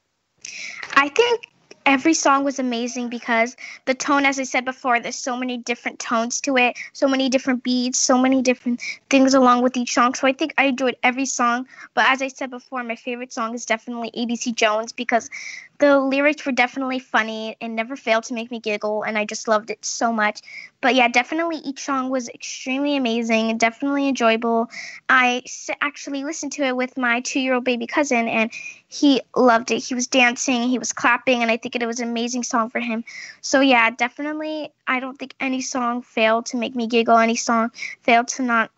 I 0.95 1.09
think 1.09 1.47
every 1.87 2.14
song 2.14 2.43
was 2.43 2.59
amazing 2.59 3.09
because 3.09 3.57
the 3.84 3.95
tone 3.95 4.26
as 4.26 4.41
i 4.41 4.43
said 4.43 4.64
before 4.64 4.99
there's 4.99 5.14
so 5.16 5.37
many 5.37 5.57
different 5.57 5.99
tones 6.01 6.41
to 6.41 6.57
it 6.57 6.76
so 6.93 7.07
many 7.07 7.28
different 7.28 7.62
beats 7.62 7.99
so 7.99 8.18
many 8.18 8.43
different 8.43 8.80
things 9.09 9.34
along 9.34 9.62
with 9.62 9.76
each 9.76 9.95
song. 9.95 10.12
So 10.14 10.26
i 10.26 10.32
think 10.32 10.53
i 10.59 10.64
enjoyed 10.64 10.97
every 11.03 11.26
song. 11.26 11.66
But 11.95 12.07
as 12.09 12.20
i 12.22 12.28
said 12.28 12.51
before 12.51 12.82
my 12.82 12.97
favorite 12.97 13.32
song 13.32 13.55
is 13.55 13.64
definitely 13.64 14.11
abc 14.11 14.55
jones 14.55 14.93
because 14.93 15.30
the 15.78 16.01
lyrics 16.01 16.45
were 16.47 16.53
definitely 16.53 16.99
funny 16.99 17.55
and 17.61 17.76
never 17.76 17.97
failed 17.97 18.24
to 18.24 18.34
make 18.34 18.51
me 18.51 18.59
giggle 18.59 19.03
and 19.03 19.16
i 19.16 19.24
just 19.24 19.47
loved 19.47 19.70
it 19.70 19.84
so 19.84 20.12
much. 20.12 20.41
But 20.80 20.95
yeah 20.97 21.09
definitely 21.09 21.59
each 21.59 21.80
song 21.80 22.11
was 22.11 22.28
extremely 22.28 22.97
amazing 22.97 23.57
definitely 23.59 24.09
enjoyable. 24.09 24.68
I 25.09 25.43
actually 25.80 26.24
listened 26.24 26.53
to 26.53 26.64
it 26.64 26.76
with 26.76 26.97
my 26.97 27.20
two 27.20 27.41
year 27.41 27.55
old 27.55 27.64
baby 27.64 27.87
cousin 27.87 28.26
and 28.28 28.51
he 28.89 29.20
loved 29.37 29.70
it. 29.70 29.84
He 29.84 29.95
was 29.95 30.09
dancing 30.09 30.68
he 30.68 30.78
was 30.78 30.93
clapping 30.93 31.43
and 31.43 31.51
i 31.51 31.57
think 31.57 31.76
it 31.83 31.87
was 31.87 32.01
an 32.01 32.09
amazing 32.09 32.43
song 32.43 32.70
for 32.70 32.81
him 32.81 33.05
so 33.41 33.61
yeah 33.61 33.91
definitely 33.91 34.70
i 34.87 35.01
don't 35.01 35.18
think 35.18 35.35
any 35.41 35.61
song 35.61 36.03
failed 36.03 36.47
to 36.47 36.57
make 36.57 36.74
me 36.74 36.87
giggle 36.87 37.18
any 37.18 37.37
song 37.37 37.70
failed 38.03 38.29
to 38.29 38.43
not 38.43 38.70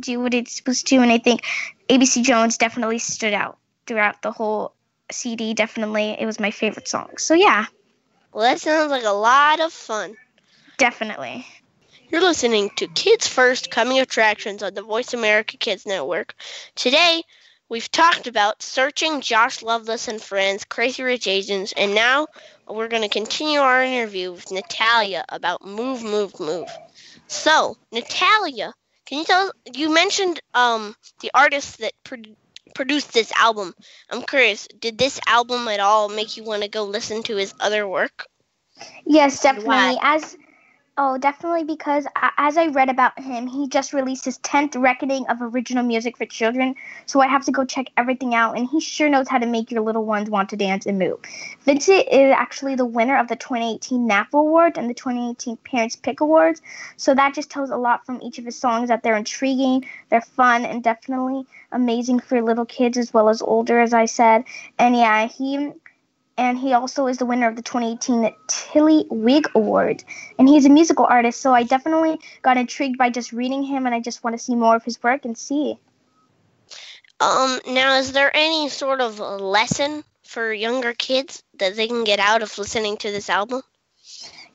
do 0.00 0.20
what 0.20 0.34
it's 0.34 0.56
supposed 0.56 0.86
to 0.86 0.96
and 0.96 1.10
i 1.10 1.18
think 1.18 1.42
abc 1.88 2.22
jones 2.22 2.56
definitely 2.58 2.98
stood 2.98 3.32
out 3.32 3.58
throughout 3.86 4.22
the 4.22 4.30
whole 4.30 4.72
CD, 5.12 5.54
definitely. 5.54 6.16
It 6.18 6.26
was 6.26 6.40
my 6.40 6.50
favorite 6.50 6.88
song. 6.88 7.10
So, 7.18 7.34
yeah. 7.34 7.66
Well, 8.32 8.44
that 8.44 8.60
sounds 8.60 8.90
like 8.90 9.04
a 9.04 9.10
lot 9.10 9.60
of 9.60 9.72
fun. 9.72 10.16
Definitely. 10.78 11.46
You're 12.10 12.22
listening 12.22 12.70
to 12.76 12.86
Kids 12.88 13.26
First 13.26 13.70
Coming 13.70 14.00
Attractions 14.00 14.62
on 14.62 14.74
the 14.74 14.82
Voice 14.82 15.14
America 15.14 15.56
Kids 15.56 15.86
Network. 15.86 16.34
Today, 16.74 17.22
we've 17.72 17.90
talked 17.90 18.26
about 18.26 18.62
searching 18.62 19.22
Josh 19.22 19.62
Lovelace 19.62 20.06
and 20.06 20.20
Friends, 20.20 20.66
Crazy 20.66 21.02
Rich 21.02 21.26
Asians, 21.26 21.72
and 21.74 21.94
now 21.94 22.26
we're 22.68 22.88
going 22.88 23.02
to 23.02 23.08
continue 23.08 23.60
our 23.60 23.82
interview 23.82 24.30
with 24.30 24.52
Natalia 24.52 25.24
about 25.30 25.64
Move, 25.64 26.02
Move, 26.02 26.38
Move. 26.38 26.68
So, 27.28 27.78
Natalia, 27.90 28.74
can 29.06 29.20
you 29.20 29.24
tell? 29.24 29.52
You 29.72 29.92
mentioned 29.92 30.38
um, 30.52 30.94
the 31.20 31.30
artist 31.32 31.78
that 31.78 31.94
pro- 32.04 32.36
produced 32.74 33.14
this 33.14 33.32
album. 33.32 33.72
I'm 34.10 34.22
curious, 34.22 34.68
did 34.78 34.98
this 34.98 35.18
album 35.26 35.66
at 35.68 35.80
all 35.80 36.10
make 36.10 36.36
you 36.36 36.44
want 36.44 36.64
to 36.64 36.68
go 36.68 36.84
listen 36.84 37.22
to 37.22 37.36
his 37.36 37.54
other 37.58 37.88
work? 37.88 38.26
Yes, 39.06 39.40
definitely. 39.42 39.98
As 40.02 40.36
Oh, 40.98 41.16
definitely 41.16 41.64
because 41.64 42.06
as 42.36 42.58
I 42.58 42.66
read 42.66 42.90
about 42.90 43.18
him, 43.18 43.46
he 43.46 43.66
just 43.66 43.94
released 43.94 44.26
his 44.26 44.36
10th 44.40 44.76
recording 44.76 45.24
of 45.28 45.40
original 45.40 45.82
music 45.82 46.18
for 46.18 46.26
children. 46.26 46.74
So 47.06 47.22
I 47.22 47.28
have 47.28 47.46
to 47.46 47.50
go 47.50 47.64
check 47.64 47.86
everything 47.96 48.34
out, 48.34 48.58
and 48.58 48.68
he 48.68 48.78
sure 48.78 49.08
knows 49.08 49.26
how 49.26 49.38
to 49.38 49.46
make 49.46 49.70
your 49.70 49.80
little 49.80 50.04
ones 50.04 50.28
want 50.28 50.50
to 50.50 50.56
dance 50.56 50.84
and 50.84 50.98
move. 50.98 51.18
Vincent 51.62 52.08
is 52.12 52.34
actually 52.36 52.74
the 52.74 52.84
winner 52.84 53.16
of 53.16 53.28
the 53.28 53.36
2018 53.36 54.06
NAPPA 54.06 54.34
Award 54.38 54.76
and 54.76 54.90
the 54.90 54.92
2018 54.92 55.56
Parents 55.64 55.96
Pick 55.96 56.20
Awards. 56.20 56.60
So 56.98 57.14
that 57.14 57.34
just 57.34 57.48
tells 57.48 57.70
a 57.70 57.76
lot 57.78 58.04
from 58.04 58.20
each 58.20 58.38
of 58.38 58.44
his 58.44 58.58
songs 58.58 58.90
that 58.90 59.02
they're 59.02 59.16
intriguing, 59.16 59.86
they're 60.10 60.20
fun, 60.20 60.66
and 60.66 60.84
definitely 60.84 61.46
amazing 61.72 62.20
for 62.20 62.42
little 62.42 62.66
kids 62.66 62.98
as 62.98 63.14
well 63.14 63.30
as 63.30 63.40
older, 63.40 63.80
as 63.80 63.94
I 63.94 64.04
said. 64.04 64.44
And 64.78 64.94
yeah, 64.94 65.26
he 65.26 65.72
and 66.42 66.58
he 66.58 66.72
also 66.72 67.06
is 67.06 67.18
the 67.18 67.24
winner 67.24 67.46
of 67.46 67.54
the 67.54 67.62
2018 67.62 68.34
Tillywig 68.48 69.46
Award. 69.54 70.02
And 70.40 70.48
he's 70.48 70.66
a 70.66 70.68
musical 70.68 71.06
artist, 71.08 71.40
so 71.40 71.54
I 71.54 71.62
definitely 71.62 72.18
got 72.42 72.56
intrigued 72.56 72.98
by 72.98 73.10
just 73.10 73.32
reading 73.32 73.62
him, 73.62 73.86
and 73.86 73.94
I 73.94 74.00
just 74.00 74.24
want 74.24 74.36
to 74.36 74.42
see 74.42 74.56
more 74.56 74.74
of 74.74 74.82
his 74.84 75.00
work 75.04 75.24
and 75.24 75.38
see. 75.38 75.78
Um, 77.20 77.60
now, 77.68 77.94
is 77.94 78.10
there 78.10 78.36
any 78.36 78.68
sort 78.70 79.00
of 79.00 79.20
lesson 79.20 80.02
for 80.24 80.52
younger 80.52 80.92
kids 80.94 81.44
that 81.58 81.76
they 81.76 81.86
can 81.86 82.02
get 82.02 82.18
out 82.18 82.42
of 82.42 82.58
listening 82.58 82.96
to 82.96 83.12
this 83.12 83.30
album? 83.30 83.62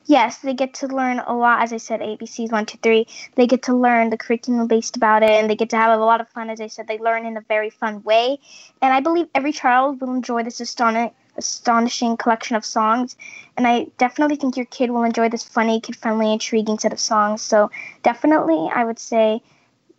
Yes, 0.07 0.39
they 0.39 0.53
get 0.53 0.73
to 0.75 0.87
learn 0.87 1.19
a 1.19 1.37
lot. 1.37 1.63
As 1.63 1.71
I 1.71 1.77
said, 1.77 2.01
ABCs 2.01 2.51
one, 2.51 2.65
two, 2.65 2.77
three. 2.83 3.07
They 3.35 3.47
get 3.47 3.63
to 3.63 3.73
learn 3.73 4.09
the 4.09 4.17
curriculum 4.17 4.67
based 4.67 4.97
about 4.97 5.23
it, 5.23 5.29
and 5.29 5.49
they 5.49 5.55
get 5.55 5.69
to 5.69 5.77
have 5.77 5.97
a 5.97 6.03
lot 6.03 6.19
of 6.19 6.27
fun. 6.27 6.49
As 6.49 6.59
I 6.59 6.67
said, 6.67 6.87
they 6.87 6.97
learn 6.97 7.25
in 7.25 7.37
a 7.37 7.41
very 7.41 7.69
fun 7.69 8.03
way, 8.03 8.39
and 8.81 8.93
I 8.93 8.99
believe 8.99 9.27
every 9.33 9.53
child 9.53 10.01
will 10.01 10.13
enjoy 10.13 10.43
this 10.43 10.59
astonishing 10.59 11.13
astonishing 11.37 12.17
collection 12.17 12.55
of 12.55 12.65
songs. 12.65 13.15
And 13.55 13.67
I 13.67 13.87
definitely 13.97 14.35
think 14.35 14.57
your 14.57 14.65
kid 14.65 14.91
will 14.91 15.03
enjoy 15.03 15.29
this 15.29 15.43
funny, 15.43 15.79
kid 15.81 15.95
friendly, 15.95 16.33
intriguing 16.33 16.79
set 16.79 16.93
of 16.93 16.99
songs. 16.99 17.41
So 17.41 17.71
definitely, 18.03 18.69
I 18.73 18.83
would 18.83 18.99
say 18.99 19.41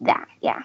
that, 0.00 0.28
yeah. 0.40 0.62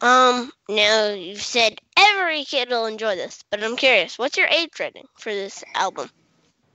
Um, 0.00 0.52
now 0.68 1.08
you've 1.08 1.40
said 1.40 1.80
every 1.96 2.44
kid 2.44 2.68
will 2.68 2.86
enjoy 2.86 3.16
this, 3.16 3.42
but 3.50 3.64
I'm 3.64 3.76
curious, 3.76 4.18
what's 4.18 4.36
your 4.36 4.46
age 4.46 4.78
rating 4.78 5.06
for 5.14 5.32
this 5.32 5.64
album? 5.74 6.10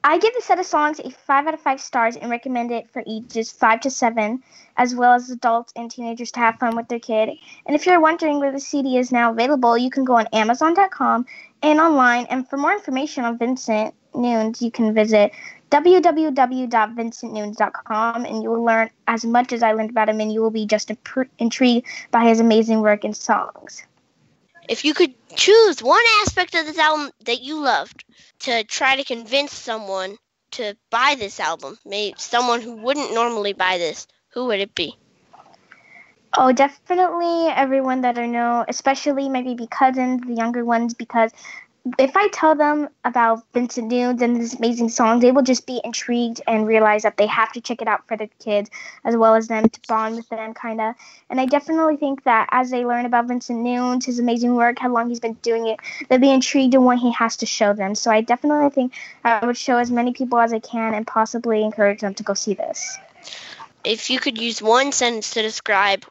I 0.04 0.18
give 0.18 0.34
the 0.34 0.42
set 0.42 0.60
of 0.60 0.66
songs 0.66 1.00
a 1.00 1.12
5 1.12 1.48
out 1.48 1.54
of 1.54 1.60
5 1.60 1.80
stars 1.80 2.16
and 2.16 2.32
recommend 2.32 2.72
it 2.72 2.90
for 2.90 3.04
ages 3.06 3.52
5 3.52 3.82
to 3.82 3.92
7, 3.92 4.42
as 4.76 4.96
well 4.96 5.14
as 5.14 5.30
adults 5.30 5.72
and 5.76 5.92
teenagers 5.92 6.32
to 6.32 6.40
have 6.40 6.58
fun 6.58 6.76
with 6.76 6.88
their 6.88 7.00
kid. 7.00 7.30
And 7.68 7.76
if 7.76 7.86
you're 7.86 8.02
wondering 8.02 8.40
where 8.40 8.52
the 8.52 8.60
CD 8.60 8.98
is 8.98 9.12
now 9.12 9.32
available, 9.32 9.78
you 9.78 9.92
can 9.92 10.04
go 10.04 10.16
on 10.16 10.26
Amazon.com 10.34 11.28
and 11.62 11.80
online. 11.80 12.26
And 12.30 12.46
for 12.48 12.58
more 12.58 12.74
information 12.74 13.24
on 13.24 13.38
Vincent 13.38 13.94
Nunes, 14.14 14.62
you 14.62 14.72
can 14.72 14.94
visit 14.94 15.32
www.vincentnunes.com 15.70 18.26
and 18.26 18.44
you 18.44 18.50
will 18.50 18.64
learn 18.64 18.90
as 19.08 19.24
much 19.24 19.54
as 19.54 19.64
I 19.64 19.72
learned 19.72 19.92
about 19.92 20.10
him, 20.10 20.20
and 20.20 20.34
you 20.34 20.42
will 20.42 20.52
be 20.52 20.66
just 20.66 20.92
intrigued 21.40 21.88
by 22.12 22.26
his 22.26 22.42
amazing 22.42 22.82
work 22.82 23.04
and 23.04 23.16
songs. 23.16 23.84
If 24.70 24.86
you 24.86 24.94
could 24.94 25.16
choose 25.36 25.82
one 25.82 26.04
aspect 26.22 26.54
of 26.56 26.66
this 26.66 26.78
album 26.78 27.12
that 27.26 27.42
you 27.42 27.62
loved 27.62 28.06
to 28.40 28.64
try 28.66 28.96
to 28.96 29.04
convince 29.04 29.54
someone 29.54 30.18
to 30.52 30.76
buy 30.90 31.16
this 31.18 31.40
album, 31.40 31.78
maybe 31.86 32.16
someone 32.18 32.62
who 32.62 32.76
wouldn't 32.76 33.14
normally 33.14 33.54
buy 33.54 33.78
this, 33.78 34.08
who 34.34 34.48
would 34.48 34.60
it 34.60 34.76
be? 34.76 34.98
Oh, 36.38 36.54
definitely 36.54 37.48
everyone 37.48 38.02
that 38.02 38.18
I 38.18 38.26
know, 38.26 38.64
especially 38.70 39.28
my 39.28 39.44
cousins, 39.70 40.22
the 40.26 40.34
younger 40.34 40.64
ones, 40.64 40.94
because 40.94 41.32
if 41.98 42.16
I 42.16 42.30
tell 42.30 42.56
them 42.56 42.88
about 43.04 43.44
Vincent 43.54 43.92
Nunes 43.92 44.22
and 44.22 44.38
his 44.38 44.54
amazing 44.54 44.88
songs, 44.90 45.22
they 45.22 45.32
will 45.32 45.42
just 45.42 45.66
be 45.66 45.82
intrigued 45.84 46.40
and 46.48 46.66
realize 46.66 47.04
that 47.04 47.18
they 47.18 47.28
have 47.28 47.52
to 47.52 47.60
check 47.60 47.82
it 47.82 47.88
out 47.88 48.08
for 48.08 48.16
their 48.16 48.30
kids 48.40 48.70
as 49.04 49.18
well 49.18 49.36
as 49.36 49.50
them 49.50 49.68
to 49.68 49.80
bond 49.90 50.16
with 50.16 50.30
them, 50.30 50.54
kind 50.54 50.80
of. 50.80 50.96
And 51.30 51.42
I 51.42 51.48
definitely 51.48 51.98
think 51.98 52.24
that 52.24 52.48
as 52.52 52.70
they 52.70 52.86
learn 52.86 53.06
about 53.06 53.28
Vincent 53.28 53.60
Nunes, 53.60 54.06
his 54.06 54.20
amazing 54.20 54.56
work, 54.56 54.80
how 54.80 54.90
long 54.90 55.10
he's 55.10 55.20
been 55.20 55.34
doing 55.42 55.68
it, 55.68 55.80
they'll 56.08 56.20
be 56.20 56.32
intrigued 56.32 56.76
in 56.76 56.84
what 56.84 57.00
he 57.00 57.12
has 57.12 57.36
to 57.38 57.46
show 57.46 57.74
them. 57.74 57.94
So 57.94 58.10
I 58.10 58.22
definitely 58.22 58.70
think 58.70 58.94
I 59.26 59.46
would 59.46 59.58
show 59.58 59.78
as 59.78 59.92
many 59.92 60.14
people 60.14 60.40
as 60.40 60.54
I 60.54 60.60
can 60.60 60.94
and 60.94 61.06
possibly 61.06 61.62
encourage 61.62 62.00
them 62.00 62.14
to 62.14 62.24
go 62.24 62.36
see 62.36 62.54
this. 62.54 62.98
If 63.84 64.10
you 64.10 64.20
could 64.20 64.40
use 64.40 64.62
one 64.62 64.94
sentence 64.94 65.32
to 65.32 65.42
describe 65.42 66.06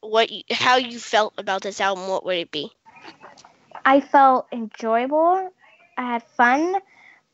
what 0.00 0.30
you, 0.30 0.42
how 0.50 0.76
you 0.76 0.98
felt 0.98 1.34
about 1.38 1.62
this 1.62 1.80
album, 1.80 2.08
what 2.08 2.24
would 2.24 2.36
it 2.36 2.50
be? 2.50 2.72
I 3.84 4.00
felt 4.00 4.46
enjoyable. 4.52 5.50
I 5.96 6.12
had 6.12 6.22
fun. 6.22 6.76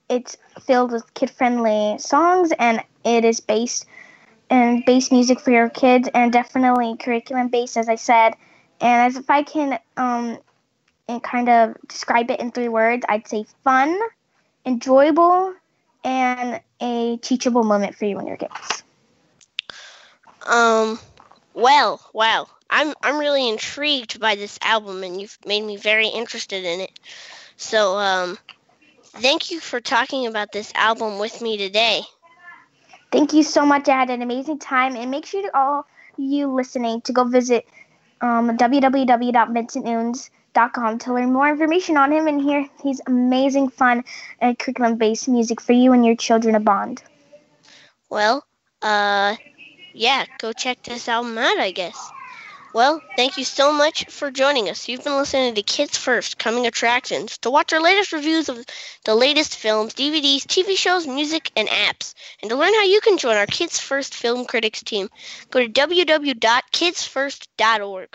It's 0.09 0.37
filled 0.61 0.93
with 0.93 1.13
kid 1.15 1.31
friendly 1.31 1.99
songs 1.99 2.53
and 2.59 2.83
it 3.05 3.25
is 3.25 3.41
based 3.41 3.87
in 4.51 4.83
bass 4.87 5.11
music 5.11 5.41
for 5.41 5.51
your 5.51 5.69
kids 5.69 6.09
and 6.15 6.33
definitely 6.33 6.97
curriculum 6.97 7.49
based, 7.49 7.77
as 7.77 7.89
I 7.89 7.97
said. 7.97 8.35
And 8.81 9.03
as 9.03 9.17
if 9.17 9.31
I 9.31 9.43
can 9.43 9.79
um, 9.97 10.39
and 11.09 11.23
kind 11.23 11.49
of 11.49 11.77
describe 11.89 12.31
it 12.31 12.41
in 12.41 12.51
three 12.51 12.69
words, 12.69 13.05
I'd 13.09 13.27
say 13.27 13.47
fun, 13.63 13.99
enjoyable, 14.65 15.55
and 16.05 16.61
a 16.81 17.17
teachable 17.19 17.65
moment 17.65 17.95
for 17.97 18.05
you 18.05 18.19
and 18.19 18.29
your 18.29 18.37
kids. 18.37 18.83
Um, 20.47 20.99
well, 21.55 22.01
wow. 22.13 22.49
I'm 22.75 22.93
I'm 23.05 23.19
really 23.19 23.49
intrigued 23.49 24.19
by 24.19 24.35
this 24.35 24.59
album, 24.61 25.05
and 25.05 25.21
you've 25.21 25.39
made 25.47 25.63
me 25.63 25.77
very 25.77 26.09
interested 26.09 26.65
in 26.65 26.81
it. 26.81 26.91
So, 27.57 27.97
um, 27.97 28.37
thank 29.05 29.53
you 29.53 29.61
for 29.61 29.81
talking 29.81 30.27
about 30.27 30.51
this 30.51 30.73
album 30.75 31.21
with 31.21 31.41
me 31.41 31.57
today. 31.57 32.03
Thank 33.13 33.33
you 33.33 33.45
so 33.45 33.65
much. 33.65 33.89
I 33.89 33.93
had 33.93 34.11
an 34.11 34.23
amazing 34.23 34.59
time, 34.59 34.97
and 34.97 35.09
make 35.09 35.25
sure 35.25 35.43
to 35.43 35.57
all 35.57 35.87
you 36.17 36.53
listening 36.53 37.01
to 37.03 37.13
go 37.13 37.23
visit 37.23 37.65
um, 38.21 38.57
www.vincentnunes.com 38.57 40.99
to 40.99 41.15
learn 41.15 41.33
more 41.33 41.49
information 41.49 41.97
on 41.97 42.11
him 42.11 42.27
and 42.27 42.43
hear 42.43 42.69
his 42.83 43.01
amazing, 43.07 43.69
fun, 43.69 44.03
and 44.41 44.59
curriculum-based 44.59 45.29
music 45.29 45.61
for 45.61 45.75
you 45.75 45.93
and 45.93 46.05
your 46.05 46.17
children 46.17 46.55
to 46.55 46.61
bond. 46.61 47.05
Well, 48.11 48.45
uh, 48.83 49.37
yeah, 49.93 50.25
go 50.39 50.53
check 50.53 50.83
this 50.83 51.09
album 51.09 51.39
out, 51.39 51.59
I 51.59 51.71
guess. 51.71 52.11
Well, 52.75 53.01
thank 53.17 53.39
you 53.39 53.45
so 53.45 53.73
much 53.73 54.05
for 54.07 54.33
joining 54.33 54.69
us. 54.69 54.89
You've 54.89 55.05
been 55.05 55.17
listening 55.17 55.55
to 55.55 55.63
Kids 55.63 55.97
First 55.97 56.41
Coming 56.41 56.67
Attractions. 56.67 57.39
To 57.39 57.51
watch 57.51 57.73
our 57.73 57.81
latest 57.81 58.13
reviews 58.13 58.49
of 58.49 58.67
the 59.05 59.15
latest 59.15 59.55
films, 59.55 59.95
DVDs, 59.95 60.43
TV 60.43 60.77
shows, 60.77 61.07
music, 61.07 61.53
and 61.55 61.69
apps, 61.69 62.15
and 62.43 62.51
to 62.51 62.57
learn 62.57 62.75
how 62.75 62.83
you 62.83 63.01
can 63.01 63.17
join 63.17 63.37
our 63.37 63.47
Kids 63.47 63.79
First 63.79 64.13
Film 64.13 64.45
Critics 64.45 64.83
team, 64.83 65.09
go 65.53 65.61
to 65.61 65.69
www.kidsfirst.org. 65.69 68.09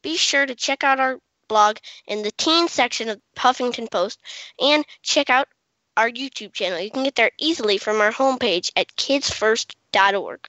Be 0.00 0.16
sure 0.16 0.46
to 0.46 0.54
check 0.54 0.82
out 0.82 0.98
our 0.98 1.18
blog 1.46 1.76
in 2.06 2.22
the 2.22 2.32
teen 2.38 2.68
section 2.68 3.10
of 3.10 3.20
Huffington 3.36 3.90
Post 3.90 4.18
and 4.58 4.86
check 5.02 5.28
out 5.28 5.48
our 5.94 6.08
YouTube 6.08 6.54
channel. 6.54 6.80
You 6.80 6.90
can 6.90 7.04
get 7.04 7.16
there 7.16 7.32
easily 7.38 7.76
from 7.76 8.00
our 8.00 8.12
homepage 8.12 8.70
at 8.76 8.96
kidsfirst.org. 8.96 10.40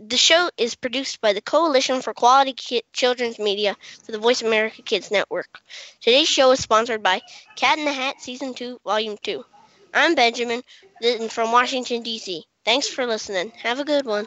The 0.00 0.16
show 0.16 0.48
is 0.56 0.74
produced 0.74 1.20
by 1.20 1.32
the 1.32 1.42
Coalition 1.42 2.00
for 2.00 2.14
Quality 2.14 2.52
Ki- 2.54 2.82
Children's 2.92 3.38
Media 3.38 3.76
for 4.04 4.12
the 4.12 4.18
Voice 4.18 4.40
America 4.40 4.80
Kids 4.82 5.10
Network. 5.10 5.60
Today's 6.00 6.28
show 6.28 6.50
is 6.52 6.60
sponsored 6.60 7.02
by 7.02 7.20
Cat 7.56 7.78
in 7.78 7.84
the 7.84 7.92
Hat 7.92 8.20
Season 8.20 8.54
2, 8.54 8.80
Volume 8.84 9.18
2. 9.22 9.44
I'm 9.92 10.14
Benjamin 10.14 10.62
from 11.28 11.52
Washington, 11.52 12.02
D.C. 12.02 12.46
Thanks 12.64 12.88
for 12.88 13.06
listening. 13.06 13.52
Have 13.62 13.78
a 13.78 13.84
good 13.84 14.06
one. 14.06 14.26